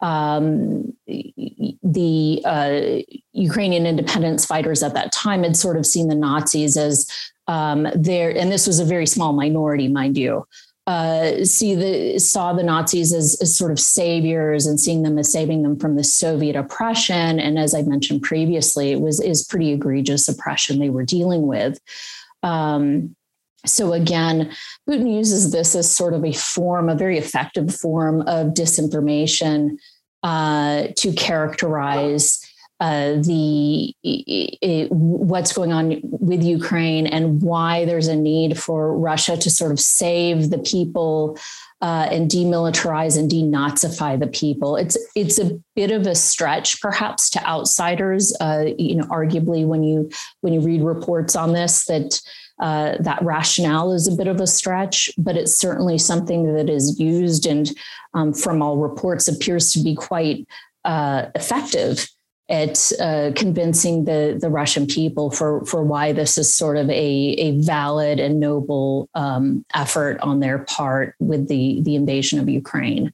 Um, 0.00 0.92
the 1.06 2.42
uh, 2.44 3.02
Ukrainian 3.32 3.86
independence 3.86 4.44
fighters 4.44 4.82
at 4.82 4.94
that 4.94 5.12
time 5.12 5.44
had 5.44 5.56
sort 5.56 5.76
of 5.76 5.86
seen 5.86 6.08
the 6.08 6.14
Nazis 6.14 6.76
as 6.76 7.06
um, 7.46 7.86
there, 7.94 8.36
and 8.36 8.50
this 8.50 8.66
was 8.66 8.78
a 8.78 8.84
very 8.84 9.06
small 9.06 9.32
minority, 9.32 9.88
mind 9.88 10.16
you, 10.18 10.46
uh, 10.86 11.44
see 11.44 11.74
the 11.76 12.18
saw 12.18 12.52
the 12.52 12.62
Nazis 12.62 13.12
as, 13.12 13.38
as, 13.40 13.56
sort 13.56 13.70
of 13.70 13.78
saviors 13.78 14.66
and 14.66 14.80
seeing 14.80 15.02
them 15.02 15.16
as 15.16 15.30
saving 15.30 15.62
them 15.62 15.78
from 15.78 15.94
the 15.94 16.02
Soviet 16.02 16.56
oppression. 16.56 17.38
And 17.38 17.56
as 17.56 17.72
I 17.72 17.82
mentioned 17.82 18.22
previously, 18.22 18.90
it 18.90 19.00
was 19.00 19.20
is 19.20 19.44
pretty 19.44 19.72
egregious 19.72 20.28
oppression 20.28 20.80
they 20.80 20.90
were 20.90 21.04
dealing 21.04 21.46
with. 21.46 21.78
Um, 22.42 23.14
so 23.64 23.92
again, 23.92 24.52
Putin 24.88 25.14
uses 25.14 25.52
this 25.52 25.76
as 25.76 25.94
sort 25.94 26.14
of 26.14 26.24
a 26.24 26.32
form, 26.32 26.88
a 26.88 26.96
very 26.96 27.16
effective 27.16 27.72
form 27.72 28.22
of 28.22 28.48
disinformation 28.48 29.76
uh, 30.24 30.88
to 30.96 31.12
characterize 31.12 32.44
uh, 32.82 33.14
the 33.22 33.94
it, 34.02 34.90
what's 34.90 35.52
going 35.52 35.72
on 35.72 36.00
with 36.02 36.42
Ukraine 36.42 37.06
and 37.06 37.40
why 37.40 37.84
there's 37.84 38.08
a 38.08 38.16
need 38.16 38.58
for 38.58 38.98
Russia 38.98 39.36
to 39.36 39.50
sort 39.50 39.70
of 39.70 39.78
save 39.78 40.50
the 40.50 40.58
people 40.58 41.38
uh, 41.80 42.08
and 42.10 42.28
demilitarize 42.28 43.16
and 43.16 43.30
denazify 43.30 44.18
the 44.18 44.26
people. 44.26 44.74
It's 44.74 44.98
it's 45.14 45.38
a 45.38 45.60
bit 45.76 45.92
of 45.92 46.08
a 46.08 46.16
stretch, 46.16 46.80
perhaps, 46.80 47.30
to 47.30 47.46
outsiders. 47.46 48.36
Uh, 48.40 48.70
you 48.76 48.96
know, 48.96 49.04
arguably, 49.04 49.64
when 49.64 49.84
you 49.84 50.10
when 50.40 50.52
you 50.52 50.60
read 50.60 50.82
reports 50.82 51.36
on 51.36 51.52
this, 51.52 51.84
that 51.84 52.20
uh, 52.60 52.96
that 52.98 53.22
rationale 53.22 53.92
is 53.92 54.08
a 54.08 54.16
bit 54.16 54.26
of 54.26 54.40
a 54.40 54.46
stretch, 54.48 55.08
but 55.16 55.36
it's 55.36 55.54
certainly 55.54 55.98
something 55.98 56.52
that 56.54 56.68
is 56.68 56.98
used 56.98 57.46
and, 57.46 57.70
um, 58.14 58.32
from 58.32 58.60
all 58.60 58.76
reports, 58.76 59.28
appears 59.28 59.72
to 59.72 59.80
be 59.80 59.94
quite 59.94 60.48
uh, 60.84 61.26
effective 61.36 62.08
at 62.52 62.92
uh, 63.00 63.32
convincing 63.34 64.04
the 64.04 64.36
the 64.38 64.50
Russian 64.50 64.86
people 64.86 65.30
for 65.30 65.64
for 65.64 65.82
why 65.82 66.12
this 66.12 66.36
is 66.36 66.54
sort 66.54 66.76
of 66.76 66.88
a 66.90 66.92
a 66.92 67.58
valid 67.60 68.20
and 68.20 68.38
noble 68.38 69.08
um, 69.14 69.64
effort 69.74 70.20
on 70.20 70.40
their 70.40 70.58
part 70.58 71.14
with 71.18 71.48
the 71.48 71.80
the 71.82 71.96
invasion 71.96 72.38
of 72.38 72.48
Ukraine. 72.48 73.12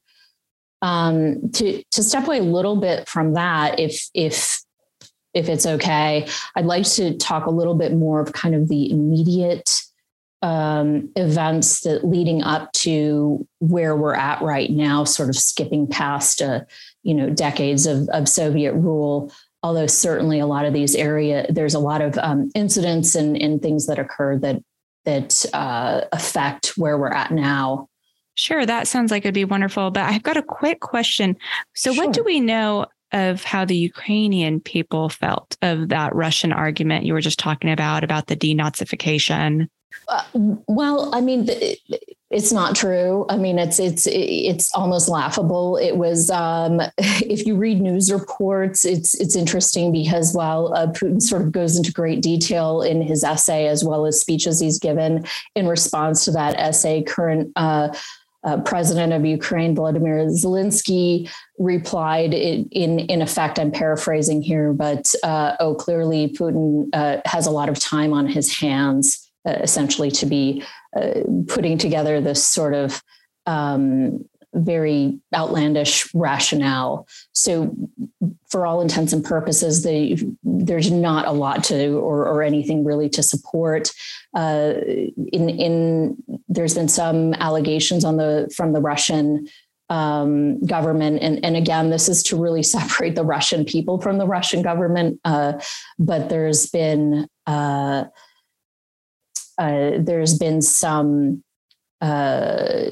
Um, 0.83 1.51
to 1.53 1.83
to 1.93 2.03
step 2.03 2.27
away 2.27 2.39
a 2.39 2.43
little 2.43 2.77
bit 2.77 3.09
from 3.09 3.35
that, 3.35 3.79
if 3.79 4.11
if 4.13 4.61
if 5.35 5.49
it's 5.49 5.67
okay, 5.67 6.27
I'd 6.57 6.67
like 6.67 6.85
to 6.95 7.17
talk 7.17 7.47
a 7.47 7.51
little 7.51 7.75
bit 7.75 7.93
more 7.95 8.21
of 8.21 8.33
kind 8.33 8.57
of 8.57 8.69
the 8.69 8.91
immediate 8.91 9.83
um, 10.43 11.11
events 11.17 11.81
that 11.81 12.05
leading 12.05 12.43
up 12.43 12.73
to 12.73 13.47
where 13.61 13.95
we're 13.95 14.15
at 14.15 14.43
right 14.43 14.71
now, 14.71 15.05
sort 15.05 15.29
of 15.29 15.37
skipping 15.37 15.87
past 15.87 16.41
a 16.41 16.67
you 17.03 17.15
know 17.15 17.31
decades 17.31 17.87
of, 17.87 18.09
of 18.11 18.29
Soviet 18.29 18.75
rule. 18.75 19.33
Although 19.63 19.89
certainly 19.89 20.39
a 20.39 20.47
lot 20.47 20.67
of 20.67 20.73
these 20.73 20.95
area, 20.95 21.45
there's 21.51 21.75
a 21.75 21.81
lot 21.81 22.01
of 22.01 22.17
um, 22.19 22.51
incidents 22.55 23.17
and, 23.17 23.37
and 23.41 23.61
things 23.61 23.87
that 23.87 23.99
occur 23.99 24.39
that 24.39 24.63
that 25.05 25.45
uh, 25.53 26.03
affect 26.13 26.75
where 26.77 26.99
we're 26.99 27.09
at 27.09 27.33
now. 27.33 27.89
Sure, 28.35 28.65
that 28.65 28.87
sounds 28.87 29.11
like 29.11 29.25
it'd 29.25 29.35
be 29.35 29.45
wonderful. 29.45 29.91
But 29.91 30.05
I've 30.05 30.23
got 30.23 30.37
a 30.37 30.43
quick 30.43 30.81
question. 30.81 31.37
So, 31.75 31.93
sure. 31.93 32.05
what 32.05 32.15
do 32.15 32.23
we 32.23 32.41
know 32.41 32.87
of 33.13 33.43
how 33.43 33.65
the 33.65 33.77
Ukrainian 33.77 34.61
people 34.61 35.09
felt 35.09 35.57
of 35.63 35.89
that 35.89 36.15
Russian 36.15 36.53
argument 36.53 37.07
you 37.07 37.15
were 37.15 37.21
just 37.21 37.39
talking 37.39 37.71
about, 37.71 38.05
about 38.05 38.27
the 38.27 38.37
denazification? 38.37 39.69
Uh, 40.09 40.23
well, 40.35 41.15
I 41.15 41.21
mean, 41.21 41.49
it's 42.31 42.53
not 42.53 42.77
true. 42.77 43.25
I 43.31 43.39
mean, 43.39 43.59
it's 43.59 43.79
it's 43.79 44.07
it's 44.07 44.75
almost 44.75 45.09
laughable. 45.09 45.79
It 45.79 45.97
was 45.97 46.31
um, 46.31 46.81
if 46.99 47.47
you 47.47 47.57
read 47.57 47.81
news 47.81 48.13
reports, 48.13 48.85
it's 48.85 49.15
it's 49.15 49.35
interesting 49.35 49.93
because 49.93 50.35
while 50.35 50.75
uh, 50.75 50.89
Putin 50.89 51.23
sort 51.23 51.43
of 51.43 51.53
goes 51.53 51.77
into 51.77 51.93
great 51.93 52.21
detail 52.21 52.83
in 52.83 53.01
his 53.01 53.25
essay 53.25 53.67
as 53.67 53.83
well 53.83 54.05
as 54.05 54.21
speeches 54.21 54.61
he's 54.61 54.79
given 54.79 55.25
in 55.55 55.67
response 55.67 56.25
to 56.27 56.31
that 56.33 56.59
essay, 56.59 57.03
current. 57.03 57.51
Uh, 57.57 57.95
uh, 58.45 58.57
president 58.61 59.13
of 59.13 59.27
Ukraine, 59.27 59.75
Vladimir 59.75 60.25
Zelensky, 60.27 61.29
replied 61.59 62.33
in, 62.33 62.69
in, 62.71 63.01
in 63.01 63.21
effect. 63.21 63.59
I'm 63.59 63.73
paraphrasing 63.73 64.43
here, 64.43 64.73
but 64.73 65.13
uh, 65.25 65.57
oh, 65.59 65.75
clearly 65.75 66.29
Putin 66.29 66.89
uh, 66.93 67.21
has 67.27 67.47
a 67.47 67.51
lot 67.51 67.69
of 67.69 67.81
time 67.81 68.13
on 68.13 68.29
his 68.29 68.57
hands 68.57 69.28
essentially 69.49 70.11
to 70.13 70.27
be 70.27 70.63
uh, 70.97 71.21
putting 71.49 71.79
together 71.79 72.21
this 72.21 72.47
sort 72.47 72.75
of 72.75 73.03
um, 73.47 74.25
very 74.55 75.19
outlandish 75.35 76.13
rationale. 76.15 77.07
So, 77.33 77.75
for 78.49 78.67
all 78.67 78.81
intents 78.81 79.13
and 79.13 79.25
purposes, 79.25 79.83
they, 79.83 80.19
there's 80.43 80.91
not 80.91 81.27
a 81.27 81.33
lot 81.33 81.65
to 81.65 81.99
or, 81.99 82.27
or 82.27 82.43
anything 82.43 82.85
really 82.85 83.09
to 83.11 83.23
support. 83.23 83.91
Uh, 84.35 84.75
in, 85.33 85.51
in 85.51 86.17
there's 86.49 86.75
been 86.75 86.89
some 86.89 87.35
allegations 87.35 88.05
on 88.05 88.17
the 88.17 88.51
from 88.57 88.73
the 88.73 88.81
Russian 88.81 89.49
um, 89.91 90.61
government, 90.65 91.21
and, 91.23 91.45
and 91.45 91.57
again, 91.57 91.91
this 91.91 92.09
is 92.09 92.23
to 92.25 92.37
really 92.41 92.63
separate 92.77 93.15
the 93.15 93.25
Russian 93.25 93.65
people 93.65 94.01
from 94.01 94.19
the 94.19 94.27
Russian 94.27 94.63
government. 94.63 95.21
Uh, 95.25 95.55
but 95.99 96.29
there's 96.29 96.71
been 96.71 97.29
uh, 97.47 98.05
uh, 99.59 99.93
there's 99.99 100.39
been 100.39 100.63
some 100.63 101.43
uh, 102.01 102.85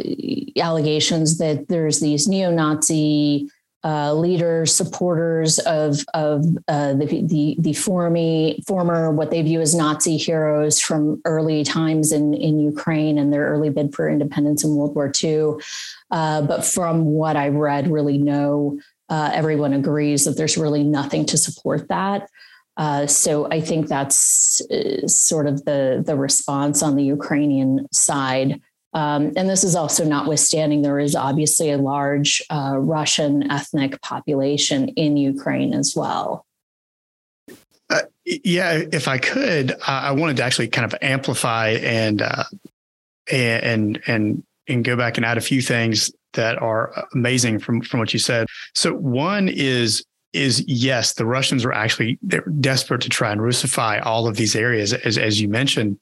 allegations 0.58 1.38
that 1.38 1.66
there's 1.68 2.00
these 2.00 2.26
neo-Nazi 2.26 3.48
uh, 3.84 4.12
leaders, 4.14 4.74
supporters 4.74 5.60
of 5.60 6.00
of 6.12 6.44
uh, 6.66 6.92
the 6.94 7.22
the 7.22 7.56
the 7.60 7.72
former 7.72 8.50
former 8.66 9.12
what 9.12 9.30
they 9.30 9.42
view 9.42 9.60
as 9.60 9.76
Nazi 9.76 10.16
heroes 10.16 10.80
from 10.80 11.20
early 11.24 11.62
times 11.62 12.10
in 12.10 12.34
in 12.34 12.58
Ukraine 12.58 13.16
and 13.16 13.32
their 13.32 13.46
early 13.46 13.70
bid 13.70 13.94
for 13.94 14.08
independence 14.08 14.64
in 14.64 14.74
World 14.74 14.96
War 14.96 15.12
II. 15.22 15.52
Uh, 16.10 16.42
but 16.42 16.64
from 16.64 17.04
what 17.04 17.36
I've 17.36 17.54
read, 17.54 17.88
really 17.88 18.18
no 18.18 18.80
uh, 19.08 19.30
everyone 19.32 19.72
agrees 19.72 20.24
that 20.24 20.36
there's 20.36 20.58
really 20.58 20.82
nothing 20.82 21.24
to 21.26 21.38
support 21.38 21.86
that. 21.88 22.28
Uh, 22.76 23.06
so 23.06 23.48
I 23.50 23.60
think 23.60 23.88
that's 23.88 24.60
uh, 24.70 25.06
sort 25.06 25.46
of 25.46 25.64
the 25.64 26.02
the 26.04 26.16
response 26.16 26.82
on 26.82 26.96
the 26.96 27.04
Ukrainian 27.04 27.86
side. 27.92 28.60
Um, 28.92 29.32
and 29.36 29.48
this 29.48 29.64
is 29.64 29.74
also 29.76 30.04
notwithstanding 30.04 30.82
there 30.82 30.98
is 30.98 31.14
obviously 31.14 31.70
a 31.70 31.78
large 31.78 32.42
uh, 32.50 32.76
Russian 32.78 33.50
ethnic 33.50 34.00
population 34.00 34.88
in 34.88 35.16
Ukraine 35.16 35.74
as 35.74 35.94
well. 35.94 36.46
Uh, 37.90 38.00
yeah, 38.24 38.82
if 38.92 39.06
I 39.06 39.18
could, 39.18 39.74
I 39.86 40.12
wanted 40.12 40.36
to 40.38 40.44
actually 40.44 40.68
kind 40.68 40.90
of 40.90 40.98
amplify 41.02 41.70
and 41.70 42.22
uh, 42.22 42.44
and 43.30 44.00
and 44.06 44.42
and 44.68 44.84
go 44.84 44.96
back 44.96 45.16
and 45.16 45.24
add 45.24 45.38
a 45.38 45.42
few 45.42 45.62
things 45.62 46.10
that 46.32 46.60
are 46.60 47.06
amazing 47.14 47.58
from 47.58 47.80
from 47.82 48.00
what 48.00 48.12
you 48.12 48.18
said. 48.18 48.46
So 48.74 48.94
one 48.94 49.48
is 49.48 50.04
is 50.37 50.64
yes, 50.66 51.14
the 51.14 51.26
Russians 51.26 51.64
were 51.64 51.72
actually 51.72 52.18
they're 52.22 52.43
desperate 52.61 53.01
to 53.03 53.09
try 53.09 53.32
and 53.32 53.41
Russify 53.41 54.05
all 54.05 54.28
of 54.28 54.37
these 54.37 54.55
areas, 54.55 54.93
as 54.93 55.18
as 55.18 55.41
you 55.41 55.49
mentioned. 55.49 55.99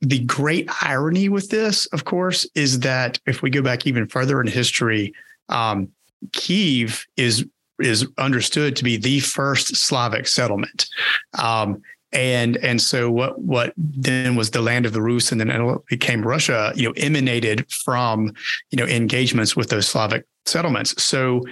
The 0.00 0.20
great 0.20 0.68
irony 0.82 1.28
with 1.28 1.50
this, 1.50 1.86
of 1.86 2.04
course, 2.04 2.46
is 2.54 2.80
that 2.80 3.18
if 3.26 3.42
we 3.42 3.50
go 3.50 3.62
back 3.62 3.86
even 3.86 4.06
further 4.06 4.40
in 4.40 4.46
history, 4.46 5.12
um, 5.48 5.88
Kiev 6.32 7.06
is 7.16 7.44
is 7.80 8.06
understood 8.18 8.76
to 8.76 8.84
be 8.84 8.96
the 8.96 9.20
first 9.20 9.76
Slavic 9.76 10.26
settlement. 10.26 10.88
Um, 11.38 11.82
and 12.12 12.56
and 12.58 12.80
so 12.80 13.10
what 13.10 13.38
what 13.40 13.74
then 13.76 14.34
was 14.34 14.50
the 14.50 14.62
land 14.62 14.86
of 14.86 14.92
the 14.92 15.02
Rus 15.02 15.30
and 15.30 15.40
then 15.40 15.50
it 15.50 15.86
became 15.86 16.22
Russia, 16.22 16.72
you 16.74 16.88
know, 16.88 16.94
emanated 16.96 17.70
from 17.70 18.32
you 18.70 18.78
know 18.78 18.86
engagements 18.86 19.54
with 19.54 19.68
those 19.68 19.86
Slavic 19.86 20.24
settlements. 20.46 21.00
So 21.02 21.44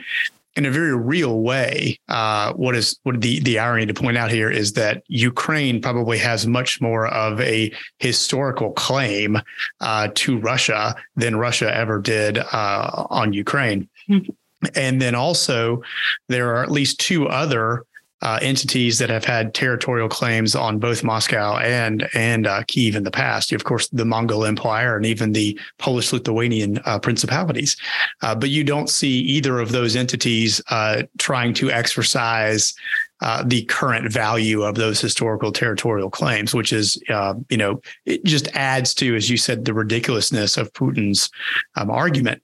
in 0.57 0.65
a 0.65 0.71
very 0.71 0.97
real 0.97 1.41
way, 1.43 2.01
uh, 2.09 2.53
what 2.55 2.75
is 2.75 2.99
what 3.03 3.21
the 3.21 3.41
the 3.41 3.59
irony 3.59 3.87
to 3.87 3.95
point 3.95 4.17
out 4.17 4.31
here 4.31 4.51
is 4.51 4.73
that 4.73 5.03
Ukraine 5.07 5.81
probably 5.81 6.19
has 6.19 6.47
much 6.47 6.81
more 6.81 7.07
of 7.09 7.41
a 7.41 7.73
historical 7.99 8.73
claim 8.73 9.39
uh, 9.81 10.09
to 10.15 10.39
Russia 10.39 10.97
than 11.15 11.37
Russia 11.37 11.75
ever 11.75 12.01
did 12.01 12.39
uh, 12.39 13.07
on 13.11 13.33
Ukraine. 13.33 13.89
Mm-hmm. 14.09 14.31
And 14.75 15.01
then 15.01 15.15
also, 15.15 15.83
there 16.29 16.57
are 16.57 16.63
at 16.63 16.71
least 16.71 16.99
two 16.99 17.29
other 17.29 17.85
uh, 18.23 18.39
entities 18.41 18.99
that 18.99 19.11
have 19.11 19.25
had 19.25 19.53
territorial 19.53 20.09
claims 20.09 20.55
on 20.55 20.79
both 20.79 21.05
Moscow 21.05 21.59
and 21.59 22.09
and 22.15 22.47
uh, 22.47 22.63
Kiev 22.67 22.97
in 22.97 23.05
the 23.05 23.11
past. 23.11 23.53
Of 23.53 23.65
course, 23.65 23.89
the 23.89 24.07
Mongol 24.07 24.45
Empire 24.45 24.97
and 24.97 25.05
even 25.05 25.33
the 25.33 25.59
Polish-Lithuanian 25.79 26.81
uh, 26.87 26.99
principalities. 26.99 27.77
Uh, 28.23 28.35
but 28.35 28.49
you 28.49 28.65
don't 28.65 28.89
see 28.89 29.19
either 29.21 29.61
of 29.61 29.71
those 29.71 29.97
entities 29.97 30.63
uh, 30.71 31.03
trying 31.19 31.53
to 31.55 31.71
exercise 31.71 32.75
uh, 33.21 33.43
the 33.47 33.65
current 33.65 34.11
value 34.11 34.63
of 34.63 34.77
those 34.77 35.01
historical 35.01 35.53
territorial 35.53 36.11
claims, 36.11 36.55
which 36.55 36.73
is, 36.73 37.03
you 37.49 37.57
know, 37.57 37.81
it 38.05 38.23
just 38.25 38.49
adds 38.55 38.93
to, 38.93 39.15
as 39.15 39.31
you 39.31 39.39
said, 39.39 39.65
the 39.65 39.73
ridiculousness 39.73 40.59
of 40.59 40.73
Putin's 40.75 41.31
um, 41.77 41.91
argument. 41.91 42.43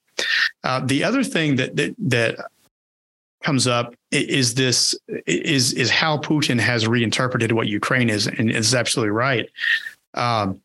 the 0.84 1.04
other 1.04 1.24
thing 1.24 1.56
that 1.56 1.76
that 1.76 1.94
that 1.98 2.36
comes 3.42 3.66
up 3.66 3.94
is 4.10 4.54
this 4.54 4.94
is 5.26 5.72
is 5.72 5.90
how 5.90 6.18
Putin 6.18 6.58
has 6.58 6.86
reinterpreted 6.86 7.52
what 7.52 7.66
Ukraine 7.68 8.10
is, 8.10 8.26
and 8.26 8.50
is 8.50 8.74
absolutely 8.74 9.10
right. 9.10 9.48
Um, 10.14 10.60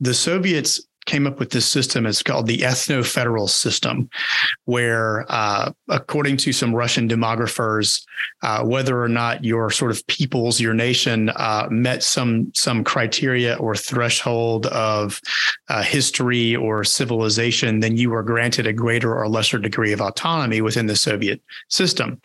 the 0.00 0.14
Soviets 0.14 0.87
came 1.08 1.26
up 1.26 1.40
with 1.40 1.50
this 1.50 1.66
system. 1.66 2.06
It's 2.06 2.22
called 2.22 2.46
the 2.46 2.58
ethno-federal 2.58 3.48
system, 3.48 4.08
where, 4.66 5.24
uh, 5.30 5.72
according 5.88 6.36
to 6.38 6.52
some 6.52 6.74
Russian 6.74 7.08
demographers, 7.08 8.04
uh, 8.42 8.62
whether 8.62 9.02
or 9.02 9.08
not 9.08 9.42
your 9.42 9.70
sort 9.70 9.90
of 9.90 10.06
peoples, 10.06 10.60
your 10.60 10.74
nation, 10.74 11.30
uh, 11.30 11.66
met 11.70 12.02
some 12.02 12.52
some 12.54 12.84
criteria 12.84 13.56
or 13.56 13.74
threshold 13.74 14.66
of 14.66 15.20
uh, 15.70 15.82
history 15.82 16.54
or 16.54 16.84
civilization, 16.84 17.80
then 17.80 17.96
you 17.96 18.10
were 18.10 18.22
granted 18.22 18.66
a 18.66 18.72
greater 18.72 19.14
or 19.14 19.28
lesser 19.28 19.58
degree 19.58 19.92
of 19.92 20.00
autonomy 20.00 20.60
within 20.60 20.86
the 20.86 20.96
Soviet 20.96 21.40
system. 21.68 22.20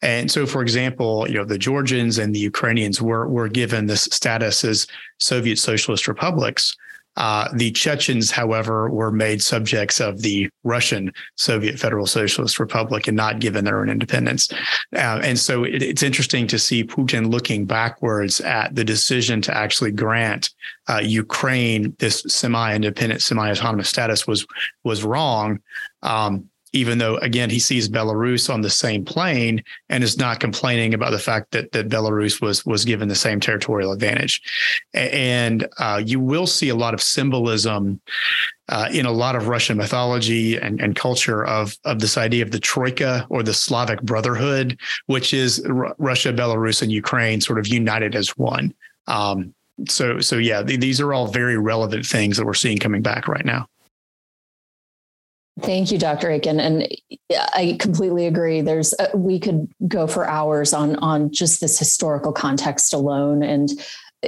And 0.00 0.30
so, 0.30 0.46
for 0.46 0.62
example, 0.62 1.28
you 1.28 1.34
know 1.34 1.44
the 1.44 1.58
Georgians 1.58 2.18
and 2.18 2.32
the 2.32 2.38
Ukrainians 2.52 3.02
were 3.02 3.26
were 3.28 3.48
given 3.48 3.86
this 3.86 4.04
status 4.12 4.64
as 4.64 4.86
Soviet 5.18 5.58
socialist 5.58 6.06
republics. 6.06 6.76
Uh, 7.16 7.48
the 7.52 7.72
Chechens, 7.72 8.30
however, 8.30 8.88
were 8.90 9.10
made 9.10 9.42
subjects 9.42 10.00
of 10.00 10.22
the 10.22 10.48
Russian 10.62 11.12
Soviet 11.36 11.78
Federal 11.78 12.06
Socialist 12.06 12.60
Republic 12.60 13.08
and 13.08 13.16
not 13.16 13.40
given 13.40 13.64
their 13.64 13.80
own 13.80 13.88
independence. 13.88 14.52
Uh, 14.94 15.20
and 15.24 15.36
so 15.38 15.64
it, 15.64 15.82
it's 15.82 16.04
interesting 16.04 16.46
to 16.46 16.58
see 16.58 16.84
Putin 16.84 17.30
looking 17.30 17.66
backwards 17.66 18.40
at 18.40 18.74
the 18.74 18.84
decision 18.84 19.42
to 19.42 19.56
actually 19.56 19.90
grant 19.90 20.50
uh, 20.88 21.00
Ukraine 21.02 21.94
this 21.98 22.22
semi-independent, 22.28 23.20
semi-autonomous 23.20 23.88
status 23.88 24.26
was 24.26 24.46
was 24.84 25.02
wrong. 25.02 25.60
Um, 26.02 26.48
even 26.72 26.98
though 26.98 27.16
again 27.18 27.50
he 27.50 27.58
sees 27.58 27.88
Belarus 27.88 28.52
on 28.52 28.60
the 28.60 28.70
same 28.70 29.04
plane 29.04 29.62
and 29.88 30.04
is 30.04 30.18
not 30.18 30.40
complaining 30.40 30.94
about 30.94 31.10
the 31.10 31.18
fact 31.18 31.52
that 31.52 31.72
that 31.72 31.88
Belarus 31.88 32.40
was 32.40 32.64
was 32.66 32.84
given 32.84 33.08
the 33.08 33.14
same 33.14 33.40
territorial 33.40 33.92
advantage, 33.92 34.42
and 34.94 35.66
uh, 35.78 36.02
you 36.04 36.20
will 36.20 36.46
see 36.46 36.68
a 36.68 36.74
lot 36.74 36.94
of 36.94 37.02
symbolism 37.02 38.00
uh, 38.68 38.88
in 38.92 39.06
a 39.06 39.12
lot 39.12 39.34
of 39.34 39.48
Russian 39.48 39.78
mythology 39.78 40.56
and, 40.56 40.80
and 40.80 40.94
culture 40.94 41.44
of 41.44 41.76
of 41.84 42.00
this 42.00 42.18
idea 42.18 42.42
of 42.42 42.50
the 42.50 42.60
troika 42.60 43.26
or 43.30 43.42
the 43.42 43.54
Slavic 43.54 44.02
brotherhood, 44.02 44.78
which 45.06 45.32
is 45.32 45.64
R- 45.64 45.94
Russia, 45.98 46.32
Belarus, 46.32 46.82
and 46.82 46.92
Ukraine 46.92 47.40
sort 47.40 47.58
of 47.58 47.66
united 47.66 48.14
as 48.14 48.36
one. 48.36 48.74
Um, 49.06 49.54
so 49.88 50.20
so 50.20 50.36
yeah, 50.36 50.62
th- 50.62 50.80
these 50.80 51.00
are 51.00 51.14
all 51.14 51.28
very 51.28 51.56
relevant 51.58 52.04
things 52.04 52.36
that 52.36 52.44
we're 52.44 52.54
seeing 52.54 52.78
coming 52.78 53.02
back 53.02 53.28
right 53.28 53.44
now. 53.44 53.66
Thank 55.62 55.90
you, 55.90 55.98
Dr. 55.98 56.30
Aiken. 56.30 56.60
And 56.60 56.88
I 57.54 57.76
completely 57.80 58.26
agree. 58.26 58.60
There's 58.60 58.92
uh, 58.94 59.08
we 59.14 59.40
could 59.40 59.68
go 59.86 60.06
for 60.06 60.28
hours 60.28 60.72
on 60.72 60.96
on 60.96 61.32
just 61.32 61.60
this 61.60 61.78
historical 61.78 62.32
context 62.32 62.92
alone. 62.92 63.42
And 63.42 63.70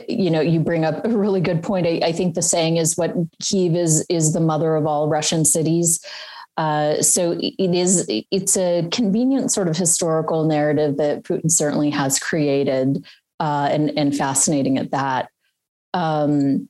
you 0.08 0.30
know, 0.30 0.40
you 0.40 0.60
bring 0.60 0.84
up 0.84 1.04
a 1.04 1.08
really 1.08 1.40
good 1.40 1.62
point. 1.62 1.86
I, 1.86 2.00
I 2.04 2.12
think 2.12 2.34
the 2.34 2.42
saying 2.42 2.76
is 2.76 2.96
what 2.96 3.14
Kiev 3.42 3.74
is 3.74 4.04
is 4.08 4.32
the 4.32 4.40
mother 4.40 4.76
of 4.76 4.86
all 4.86 5.08
Russian 5.08 5.44
cities. 5.44 6.04
Uh, 6.56 7.00
so 7.00 7.36
it 7.38 7.74
is 7.74 8.06
it's 8.30 8.56
a 8.56 8.88
convenient 8.90 9.50
sort 9.52 9.68
of 9.68 9.76
historical 9.76 10.44
narrative 10.44 10.96
that 10.96 11.22
Putin 11.22 11.50
certainly 11.50 11.90
has 11.90 12.18
created, 12.18 13.04
uh, 13.38 13.68
and 13.70 13.96
and 13.96 14.16
fascinating 14.16 14.78
at 14.78 14.90
that. 14.90 15.28
Um, 15.94 16.68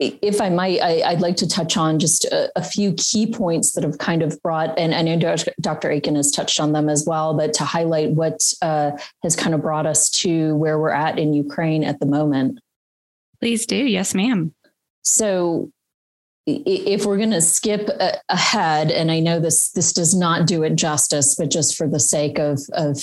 if 0.00 0.40
I 0.40 0.48
might, 0.48 0.80
I, 0.80 1.12
would 1.12 1.20
like 1.20 1.36
to 1.36 1.48
touch 1.48 1.76
on 1.76 1.98
just 1.98 2.24
a, 2.24 2.50
a, 2.56 2.64
few 2.64 2.94
key 2.94 3.30
points 3.30 3.72
that 3.72 3.84
have 3.84 3.98
kind 3.98 4.22
of 4.22 4.40
brought, 4.42 4.76
and 4.78 4.94
I 4.94 5.02
know 5.02 5.36
Dr. 5.60 5.90
Aiken 5.90 6.16
has 6.16 6.30
touched 6.30 6.58
on 6.58 6.72
them 6.72 6.88
as 6.88 7.04
well, 7.06 7.34
but 7.34 7.52
to 7.54 7.64
highlight 7.64 8.12
what 8.12 8.40
uh, 8.62 8.92
has 9.22 9.36
kind 9.36 9.54
of 9.54 9.60
brought 9.60 9.84
us 9.84 10.08
to 10.10 10.56
where 10.56 10.78
we're 10.78 10.88
at 10.88 11.18
in 11.18 11.34
Ukraine 11.34 11.84
at 11.84 12.00
the 12.00 12.06
moment. 12.06 12.60
Please 13.40 13.66
do. 13.66 13.76
Yes, 13.76 14.14
ma'am. 14.14 14.54
So, 15.02 15.70
if 16.46 17.04
we're 17.04 17.18
going 17.18 17.30
to 17.30 17.42
skip 17.42 17.90
ahead, 18.28 18.90
and 18.90 19.10
I 19.10 19.20
know 19.20 19.38
this 19.38 19.70
this 19.72 19.92
does 19.92 20.14
not 20.14 20.46
do 20.46 20.62
it 20.62 20.76
justice, 20.76 21.34
but 21.34 21.50
just 21.50 21.76
for 21.76 21.86
the 21.86 22.00
sake 22.00 22.38
of 22.38 22.60
of 22.72 22.98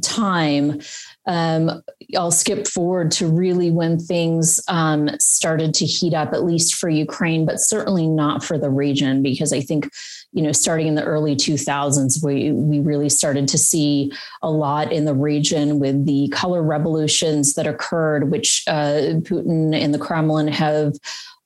time, 0.00 0.80
um, 1.28 1.82
I'll 2.16 2.30
skip 2.30 2.66
forward 2.66 3.10
to 3.12 3.26
really 3.26 3.70
when 3.70 3.98
things 3.98 4.60
um, 4.66 5.10
started 5.20 5.74
to 5.74 5.84
heat 5.84 6.14
up, 6.14 6.32
at 6.32 6.42
least 6.42 6.74
for 6.74 6.88
Ukraine, 6.88 7.44
but 7.44 7.60
certainly 7.60 8.06
not 8.06 8.42
for 8.42 8.56
the 8.56 8.70
region, 8.70 9.22
because 9.22 9.52
I 9.52 9.60
think, 9.60 9.90
you 10.32 10.42
know, 10.42 10.52
starting 10.52 10.86
in 10.86 10.94
the 10.94 11.04
early 11.04 11.36
2000s, 11.36 12.24
we, 12.24 12.52
we 12.52 12.80
really 12.80 13.10
started 13.10 13.46
to 13.48 13.58
see 13.58 14.10
a 14.40 14.50
lot 14.50 14.90
in 14.90 15.04
the 15.04 15.14
region 15.14 15.78
with 15.78 16.06
the 16.06 16.28
color 16.28 16.62
revolutions 16.62 17.52
that 17.54 17.66
occurred, 17.66 18.30
which 18.30 18.64
uh, 18.66 19.20
Putin 19.20 19.74
and 19.74 19.92
the 19.92 19.98
Kremlin 19.98 20.48
have 20.48 20.94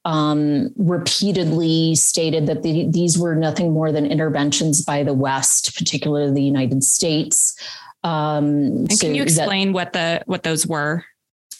um, 0.04 0.70
repeatedly 0.76 1.94
stated 1.94 2.46
that 2.46 2.62
the, 2.62 2.86
these 2.88 3.18
were 3.18 3.34
nothing 3.34 3.72
more 3.72 3.92
than 3.92 4.06
interventions 4.06 4.84
by 4.84 5.02
the 5.02 5.14
West, 5.14 5.76
particularly 5.76 6.32
the 6.32 6.42
United 6.42 6.82
States. 6.82 7.56
Um, 8.04 8.46
and 8.46 8.92
so 8.92 9.06
can 9.06 9.14
you 9.14 9.22
explain 9.22 9.68
that, 9.68 9.74
what 9.74 9.92
the 9.92 10.22
what 10.26 10.42
those 10.42 10.66
were? 10.66 11.04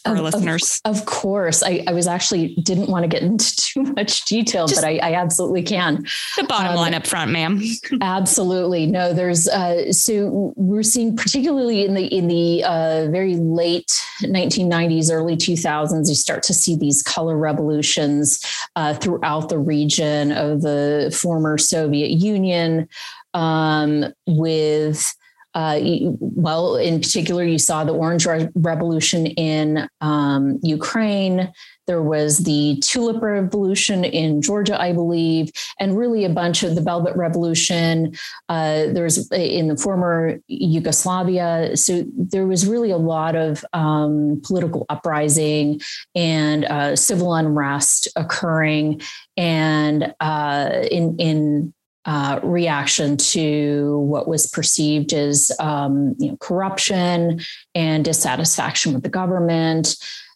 our 0.05 0.19
listeners? 0.19 0.81
Of, 0.85 0.97
of 0.99 1.05
course. 1.05 1.63
I, 1.63 1.83
I, 1.87 1.93
was 1.93 2.07
actually 2.07 2.55
didn't 2.55 2.87
want 2.87 3.03
to 3.03 3.07
get 3.07 3.23
into 3.23 3.55
too 3.55 3.83
much 3.83 4.25
detail, 4.25 4.67
Just 4.67 4.81
but 4.81 4.87
I, 4.87 4.97
I, 4.97 5.13
absolutely 5.15 5.63
can. 5.63 6.05
The 6.37 6.43
bottom 6.43 6.71
um, 6.71 6.75
line 6.75 6.93
up 6.93 7.07
front, 7.07 7.31
ma'am. 7.31 7.61
absolutely. 8.01 8.85
No, 8.85 9.13
there's 9.13 9.47
uh, 9.47 9.91
so 9.91 10.53
we're 10.55 10.83
seeing 10.83 11.15
particularly 11.15 11.85
in 11.85 11.93
the 11.93 12.05
in 12.05 12.27
the 12.27 12.63
uh, 12.63 13.07
very 13.11 13.35
late 13.35 13.91
1990s, 14.21 15.11
early 15.11 15.35
2000s, 15.35 16.09
you 16.09 16.15
start 16.15 16.43
to 16.43 16.53
see 16.53 16.75
these 16.75 17.01
color 17.01 17.37
revolutions 17.37 18.41
uh, 18.75 18.93
throughout 18.93 19.49
the 19.49 19.59
region 19.59 20.31
of 20.31 20.61
the 20.61 21.15
former 21.17 21.57
Soviet 21.57 22.11
Union 22.11 22.87
um, 23.33 24.05
with 24.27 25.15
uh, 25.53 25.79
well, 26.19 26.75
in 26.75 26.99
particular, 26.99 27.43
you 27.43 27.59
saw 27.59 27.83
the 27.83 27.93
Orange 27.93 28.25
Re- 28.25 28.49
Revolution 28.55 29.27
in 29.27 29.87
um, 30.01 30.59
Ukraine. 30.63 31.51
There 31.85 32.01
was 32.01 32.39
the 32.39 32.79
Tulip 32.81 33.21
Revolution 33.21 34.05
in 34.05 34.41
Georgia, 34.41 34.81
I 34.81 34.93
believe, 34.93 35.51
and 35.79 35.97
really 35.97 36.23
a 36.23 36.29
bunch 36.29 36.63
of 36.63 36.75
the 36.75 36.81
Velvet 36.81 37.15
Revolution. 37.15 38.15
Uh, 38.47 38.87
there 38.87 39.03
was 39.03 39.29
in 39.31 39.67
the 39.67 39.77
former 39.77 40.39
Yugoslavia. 40.47 41.75
So 41.75 42.05
there 42.15 42.47
was 42.47 42.65
really 42.65 42.91
a 42.91 42.97
lot 42.97 43.35
of 43.35 43.65
um, 43.73 44.41
political 44.45 44.85
uprising 44.89 45.81
and 46.15 46.65
uh, 46.65 46.95
civil 46.95 47.33
unrest 47.35 48.07
occurring. 48.15 49.01
And 49.35 50.15
uh, 50.21 50.83
in, 50.89 51.17
in 51.17 51.73
uh, 52.05 52.39
reaction 52.43 53.17
to 53.17 53.99
what 53.99 54.27
was 54.27 54.47
perceived 54.47 55.13
as 55.13 55.51
um, 55.59 56.15
you 56.19 56.29
know, 56.29 56.37
corruption 56.37 57.39
and 57.75 58.03
dissatisfaction 58.03 58.93
with 58.93 59.03
the 59.03 59.09
government, 59.09 59.95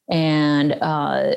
and 0.09 0.77
uh, 0.81 1.33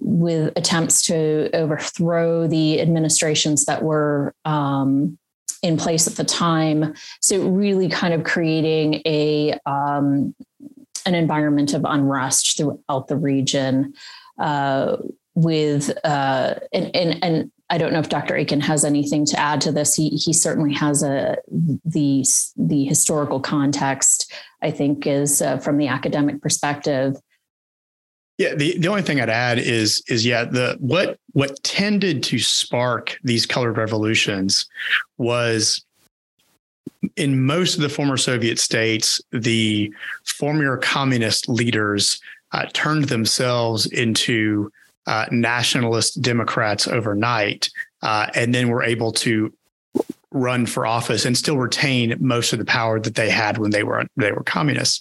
with 0.00 0.52
attempts 0.56 1.02
to 1.06 1.48
overthrow 1.54 2.48
the 2.48 2.80
administrations 2.80 3.66
that 3.66 3.82
were 3.82 4.34
um, 4.44 5.16
in 5.62 5.76
place 5.76 6.08
at 6.08 6.16
the 6.16 6.24
time. 6.24 6.94
So, 7.20 7.48
really, 7.48 7.88
kind 7.88 8.12
of 8.12 8.24
creating 8.24 9.02
a 9.06 9.58
um, 9.66 10.34
an 11.06 11.14
environment 11.14 11.74
of 11.74 11.84
unrest 11.84 12.56
throughout 12.56 13.08
the 13.08 13.16
region. 13.16 13.94
Uh, 14.38 14.96
with 15.34 15.96
uh, 16.04 16.54
and, 16.72 16.94
and 16.94 17.24
and 17.24 17.52
I 17.70 17.78
don't 17.78 17.92
know 17.92 18.00
if 18.00 18.08
Dr. 18.08 18.36
Aiken 18.36 18.60
has 18.60 18.84
anything 18.84 19.24
to 19.26 19.38
add 19.38 19.60
to 19.62 19.72
this. 19.72 19.94
He 19.94 20.10
he 20.10 20.32
certainly 20.32 20.74
has 20.74 21.02
a 21.02 21.36
the 21.84 22.24
the 22.56 22.84
historical 22.84 23.40
context. 23.40 24.32
I 24.60 24.70
think 24.70 25.06
is 25.06 25.40
uh, 25.40 25.58
from 25.58 25.78
the 25.78 25.86
academic 25.86 26.42
perspective. 26.42 27.16
Yeah, 28.38 28.54
the, 28.54 28.78
the 28.78 28.88
only 28.88 29.02
thing 29.02 29.20
I'd 29.20 29.30
add 29.30 29.58
is 29.58 30.02
is 30.08 30.26
yeah 30.26 30.44
the 30.44 30.76
what 30.80 31.18
what 31.32 31.62
tended 31.62 32.22
to 32.24 32.38
spark 32.38 33.18
these 33.22 33.46
colored 33.46 33.76
revolutions 33.76 34.66
was 35.18 35.84
in 37.16 37.44
most 37.44 37.76
of 37.76 37.82
the 37.82 37.88
former 37.88 38.16
Soviet 38.16 38.58
states, 38.58 39.20
the 39.30 39.92
former 40.24 40.76
communist 40.76 41.48
leaders 41.48 42.20
uh, 42.52 42.66
turned 42.72 43.04
themselves 43.04 43.86
into 43.86 44.70
uh, 45.06 45.26
nationalist 45.30 46.20
Democrats 46.22 46.86
overnight, 46.86 47.70
uh, 48.02 48.28
and 48.34 48.54
then 48.54 48.68
were 48.68 48.82
able 48.82 49.12
to 49.12 49.52
run 50.32 50.64
for 50.64 50.86
office 50.86 51.24
and 51.24 51.36
still 51.36 51.58
retain 51.58 52.16
most 52.20 52.52
of 52.52 52.58
the 52.58 52.64
power 52.64 53.00
that 53.00 53.16
they 53.16 53.28
had 53.28 53.58
when 53.58 53.70
they 53.70 53.82
were 53.82 54.04
they 54.16 54.32
were 54.32 54.44
communists. 54.44 55.00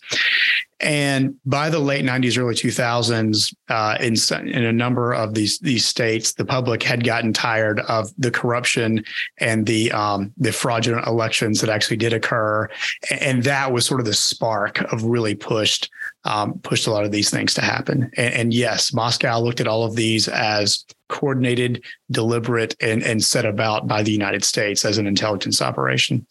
And 0.82 1.36
by 1.46 1.70
the 1.70 1.80
late 1.80 2.06
90s, 2.06 2.38
early 2.38 2.56
2000s, 2.56 3.54
uh, 3.68 3.98
in, 4.00 4.16
in 4.48 4.64
a 4.64 4.72
number 4.72 5.14
of 5.14 5.34
these 5.34 5.60
these 5.60 5.86
states, 5.86 6.34
the 6.34 6.46
public 6.46 6.82
had 6.82 7.04
gotten 7.04 7.34
tired 7.34 7.82
of 7.82 8.12
the 8.18 8.32
corruption 8.32 9.04
and 9.40 9.66
the 9.66 9.92
um, 9.92 10.34
the 10.38 10.54
fraudulent 10.54 11.06
elections 11.06 11.62
that 11.62 11.70
actually 11.70 11.98
did 11.98 12.14
occur, 12.14 12.70
and 13.12 13.44
that 13.44 13.72
was 13.72 13.86
sort 13.86 14.00
of 14.00 14.06
the 14.06 14.14
spark 14.14 14.80
of 14.94 15.04
really 15.04 15.36
pushed 15.36 15.92
um, 16.26 16.60
pushed 16.60 16.88
a 16.88 16.92
lot 16.92 17.06
of 17.06 17.12
these 17.12 17.30
things 17.30 17.54
to 17.56 17.62
happen. 17.62 18.12
And, 18.18 18.34
and 18.34 18.54
yes, 18.54 18.94
Moscow 18.94 19.40
looked 19.40 19.62
at 19.62 19.68
all 19.68 19.84
of 19.84 19.96
these 19.96 20.28
as 20.28 20.86
coordinated, 21.08 21.84
deliberate, 22.12 22.76
and, 22.82 23.04
and 23.04 23.24
set 23.24 23.46
about 23.46 23.88
by 23.88 24.04
the 24.04 24.12
United 24.12 24.44
States 24.44 24.86
as 24.86 24.98
an 24.98 25.08
intelligence 25.08 25.62
operation. 25.62 26.26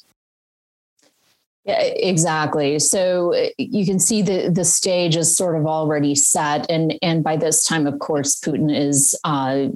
Yeah, 1.65 1.81
exactly. 1.83 2.79
So 2.79 3.35
you 3.59 3.85
can 3.85 3.99
see 3.99 4.23
the 4.23 4.49
the 4.49 4.65
stage 4.65 5.17
is 5.17 5.37
sort 5.37 5.55
of 5.55 5.67
already 5.67 6.15
set, 6.15 6.65
and 6.71 6.97
and 7.03 7.23
by 7.23 7.37
this 7.37 7.63
time, 7.63 7.87
of 7.87 7.99
course, 7.99 8.41
Putin 8.41 8.75
is 8.75 9.15
uh, 9.25 9.67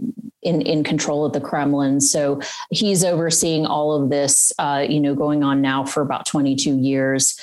in 0.40 0.62
in 0.62 0.84
control 0.84 1.26
of 1.26 1.34
the 1.34 1.40
Kremlin. 1.40 2.00
So 2.00 2.40
he's 2.70 3.04
overseeing 3.04 3.66
all 3.66 3.92
of 3.92 4.08
this, 4.08 4.54
uh, 4.58 4.86
you 4.88 5.00
know, 5.00 5.14
going 5.14 5.44
on 5.44 5.60
now 5.60 5.84
for 5.84 6.00
about 6.00 6.24
twenty 6.24 6.56
two 6.56 6.78
years. 6.78 7.38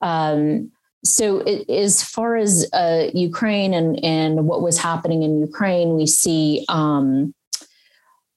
Um, 0.00 0.72
so 1.04 1.38
it, 1.38 1.68
as 1.70 2.02
far 2.02 2.36
as 2.36 2.68
uh, 2.72 3.08
Ukraine 3.14 3.74
and 3.74 4.02
and 4.04 4.46
what 4.46 4.62
was 4.62 4.78
happening 4.78 5.22
in 5.22 5.40
Ukraine, 5.40 5.96
we 5.96 6.06
see 6.06 6.64
um, 6.68 7.34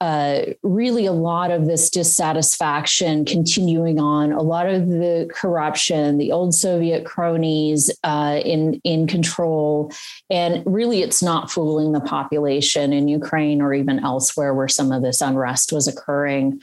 uh, 0.03 0.53
really 0.63 1.05
a 1.05 1.13
lot 1.13 1.49
of 1.49 1.65
this 1.65 1.89
dissatisfaction 1.89 3.23
continuing 3.23 3.99
on, 3.99 4.33
a 4.33 4.41
lot 4.41 4.67
of 4.67 4.89
the 4.89 5.29
corruption, 5.33 6.17
the 6.17 6.31
old 6.31 6.53
Soviet 6.53 7.05
cronies 7.05 7.89
uh, 8.03 8.39
in 8.43 8.81
in 8.83 9.07
control, 9.07 9.91
and 10.29 10.63
really 10.65 11.03
it's 11.03 11.23
not 11.23 11.51
fooling 11.51 11.91
the 11.91 12.01
population 12.01 12.91
in 12.93 13.07
Ukraine 13.07 13.61
or 13.61 13.73
even 13.73 13.99
elsewhere 13.99 14.53
where 14.53 14.67
some 14.67 14.91
of 14.91 15.03
this 15.03 15.21
unrest 15.21 15.71
was 15.73 15.87
occurring. 15.87 16.61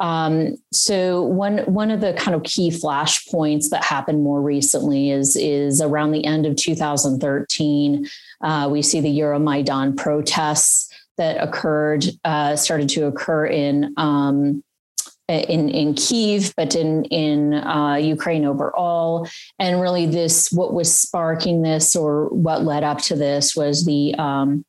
Um, 0.00 0.56
so 0.72 1.22
one 1.22 1.58
one 1.58 1.90
of 1.90 2.00
the 2.00 2.14
kind 2.14 2.34
of 2.34 2.42
key 2.42 2.70
flashpoints 2.70 3.68
that 3.68 3.84
happened 3.84 4.24
more 4.24 4.40
recently 4.40 5.10
is 5.10 5.36
is 5.36 5.80
around 5.80 6.12
the 6.12 6.24
end 6.24 6.46
of 6.46 6.56
2013. 6.56 8.08
Uh, 8.40 8.68
we 8.70 8.80
see 8.80 9.00
the 9.00 9.20
Euromaidan 9.20 9.96
protests 9.96 10.90
that 11.18 11.36
occurred 11.36 12.06
uh, 12.24 12.56
started 12.56 12.88
to 12.90 13.06
occur 13.06 13.46
in. 13.46 13.92
Um, 13.96 14.64
in 15.28 15.68
in 15.68 15.94
Kiev, 15.94 16.52
but 16.56 16.74
in 16.74 17.04
in 17.04 17.54
uh, 17.54 17.94
Ukraine 17.94 18.44
overall, 18.44 19.28
and 19.60 19.80
really 19.80 20.04
this 20.04 20.50
what 20.50 20.74
was 20.74 20.92
sparking 20.92 21.62
this 21.62 21.94
or 21.94 22.26
what 22.30 22.64
led 22.64 22.82
up 22.82 22.98
to 23.02 23.14
this 23.14 23.54
was 23.54 23.84
the 23.84 24.12
um, 24.16 24.64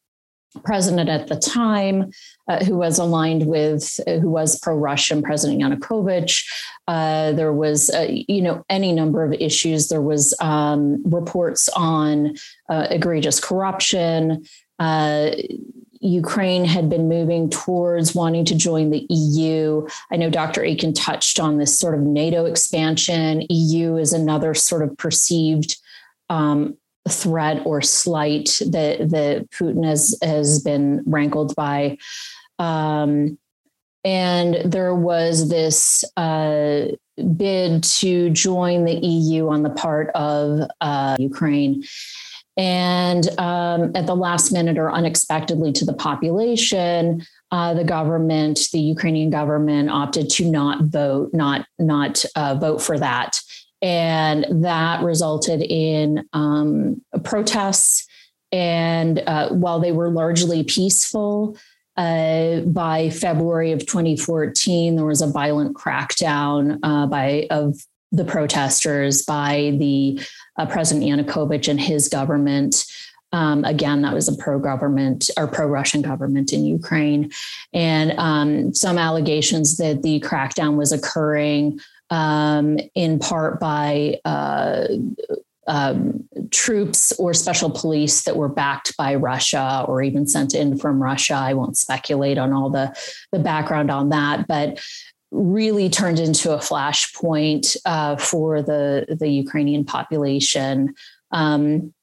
president 0.63 1.09
at 1.09 1.27
the 1.27 1.35
time, 1.35 2.11
uh, 2.47 2.63
who 2.63 2.77
was 2.77 2.99
aligned 2.99 3.47
with, 3.47 3.99
uh, 4.07 4.17
who 4.17 4.29
was 4.29 4.59
pro-Russian, 4.59 5.21
President 5.21 5.61
Yanukovych. 5.61 6.43
Uh, 6.87 7.31
there 7.31 7.53
was, 7.53 7.89
uh, 7.89 8.07
you 8.09 8.41
know, 8.41 8.63
any 8.69 8.91
number 8.91 9.23
of 9.23 9.33
issues. 9.33 9.87
There 9.87 10.01
was 10.01 10.35
um, 10.41 11.01
reports 11.09 11.69
on 11.69 12.35
uh, 12.69 12.87
egregious 12.89 13.39
corruption. 13.39 14.45
Uh, 14.79 15.31
Ukraine 16.01 16.65
had 16.65 16.89
been 16.89 17.07
moving 17.07 17.49
towards 17.49 18.15
wanting 18.15 18.43
to 18.45 18.55
join 18.55 18.89
the 18.89 19.05
EU. 19.09 19.87
I 20.11 20.17
know 20.17 20.31
Dr. 20.31 20.63
Aiken 20.63 20.93
touched 20.93 21.39
on 21.39 21.57
this 21.57 21.77
sort 21.77 21.93
of 21.93 22.01
NATO 22.01 22.45
expansion. 22.45 23.45
EU 23.49 23.97
is 23.97 24.11
another 24.11 24.55
sort 24.55 24.81
of 24.81 24.97
perceived 24.97 25.77
um, 26.29 26.75
threat 27.09 27.61
or 27.65 27.81
slight 27.81 28.59
that 28.67 29.09
that 29.09 29.49
Putin 29.51 29.85
has 29.85 30.17
has 30.21 30.61
been 30.61 31.03
rankled 31.05 31.55
by. 31.55 31.97
Um, 32.59 33.37
and 34.03 34.71
there 34.71 34.95
was 34.95 35.49
this 35.49 36.03
uh, 36.17 36.85
bid 37.35 37.83
to 37.83 38.29
join 38.31 38.85
the 38.85 38.95
EU 38.95 39.49
on 39.49 39.63
the 39.63 39.69
part 39.69 40.09
of 40.15 40.67
uh, 40.81 41.15
Ukraine. 41.19 41.83
And 42.57 43.27
um, 43.39 43.91
at 43.95 44.07
the 44.07 44.15
last 44.15 44.51
minute 44.51 44.77
or 44.77 44.91
unexpectedly 44.91 45.71
to 45.73 45.85
the 45.85 45.93
population, 45.93 47.25
uh, 47.51 47.73
the 47.73 47.83
government, 47.83 48.59
the 48.73 48.79
Ukrainian 48.79 49.29
government, 49.29 49.89
opted 49.89 50.29
to 50.31 50.49
not 50.49 50.85
vote, 50.85 51.31
not 51.33 51.65
not 51.79 52.23
uh, 52.35 52.55
vote 52.55 52.81
for 52.81 52.97
that 52.97 53.39
and 53.81 54.63
that 54.63 55.03
resulted 55.03 55.61
in 55.61 56.27
um, 56.33 57.01
protests. 57.23 58.07
And 58.51 59.19
uh, 59.25 59.49
while 59.49 59.79
they 59.79 59.91
were 59.91 60.09
largely 60.09 60.63
peaceful, 60.63 61.57
uh, 61.97 62.61
by 62.61 63.09
February 63.09 63.71
of 63.73 63.85
2014, 63.85 64.95
there 64.95 65.05
was 65.05 65.21
a 65.21 65.27
violent 65.27 65.75
crackdown 65.75 66.79
uh, 66.83 67.05
by 67.05 67.47
of 67.51 67.77
the 68.11 68.25
protesters 68.25 69.23
by 69.23 69.75
the 69.77 70.19
uh, 70.57 70.65
President 70.65 71.05
Yanukovych 71.05 71.67
and 71.67 71.79
his 71.79 72.07
government. 72.07 72.85
Um, 73.33 73.63
again, 73.63 74.01
that 74.01 74.13
was 74.13 74.27
a 74.27 74.35
pro-government 74.35 75.29
or 75.37 75.47
pro-Russian 75.47 76.01
government 76.01 76.51
in 76.51 76.65
Ukraine, 76.65 77.31
and 77.73 78.11
um, 78.17 78.73
some 78.73 78.97
allegations 78.97 79.77
that 79.77 80.01
the 80.01 80.19
crackdown 80.19 80.75
was 80.75 80.91
occurring 80.91 81.79
um, 82.11 82.77
in 82.93 83.17
part 83.17 83.59
by 83.59 84.19
uh, 84.25 84.85
um, 85.67 86.27
troops 86.51 87.13
or 87.13 87.33
special 87.33 87.69
police 87.69 88.23
that 88.23 88.35
were 88.35 88.49
backed 88.49 88.95
by 88.97 89.15
Russia 89.15 89.85
or 89.87 90.03
even 90.03 90.27
sent 90.27 90.53
in 90.53 90.77
from 90.77 91.01
Russia. 91.01 91.35
I 91.35 91.53
won't 91.53 91.77
speculate 91.77 92.37
on 92.37 92.51
all 92.51 92.69
the, 92.69 92.93
the 93.31 93.39
background 93.39 93.89
on 93.89 94.09
that, 94.09 94.47
but 94.47 94.83
really 95.31 95.89
turned 95.89 96.19
into 96.19 96.51
a 96.51 96.57
flashpoint 96.57 97.77
uh, 97.85 98.17
for 98.17 98.61
the, 98.61 99.05
the 99.17 99.29
Ukrainian 99.29 99.85
population. 99.85 100.93
Um, 101.31 101.93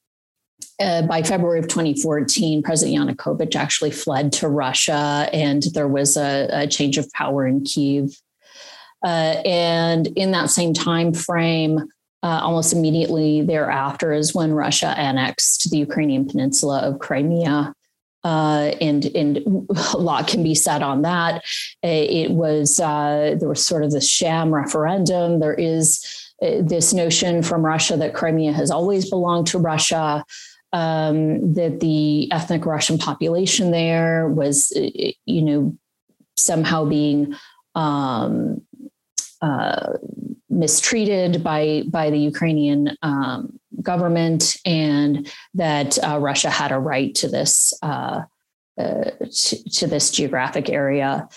uh, 0.81 1.03
by 1.03 1.23
February 1.23 1.59
of 1.59 1.69
2014, 1.69 2.63
President 2.63 2.97
Yanukovych 2.97 3.55
actually 3.55 3.91
fled 3.91 4.33
to 4.33 4.49
Russia, 4.49 5.29
and 5.33 5.65
there 5.75 5.89
was 5.89 6.17
a, 6.17 6.49
a 6.53 6.67
change 6.67 6.97
of 6.97 7.13
power 7.13 7.47
in 7.47 7.65
Kiev 7.65 8.17
Uh, 9.05 9.41
and 9.45 10.07
in 10.09 10.33
that 10.33 10.51
same 10.51 10.75
time 10.75 11.13
frame, 11.13 11.89
uh, 12.23 12.41
almost 12.43 12.73
immediately 12.73 13.43
thereafter 13.43 14.13
is 14.13 14.35
when 14.35 14.53
Russia 14.53 14.89
annexed 14.99 15.71
the 15.71 15.79
Ukrainian 15.79 16.27
peninsula 16.27 16.81
of 16.81 16.99
Crimea. 16.99 17.73
Uh, 18.25 18.73
and 18.81 19.05
and 19.15 19.39
a 19.95 19.97
lot 19.97 20.27
can 20.27 20.43
be 20.43 20.55
said 20.55 20.83
on 20.83 21.03
that. 21.03 21.45
It 21.83 22.33
was 22.33 22.81
uh, 22.81 23.37
there 23.39 23.49
was 23.49 23.65
sort 23.65 23.85
of 23.85 23.93
this 23.93 24.09
sham 24.09 24.53
referendum. 24.53 25.39
There 25.39 25.55
is 25.55 26.05
uh, 26.43 26.63
this 26.63 26.93
notion 26.93 27.43
from 27.45 27.65
Russia 27.65 27.97
that 27.97 28.15
Crimea 28.15 28.53
has 28.53 28.73
always 28.73 29.09
belonged 29.09 29.47
to 29.49 29.59
Russia. 29.59 30.25
Um, 30.71 31.55
that 31.55 31.81
the 31.81 32.31
ethnic 32.31 32.67
Russian 32.67 32.99
population 32.99 33.71
there 33.71 34.29
was, 34.29 34.71
uh, 34.77 35.13
you 35.25 35.41
know, 35.41 35.79
somehow 36.37 36.85
being 36.85 37.35
um, 37.75 38.61
uh, 39.41 39.93
mistreated 40.51 41.45
by 41.45 41.85
by 41.89 42.11
the 42.11 42.19
Ukrainian 42.19 42.97
um, 43.03 43.59
government, 43.83 44.57
and 44.65 45.31
that 45.55 45.99
uh, 46.05 46.19
Russia 46.19 46.51
had 46.51 46.73
a 46.73 46.79
right 46.79 47.15
to 47.17 47.29
this 47.29 47.73
uh, 47.83 48.23
uh, 48.79 49.11
to, 49.33 49.71
to, 49.71 49.87
this 49.87 50.11
geographic 50.11 50.69
area. 50.69 51.29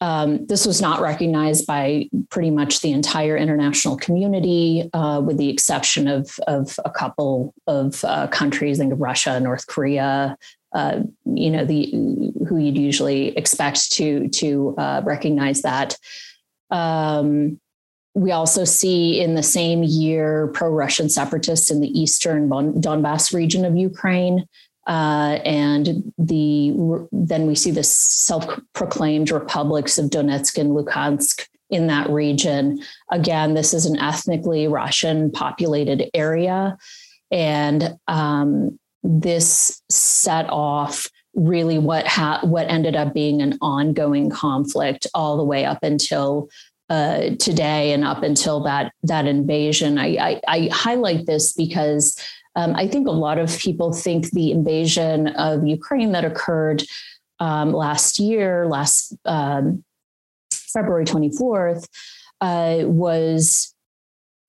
Um, 0.00 0.46
this 0.46 0.64
was 0.64 0.80
not 0.80 1.00
recognized 1.00 1.66
by 1.66 2.08
pretty 2.30 2.52
much 2.52 2.80
the 2.80 2.92
entire 2.92 3.36
international 3.36 3.96
community, 3.96 4.88
uh, 4.92 5.20
with 5.20 5.38
the 5.38 5.50
exception 5.50 6.06
of 6.06 6.38
of 6.46 6.78
a 6.84 6.90
couple 6.90 7.54
of 7.66 8.04
uh, 8.04 8.28
countries, 8.28 8.78
think 8.78 8.94
Russia, 8.96 9.40
North 9.40 9.66
Korea. 9.66 10.36
you 10.74 11.50
know 11.50 11.64
the 11.64 11.90
who 12.48 12.58
you'd 12.58 12.78
usually 12.78 13.36
expect 13.36 13.92
to 13.92 14.28
to 14.28 14.74
recognize 15.04 15.62
that. 15.62 15.96
Um, 16.70 17.60
we 18.14 18.32
also 18.32 18.64
see 18.64 19.20
in 19.20 19.34
the 19.34 19.42
same 19.42 19.82
year 19.82 20.48
pro 20.48 20.70
Russian 20.70 21.08
separatists 21.08 21.70
in 21.70 21.80
the 21.80 22.00
eastern 22.00 22.48
Donbass 22.48 23.32
region 23.32 23.64
of 23.64 23.76
Ukraine. 23.76 24.46
Uh, 24.86 25.38
and 25.44 26.12
the 26.16 26.74
then 27.12 27.46
we 27.46 27.54
see 27.54 27.70
the 27.70 27.82
self-proclaimed 27.82 29.30
republics 29.30 29.98
of 29.98 30.06
Donetsk 30.06 30.56
and 30.58 30.70
Luhansk 30.70 31.46
in 31.68 31.88
that 31.88 32.08
region. 32.08 32.80
Again, 33.10 33.52
this 33.52 33.74
is 33.74 33.84
an 33.84 33.98
ethnically 33.98 34.66
Russian 34.66 35.30
populated 35.30 36.08
area, 36.14 36.78
and 37.30 37.98
um, 38.08 38.78
this 39.02 39.82
set 39.90 40.48
off 40.48 41.08
really 41.38 41.78
what 41.78 42.06
ha- 42.06 42.40
what 42.42 42.68
ended 42.68 42.96
up 42.96 43.14
being 43.14 43.40
an 43.40 43.56
ongoing 43.62 44.28
conflict 44.28 45.06
all 45.14 45.36
the 45.36 45.44
way 45.44 45.64
up 45.64 45.78
until 45.82 46.48
uh, 46.90 47.30
today 47.38 47.92
and 47.92 48.04
up 48.04 48.22
until 48.22 48.60
that 48.64 48.92
that 49.02 49.26
invasion. 49.26 49.98
I, 49.98 50.16
I, 50.16 50.40
I 50.48 50.68
highlight 50.72 51.26
this 51.26 51.52
because 51.52 52.18
um, 52.56 52.74
I 52.74 52.88
think 52.88 53.06
a 53.06 53.12
lot 53.12 53.38
of 53.38 53.56
people 53.58 53.92
think 53.92 54.30
the 54.30 54.50
invasion 54.50 55.28
of 55.28 55.66
Ukraine 55.66 56.12
that 56.12 56.24
occurred 56.24 56.82
um, 57.38 57.72
last 57.72 58.18
year, 58.18 58.66
last 58.66 59.14
um, 59.24 59.84
February 60.52 61.04
24th, 61.04 61.86
uh, 62.40 62.78
was 62.84 63.74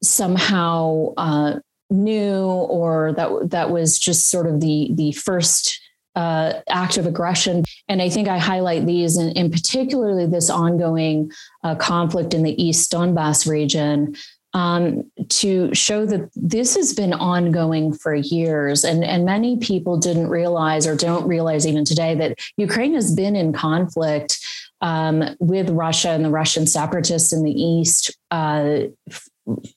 somehow 0.02 1.14
uh, 1.18 1.60
new 1.90 2.46
or 2.46 3.14
that 3.14 3.50
that 3.50 3.70
was 3.70 4.00
just 4.00 4.30
sort 4.30 4.48
of 4.48 4.60
the 4.62 4.92
the 4.94 5.12
first 5.12 5.80
uh, 6.20 6.62
act 6.68 6.98
of 6.98 7.06
aggression. 7.06 7.64
And 7.88 8.02
I 8.02 8.10
think 8.10 8.28
I 8.28 8.38
highlight 8.38 8.86
these 8.86 9.16
and, 9.16 9.36
in 9.38 9.50
particularly 9.50 10.26
this 10.26 10.50
ongoing 10.50 11.32
uh, 11.64 11.76
conflict 11.76 12.34
in 12.34 12.44
the 12.44 12.62
East 12.62 12.92
Donbass 12.92 13.48
region 13.48 14.16
um, 14.54 15.10
to 15.30 15.74
show 15.74 16.06
that 16.06 16.30
this 16.36 16.76
has 16.76 16.94
been 16.94 17.14
ongoing 17.14 17.94
for 17.94 18.14
years. 18.16 18.84
And, 18.84 19.06
and 19.06 19.24
many 19.24 19.58
people 19.58 19.96
didn't 19.96 20.28
realize 20.28 20.86
or 20.86 20.96
don't 20.96 21.26
realize 21.26 21.66
even 21.66 21.86
today 21.86 22.16
that 22.16 22.38
Ukraine 22.58 22.96
has 22.96 23.16
been 23.16 23.36
in 23.38 23.54
conflict 23.54 24.40
um, 24.82 25.24
with 25.40 25.70
Russia 25.70 26.10
and 26.10 26.26
the 26.26 26.32
Russian 26.32 26.68
separatists 26.68 27.32
in 27.32 27.44
the 27.44 27.62
East, 27.62 28.18
uh, 28.32 28.80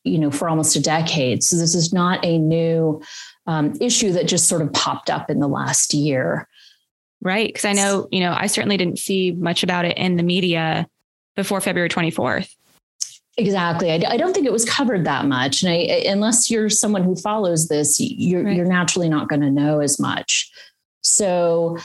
you 0.05 0.19
know, 0.19 0.31
for 0.31 0.49
almost 0.49 0.77
a 0.77 0.81
decade. 0.81 1.43
So 1.43 1.57
this 1.57 1.75
is 1.75 1.93
not 1.93 2.25
a 2.25 2.39
new 2.39 3.03
um, 3.47 3.75
issue 3.81 4.13
that 4.13 4.29
just 4.29 4.49
sort 4.49 4.63
of 4.63 4.73
popped 4.73 5.11
up 5.11 5.31
in 5.31 5.41
the 5.41 5.49
last 5.49 5.95
year. 5.95 6.49
Right. 7.21 7.49
Because 7.49 7.65
I 7.65 7.73
know, 7.73 8.09
you 8.11 8.21
know, 8.21 8.35
I 8.37 8.47
certainly 8.47 8.77
didn't 8.77 8.99
see 8.99 9.33
much 9.33 9.63
about 9.63 9.85
it 9.85 9.97
in 9.97 10.17
the 10.17 10.23
media 10.23 10.89
before 11.37 11.61
February 11.61 11.89
24th. 11.89 12.53
Exactly. 13.39 13.91
I, 13.91 14.13
I 14.13 14.17
don't 14.17 14.35
think 14.35 14.47
it 14.47 14.53
was 14.53 14.65
covered 14.65 15.05
that 15.07 15.25
much. 15.27 15.63
And 15.63 15.73
I, 15.73 16.05
unless 16.07 16.51
you're 16.51 16.69
someone 16.69 17.03
who 17.03 17.17
follows 17.17 17.69
this, 17.69 17.99
you're, 17.99 18.45
right. 18.45 18.57
you're 18.57 18.67
naturally 18.67 19.09
not 19.09 19.29
going 19.29 19.41
to 19.41 19.51
know 19.51 19.81
as 19.81 19.99
much. 19.99 20.51
So, 21.03 21.79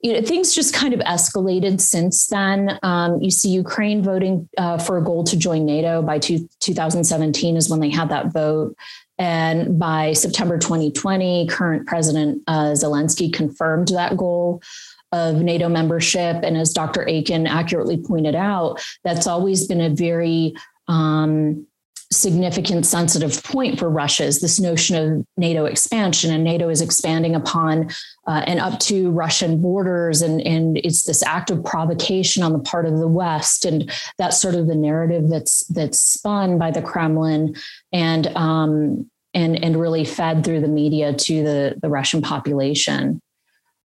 you 0.00 0.12
know, 0.12 0.22
things 0.22 0.54
just 0.54 0.74
kind 0.74 0.94
of 0.94 1.00
escalated 1.00 1.80
since 1.80 2.28
then. 2.28 2.78
Um, 2.82 3.20
you 3.20 3.30
see 3.30 3.50
Ukraine 3.50 4.02
voting 4.02 4.48
uh, 4.56 4.78
for 4.78 4.96
a 4.96 5.04
goal 5.04 5.24
to 5.24 5.36
join 5.36 5.64
NATO 5.64 6.02
by 6.02 6.18
two, 6.18 6.48
2017 6.60 7.56
is 7.56 7.68
when 7.68 7.80
they 7.80 7.90
had 7.90 8.08
that 8.10 8.32
vote. 8.32 8.76
And 9.18 9.78
by 9.78 10.12
September 10.12 10.58
2020, 10.58 11.48
current 11.48 11.86
President 11.88 12.42
uh, 12.46 12.72
Zelensky 12.72 13.32
confirmed 13.32 13.88
that 13.88 14.16
goal 14.16 14.62
of 15.10 15.36
NATO 15.36 15.68
membership. 15.68 16.36
And 16.44 16.56
as 16.56 16.72
Dr. 16.72 17.08
Aiken 17.08 17.48
accurately 17.48 17.96
pointed 17.96 18.36
out, 18.36 18.80
that's 19.02 19.26
always 19.26 19.66
been 19.66 19.80
a 19.80 19.90
very 19.90 20.54
um, 20.86 21.66
significant 22.10 22.86
sensitive 22.86 23.42
point 23.44 23.78
for 23.78 23.90
Russia 23.90 24.24
is 24.24 24.40
this 24.40 24.58
notion 24.58 24.96
of 24.96 25.26
NATO 25.36 25.66
expansion, 25.66 26.32
and 26.32 26.42
NATO 26.42 26.68
is 26.68 26.80
expanding 26.80 27.34
upon 27.34 27.90
uh, 28.26 28.42
and 28.46 28.60
up 28.60 28.78
to 28.80 29.10
Russian 29.10 29.60
borders, 29.60 30.22
and 30.22 30.40
and 30.40 30.78
it's 30.78 31.02
this 31.04 31.22
act 31.22 31.50
of 31.50 31.64
provocation 31.64 32.42
on 32.42 32.52
the 32.52 32.58
part 32.58 32.86
of 32.86 32.98
the 32.98 33.08
West, 33.08 33.64
and 33.64 33.90
that's 34.16 34.40
sort 34.40 34.54
of 34.54 34.66
the 34.66 34.74
narrative 34.74 35.28
that's 35.28 35.66
that's 35.66 36.00
spun 36.00 36.58
by 36.58 36.70
the 36.70 36.82
Kremlin, 36.82 37.54
and 37.92 38.26
um, 38.28 39.10
and 39.34 39.62
and 39.62 39.78
really 39.78 40.04
fed 40.04 40.44
through 40.44 40.60
the 40.60 40.68
media 40.68 41.12
to 41.12 41.42
the 41.42 41.78
the 41.80 41.90
Russian 41.90 42.22
population. 42.22 43.20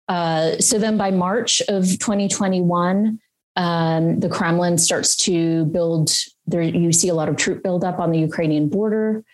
Uh, 0.09 0.57
so 0.59 0.79
then 0.79 0.97
by 0.97 1.11
March 1.11 1.61
of 1.69 1.85
2021, 1.85 3.21
um, 3.59 4.21
the 4.21 4.29
Kremlin 4.29 4.79
starts 4.79 5.17
to 5.17 5.65
build 5.67 6.11
there 6.47 6.63
you 6.63 6.93
see 6.93 7.09
a 7.09 7.15
lot 7.15 7.29
of 7.29 7.37
troop 7.37 7.63
buildup 7.63 7.99
on 7.99 8.13
the 8.13 8.19
Ukrainian 8.21 8.69
border. 8.69 9.25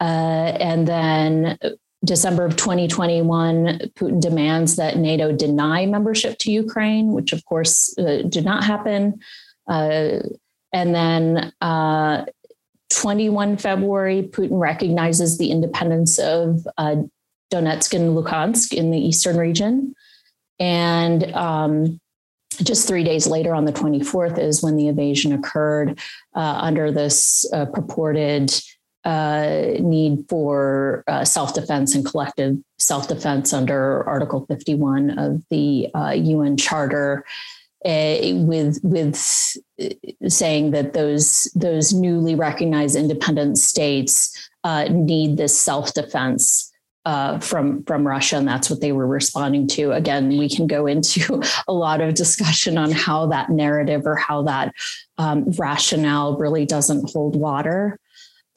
Uh, 0.00 0.56
and 0.58 0.88
then 0.88 1.58
December 2.04 2.44
of 2.44 2.56
2021, 2.56 3.80
Putin 3.94 4.20
demands 4.20 4.76
that 4.76 4.96
NATO 4.96 5.30
deny 5.30 5.84
membership 5.84 6.38
to 6.38 6.50
Ukraine, 6.50 7.12
which 7.12 7.32
of 7.32 7.44
course 7.44 7.96
uh, 7.98 8.22
did 8.28 8.44
not 8.44 8.64
happen. 8.64 9.20
Uh, 9.68 10.20
and 10.72 10.94
then 10.94 11.52
uh, 11.60 12.24
21 12.90 13.58
February, 13.58 14.22
Putin 14.22 14.58
recognizes 14.58 15.36
the 15.36 15.50
independence 15.50 16.18
of 16.18 16.66
uh, 16.78 16.96
Donetsk 17.52 17.92
and 17.94 18.16
Luhansk 18.16 18.72
in 18.72 18.90
the 18.90 18.98
eastern 18.98 19.36
region. 19.36 19.94
And 20.58 21.24
um, 21.34 22.00
just 22.56 22.86
three 22.86 23.04
days 23.04 23.26
later, 23.26 23.54
on 23.54 23.64
the 23.64 23.72
24th, 23.72 24.38
is 24.38 24.62
when 24.62 24.76
the 24.76 24.88
invasion 24.88 25.32
occurred 25.32 25.98
uh, 26.34 26.58
under 26.60 26.90
this 26.90 27.50
uh, 27.52 27.66
purported 27.66 28.52
uh, 29.04 29.74
need 29.78 30.24
for 30.28 31.04
uh, 31.06 31.24
self 31.24 31.54
defense 31.54 31.94
and 31.94 32.04
collective 32.04 32.56
self 32.78 33.06
defense 33.06 33.52
under 33.52 34.02
Article 34.08 34.44
51 34.46 35.16
of 35.16 35.44
the 35.48 35.88
UN 35.94 36.52
uh, 36.52 36.56
Charter. 36.56 37.24
Uh, 37.84 38.34
with 38.34 38.80
with 38.82 39.16
saying 40.26 40.72
that 40.72 40.92
those 40.92 41.48
those 41.54 41.92
newly 41.92 42.34
recognized 42.34 42.96
independent 42.96 43.58
states 43.58 44.50
need 44.90 45.36
this 45.36 45.56
self 45.56 45.94
defense 45.94 46.65
uh, 47.06 47.38
from 47.38 47.84
from 47.84 48.04
Russia, 48.04 48.36
and 48.36 48.48
that's 48.48 48.68
what 48.68 48.80
they 48.80 48.90
were 48.90 49.06
responding 49.06 49.68
to. 49.68 49.92
Again, 49.92 50.36
we 50.36 50.48
can 50.48 50.66
go 50.66 50.86
into 50.86 51.40
a 51.68 51.72
lot 51.72 52.00
of 52.00 52.14
discussion 52.14 52.76
on 52.76 52.90
how 52.90 53.26
that 53.26 53.48
narrative 53.48 54.02
or 54.06 54.16
how 54.16 54.42
that 54.42 54.74
um, 55.16 55.44
rationale 55.52 56.36
really 56.36 56.66
doesn't 56.66 57.08
hold 57.12 57.36
water. 57.36 57.98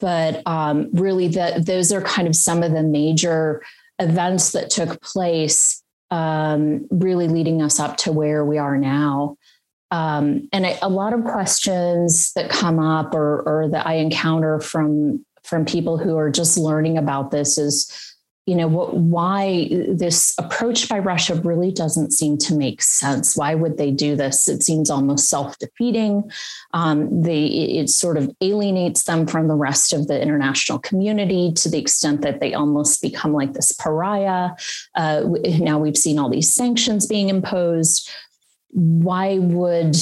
But 0.00 0.42
um, 0.46 0.88
really, 0.92 1.28
that 1.28 1.64
those 1.64 1.92
are 1.92 2.02
kind 2.02 2.26
of 2.26 2.34
some 2.34 2.64
of 2.64 2.72
the 2.72 2.82
major 2.82 3.62
events 4.00 4.50
that 4.52 4.68
took 4.68 5.00
place, 5.00 5.80
um, 6.10 6.88
really 6.90 7.28
leading 7.28 7.62
us 7.62 7.78
up 7.78 7.98
to 7.98 8.10
where 8.12 8.44
we 8.44 8.58
are 8.58 8.76
now. 8.76 9.36
Um, 9.92 10.48
and 10.52 10.66
I, 10.66 10.78
a 10.82 10.88
lot 10.88 11.12
of 11.12 11.22
questions 11.22 12.32
that 12.32 12.50
come 12.50 12.80
up 12.80 13.14
or, 13.14 13.42
or 13.42 13.68
that 13.68 13.86
I 13.86 13.94
encounter 13.94 14.58
from 14.58 15.24
from 15.44 15.64
people 15.64 15.98
who 15.98 16.16
are 16.16 16.30
just 16.30 16.58
learning 16.58 16.98
about 16.98 17.30
this 17.30 17.58
is 17.58 18.09
you 18.50 18.56
know 18.56 18.66
what 18.66 18.94
why 18.94 19.68
this 19.88 20.34
approach 20.36 20.88
by 20.88 20.98
russia 20.98 21.36
really 21.36 21.70
doesn't 21.70 22.10
seem 22.10 22.36
to 22.36 22.52
make 22.52 22.82
sense. 22.82 23.36
Why 23.36 23.54
would 23.54 23.78
they 23.78 23.92
do 23.92 24.16
this? 24.16 24.48
It 24.48 24.64
seems 24.64 24.90
almost 24.90 25.28
self-defeating. 25.28 26.28
Um, 26.72 27.22
they 27.22 27.44
it 27.44 27.88
sort 27.90 28.16
of 28.16 28.28
alienates 28.40 29.04
them 29.04 29.28
from 29.28 29.46
the 29.46 29.54
rest 29.54 29.92
of 29.92 30.08
the 30.08 30.20
international 30.20 30.80
community 30.80 31.52
to 31.52 31.68
the 31.68 31.78
extent 31.78 32.22
that 32.22 32.40
they 32.40 32.52
almost 32.52 33.00
become 33.00 33.32
like 33.32 33.52
this 33.52 33.70
pariah. 33.70 34.50
Uh, 34.96 35.20
now 35.60 35.78
we've 35.78 35.96
seen 35.96 36.18
all 36.18 36.28
these 36.28 36.52
sanctions 36.52 37.06
being 37.06 37.28
imposed. 37.28 38.10
Why 38.70 39.38
would 39.38 39.96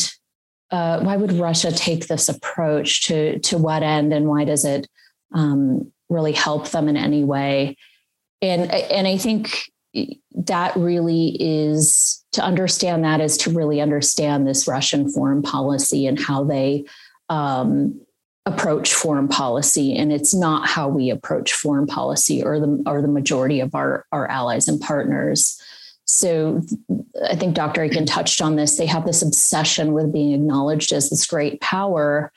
uh, 0.70 1.00
why 1.00 1.16
would 1.18 1.32
Russia 1.32 1.70
take 1.70 2.06
this 2.06 2.30
approach 2.30 3.06
to 3.08 3.38
to 3.40 3.58
what 3.58 3.82
end, 3.82 4.14
and 4.14 4.26
why 4.26 4.44
does 4.44 4.64
it 4.64 4.88
um, 5.34 5.92
really 6.08 6.32
help 6.32 6.70
them 6.70 6.88
in 6.88 6.96
any 6.96 7.24
way? 7.24 7.76
And 8.42 8.70
and 8.72 9.06
I 9.06 9.18
think 9.18 9.70
that 10.34 10.76
really 10.76 11.36
is 11.40 12.24
to 12.32 12.42
understand 12.42 13.04
that 13.04 13.20
is 13.20 13.36
to 13.38 13.50
really 13.50 13.80
understand 13.80 14.46
this 14.46 14.68
Russian 14.68 15.10
foreign 15.10 15.42
policy 15.42 16.06
and 16.06 16.20
how 16.20 16.44
they 16.44 16.84
um, 17.30 18.00
approach 18.46 18.94
foreign 18.94 19.28
policy, 19.28 19.96
and 19.96 20.12
it's 20.12 20.34
not 20.34 20.68
how 20.68 20.88
we 20.88 21.10
approach 21.10 21.52
foreign 21.52 21.86
policy 21.86 22.42
or 22.42 22.60
the 22.60 22.82
or 22.86 23.02
the 23.02 23.08
majority 23.08 23.60
of 23.60 23.74
our 23.74 24.04
our 24.12 24.28
allies 24.28 24.68
and 24.68 24.80
partners. 24.80 25.60
So 26.04 26.62
I 27.28 27.36
think 27.36 27.54
Dr. 27.54 27.82
Akin 27.82 28.06
touched 28.06 28.40
on 28.40 28.56
this. 28.56 28.76
They 28.76 28.86
have 28.86 29.04
this 29.04 29.20
obsession 29.20 29.92
with 29.92 30.10
being 30.10 30.32
acknowledged 30.32 30.92
as 30.92 31.10
this 31.10 31.26
great 31.26 31.60
power, 31.60 32.32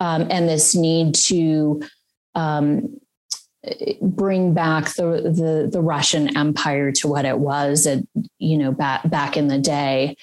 um, 0.00 0.26
and 0.30 0.48
this 0.48 0.74
need 0.74 1.14
to 1.14 1.82
um, 2.34 3.00
bring 4.00 4.54
back 4.54 4.94
the, 4.94 5.32
the, 5.34 5.68
the 5.70 5.80
Russian 5.80 6.36
Empire 6.36 6.92
to 6.92 7.08
what 7.08 7.24
it 7.24 7.38
was, 7.38 7.86
at, 7.86 7.98
you 8.38 8.58
know, 8.58 8.72
back 8.72 9.08
back 9.08 9.36
in 9.36 9.48
the 9.48 9.58
day, 9.58 10.16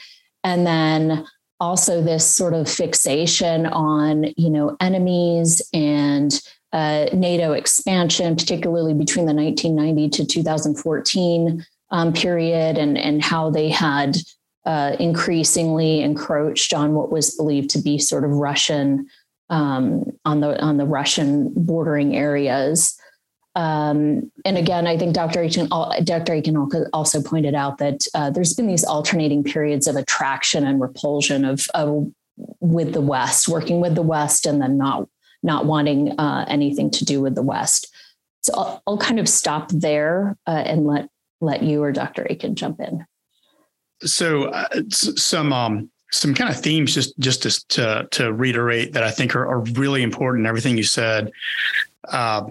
and 0.44 0.66
then 0.66 1.26
also 1.60 2.02
this 2.02 2.26
sort 2.26 2.54
of 2.56 2.68
fixation 2.68 3.68
on 3.68 4.26
you 4.36 4.50
know 4.50 4.76
enemies 4.80 5.62
and 5.74 6.42
uh, 6.74 7.06
NATO 7.14 7.52
expansion, 7.52 8.36
particularly 8.36 8.94
between 8.94 9.26
the 9.26 9.34
1990 9.34 10.10
to 10.10 10.26
2014 10.26 11.66
um, 11.92 12.14
period, 12.14 12.78
and 12.78 12.98
and 12.98 13.24
how 13.24 13.50
they 13.50 13.70
had 13.70 14.18
uh, 14.66 14.96
increasingly 15.00 16.02
encroached 16.02 16.74
on 16.74 16.94
what 16.94 17.12
was 17.12 17.36
believed 17.36 17.70
to 17.72 17.82
be 17.82 17.98
sort 17.98 18.24
of 18.24 18.32
Russian 18.32 19.08
um, 19.50 20.06
on 20.26 20.40
the 20.40 20.60
on 20.62 20.78
the 20.78 20.86
Russian 20.86 21.54
bordering 21.56 22.16
areas. 22.16 22.98
Um, 23.56 24.32
and 24.46 24.58
again, 24.58 24.88
I 24.88 24.98
think 24.98 25.14
Dr. 25.14 25.42
Aiken, 25.42 25.68
Dr. 26.04 26.34
Akin 26.34 26.56
also 26.94 27.22
pointed 27.22 27.54
out 27.54 27.80
that 27.80 28.06
uh, 28.14 28.30
there's 28.30 28.54
been 28.54 28.68
these 28.68 28.86
alternating 28.86 29.44
periods 29.44 29.88
of 29.88 29.96
attraction 29.96 30.66
and 30.66 30.80
repulsion 30.80 31.44
of, 31.44 31.66
of, 31.74 32.12
with 32.60 32.94
the 32.94 33.02
West, 33.02 33.50
working 33.50 33.82
with 33.82 33.96
the 33.96 34.02
West, 34.02 34.46
and 34.46 34.62
then 34.62 34.78
not 34.78 35.08
not 35.44 35.66
wanting 35.66 36.12
uh, 36.20 36.46
anything 36.48 36.92
to 36.92 37.04
do 37.04 37.20
with 37.20 37.34
the 37.34 37.42
West. 37.42 37.92
So 38.42 38.54
I'll, 38.56 38.84
I'll 38.86 38.98
kind 38.98 39.20
of 39.20 39.28
stop 39.28 39.70
there 39.70 40.38
uh, 40.48 40.64
and 40.66 40.86
let 40.86 41.10
let 41.42 41.64
you 41.64 41.84
or 41.84 41.92
Dr. 41.92 42.28
Aiken 42.30 42.56
jump 42.56 42.80
in. 42.80 43.06
So 44.04 44.46
uh, 44.46 44.68
some 44.90 45.52
um, 45.52 45.92
some 46.12 46.34
kind 46.34 46.50
of 46.50 46.60
themes 46.60 46.94
just 46.94 47.18
just 47.20 47.44
to 47.44 47.68
to, 47.70 48.08
to 48.12 48.34
reiterate 48.34 48.94
that 48.94 49.04
I 49.04 49.12
think 49.12 49.36
are, 49.36 49.48
are 49.48 49.60
really 49.60 50.04
important. 50.04 50.48
Everything 50.48 50.78
you 50.78 50.84
said. 50.84 51.32
Uh, 52.08 52.50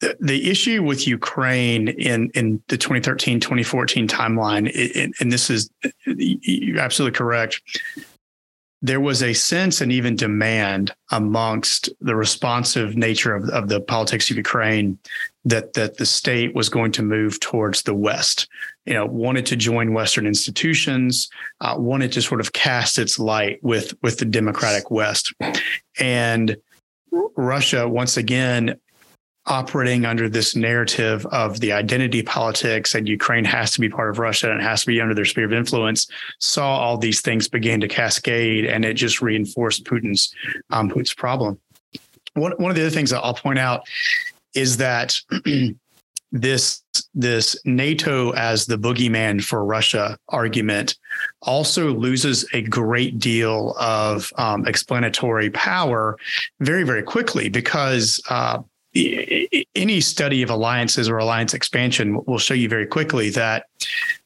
the, 0.00 0.50
issue 0.50 0.82
with 0.82 1.06
Ukraine 1.06 1.88
in 1.88 2.30
in 2.30 2.62
the 2.68 2.76
2013 2.76 3.40
2014 3.40 4.08
timeline, 4.08 5.12
and 5.20 5.32
this 5.32 5.50
is 5.50 5.70
you're 6.06 6.78
absolutely 6.78 7.16
correct. 7.16 7.60
There 8.80 9.00
was 9.00 9.24
a 9.24 9.32
sense 9.32 9.80
and 9.80 9.90
even 9.90 10.14
demand 10.14 10.94
amongst 11.10 11.88
the 12.00 12.14
responsive 12.14 12.96
nature 12.96 13.34
of, 13.34 13.48
of 13.48 13.68
the 13.68 13.80
politics 13.80 14.30
of 14.30 14.36
Ukraine 14.36 14.98
that 15.44 15.72
that 15.74 15.96
the 15.96 16.06
state 16.06 16.54
was 16.54 16.68
going 16.68 16.92
to 16.92 17.02
move 17.02 17.40
towards 17.40 17.82
the 17.82 17.94
West. 17.94 18.48
You 18.86 18.94
know, 18.94 19.06
wanted 19.06 19.46
to 19.46 19.56
join 19.56 19.94
Western 19.94 20.26
institutions, 20.26 21.28
uh, 21.60 21.74
wanted 21.76 22.12
to 22.12 22.22
sort 22.22 22.40
of 22.40 22.52
cast 22.52 22.98
its 22.98 23.18
light 23.18 23.58
with 23.62 23.94
with 24.02 24.18
the 24.18 24.24
democratic 24.24 24.92
West, 24.92 25.34
and 25.98 26.56
Russia 27.36 27.88
once 27.88 28.16
again 28.16 28.78
operating 29.48 30.04
under 30.04 30.28
this 30.28 30.54
narrative 30.54 31.26
of 31.26 31.60
the 31.60 31.72
identity 31.72 32.22
politics 32.22 32.94
and 32.94 33.08
Ukraine 33.08 33.44
has 33.44 33.72
to 33.72 33.80
be 33.80 33.88
part 33.88 34.10
of 34.10 34.18
Russia 34.18 34.50
and 34.50 34.60
it 34.60 34.64
has 34.64 34.82
to 34.82 34.86
be 34.86 35.00
under 35.00 35.14
their 35.14 35.24
sphere 35.24 35.46
of 35.46 35.52
influence, 35.52 36.06
saw 36.38 36.78
all 36.78 36.96
these 36.96 37.20
things 37.20 37.48
begin 37.48 37.80
to 37.80 37.88
cascade 37.88 38.64
and 38.64 38.84
it 38.84 38.94
just 38.94 39.20
reinforced 39.20 39.84
Putin's 39.84 40.34
um, 40.70 40.90
Putin's 40.90 41.14
problem. 41.14 41.58
One, 42.34 42.52
one 42.58 42.70
of 42.70 42.76
the 42.76 42.82
other 42.82 42.90
things 42.90 43.10
that 43.10 43.20
I'll 43.20 43.34
point 43.34 43.58
out 43.58 43.82
is 44.54 44.76
that 44.76 45.16
this 46.32 46.82
this 47.14 47.56
NATO 47.64 48.32
as 48.32 48.66
the 48.66 48.76
boogeyman 48.76 49.42
for 49.42 49.64
Russia 49.64 50.18
argument 50.28 50.96
also 51.42 51.94
loses 51.94 52.46
a 52.52 52.62
great 52.62 53.18
deal 53.18 53.74
of 53.80 54.30
um, 54.36 54.66
explanatory 54.66 55.48
power 55.50 56.18
very 56.60 56.82
very 56.82 57.02
quickly 57.02 57.48
because 57.48 58.20
uh, 58.28 58.58
any 59.74 60.00
study 60.00 60.42
of 60.42 60.50
alliances 60.50 61.08
or 61.08 61.18
alliance 61.18 61.54
expansion 61.54 62.22
will 62.26 62.38
show 62.38 62.54
you 62.54 62.68
very 62.68 62.86
quickly 62.86 63.30
that 63.30 63.66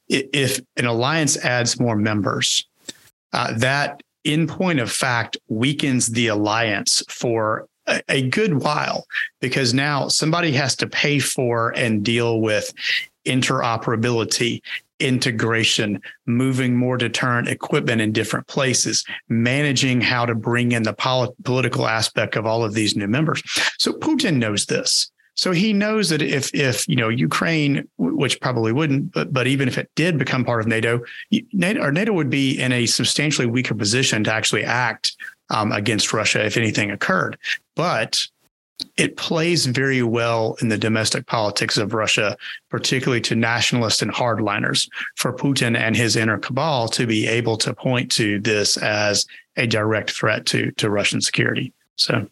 if 0.09 0.61
an 0.77 0.87
alliance 0.87 1.37
adds 1.39 1.81
more 1.81 1.97
members, 1.97 2.67
uh, 3.33 3.53
that 3.57 4.03
in 4.25 4.47
point 4.47 4.79
of 4.79 4.91
fact 4.91 5.37
weakens 5.49 6.09
the 6.09 6.29
alliance 6.29 7.03
for 7.09 7.67
a, 7.87 8.03
a 8.09 8.29
good 8.29 8.63
while 8.63 9.07
because 9.41 9.75
now 9.75 10.09
somebody 10.09 10.53
has 10.53 10.77
to 10.77 10.87
pay 10.87 11.19
for 11.19 11.71
and 11.71 12.05
deal 12.05 12.41
with 12.41 12.73
interoperability 13.27 14.61
integration, 15.03 16.01
moving 16.27 16.77
more 16.77 16.97
deterrent 16.97 17.49
equipment 17.49 18.01
in 18.01 18.13
different 18.13 18.47
places, 18.47 19.05
managing 19.29 20.01
how 20.01 20.25
to 20.25 20.35
bring 20.35 20.73
in 20.73 20.83
the 20.83 20.93
pol- 20.93 21.35
political 21.45 21.87
aspect 21.87 22.37
of 22.37 22.47
all 22.47 22.65
of 22.65 22.75
these 22.75 22.97
new 22.97 23.09
members. 23.09 23.43
So 23.79 23.93
Putin 23.93 24.37
knows 24.37 24.67
this. 24.67 25.11
So 25.35 25.53
he 25.53 25.73
knows 25.73 26.11
that 26.11 26.21
if 26.21 26.55
if 26.55 26.87
you 26.89 26.97
know 26.97 27.09
Ukraine, 27.09 27.89
which 27.97 28.41
probably 28.41 28.71
wouldn't, 28.71 29.13
but 29.13 29.33
but 29.33 29.47
even 29.47 29.67
if 29.67 29.79
it 29.79 29.91
did 29.97 30.19
become 30.19 30.45
part 30.45 30.61
of 30.61 30.67
NATO, 30.67 31.01
NATO 31.53 31.81
or 31.81 31.91
NATO 31.91 32.13
would 32.13 32.29
be 32.29 32.61
in 32.61 32.71
a 32.71 32.87
substantially 32.87 33.47
weaker 33.47 33.75
position 33.75 34.25
to 34.25 34.33
actually 34.33 34.65
act 34.65 35.17
um, 35.49 35.73
against 35.73 36.13
Russia 36.13 36.45
if 36.45 36.57
anything 36.57 36.91
occurred. 36.91 37.39
But 37.77 38.27
it 38.97 39.17
plays 39.17 39.67
very 39.67 40.03
well 40.03 40.57
in 40.61 40.69
the 40.69 40.79
domestic 40.79 41.27
politics 41.27 41.77
of 41.79 41.95
Russia, 41.95 42.37
particularly 42.69 43.21
to 43.23 43.35
nationalists 43.35 44.03
and 44.03 44.13
hardliners, 44.13 44.89
for 45.17 45.33
Putin 45.33 45.77
and 45.77 45.97
his 45.97 46.17
inner 46.17 46.39
cabal 46.39 46.89
to 46.89 47.07
be 47.07 47.27
able 47.27 47.57
to 47.59 47.75
point 47.75 48.11
to 48.13 48.39
this 48.41 48.77
as 48.77 49.27
a 49.57 49.67
direct 49.67 50.11
threat 50.11 50.47
to, 50.47 50.71
to 50.73 50.91
Russian 50.91 51.21
security. 51.21 51.73
So 51.97 52.27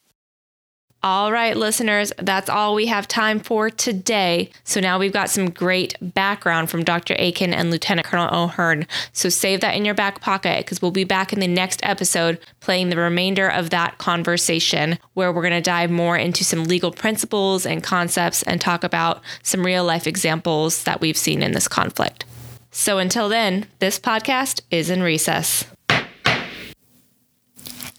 all 1.02 1.32
right, 1.32 1.56
listeners, 1.56 2.12
that's 2.18 2.50
all 2.50 2.74
we 2.74 2.86
have 2.86 3.08
time 3.08 3.40
for 3.40 3.70
today. 3.70 4.50
So 4.64 4.80
now 4.80 4.98
we've 4.98 5.14
got 5.14 5.30
some 5.30 5.48
great 5.48 5.94
background 6.00 6.68
from 6.68 6.84
Dr. 6.84 7.14
Akin 7.18 7.54
and 7.54 7.70
Lieutenant 7.70 8.06
Colonel 8.06 8.28
O'Hearn. 8.34 8.86
So 9.14 9.30
save 9.30 9.62
that 9.62 9.74
in 9.74 9.86
your 9.86 9.94
back 9.94 10.20
pocket 10.20 10.58
because 10.58 10.82
we'll 10.82 10.90
be 10.90 11.04
back 11.04 11.32
in 11.32 11.40
the 11.40 11.48
next 11.48 11.80
episode 11.82 12.38
playing 12.60 12.90
the 12.90 12.98
remainder 12.98 13.48
of 13.48 13.70
that 13.70 13.96
conversation 13.96 14.98
where 15.14 15.32
we're 15.32 15.40
going 15.40 15.54
to 15.54 15.62
dive 15.62 15.90
more 15.90 16.18
into 16.18 16.44
some 16.44 16.64
legal 16.64 16.92
principles 16.92 17.64
and 17.64 17.82
concepts 17.82 18.42
and 18.42 18.60
talk 18.60 18.84
about 18.84 19.22
some 19.42 19.64
real 19.64 19.84
life 19.84 20.06
examples 20.06 20.84
that 20.84 21.00
we've 21.00 21.16
seen 21.16 21.42
in 21.42 21.52
this 21.52 21.66
conflict. 21.66 22.26
So 22.72 22.98
until 22.98 23.30
then, 23.30 23.66
this 23.78 23.98
podcast 23.98 24.60
is 24.70 24.90
in 24.90 25.02
recess. 25.02 25.64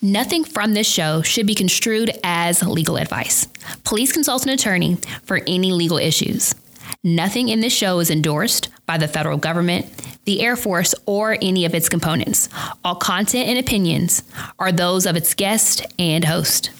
Nothing 0.03 0.43
from 0.43 0.73
this 0.73 0.87
show 0.87 1.21
should 1.21 1.45
be 1.45 1.53
construed 1.53 2.11
as 2.23 2.63
legal 2.63 2.97
advice. 2.97 3.45
Please 3.83 4.11
consult 4.11 4.43
an 4.43 4.49
attorney 4.49 4.97
for 5.21 5.41
any 5.45 5.71
legal 5.71 5.99
issues. 5.99 6.55
Nothing 7.03 7.49
in 7.49 7.59
this 7.59 7.71
show 7.71 7.99
is 7.99 8.09
endorsed 8.09 8.69
by 8.87 8.97
the 8.97 9.07
federal 9.07 9.37
government, 9.37 9.85
the 10.25 10.41
Air 10.41 10.55
Force, 10.55 10.95
or 11.05 11.37
any 11.39 11.65
of 11.65 11.75
its 11.75 11.87
components. 11.87 12.49
All 12.83 12.95
content 12.95 13.47
and 13.47 13.59
opinions 13.59 14.23
are 14.57 14.71
those 14.71 15.05
of 15.05 15.15
its 15.15 15.35
guest 15.35 15.85
and 15.99 16.25
host. 16.25 16.71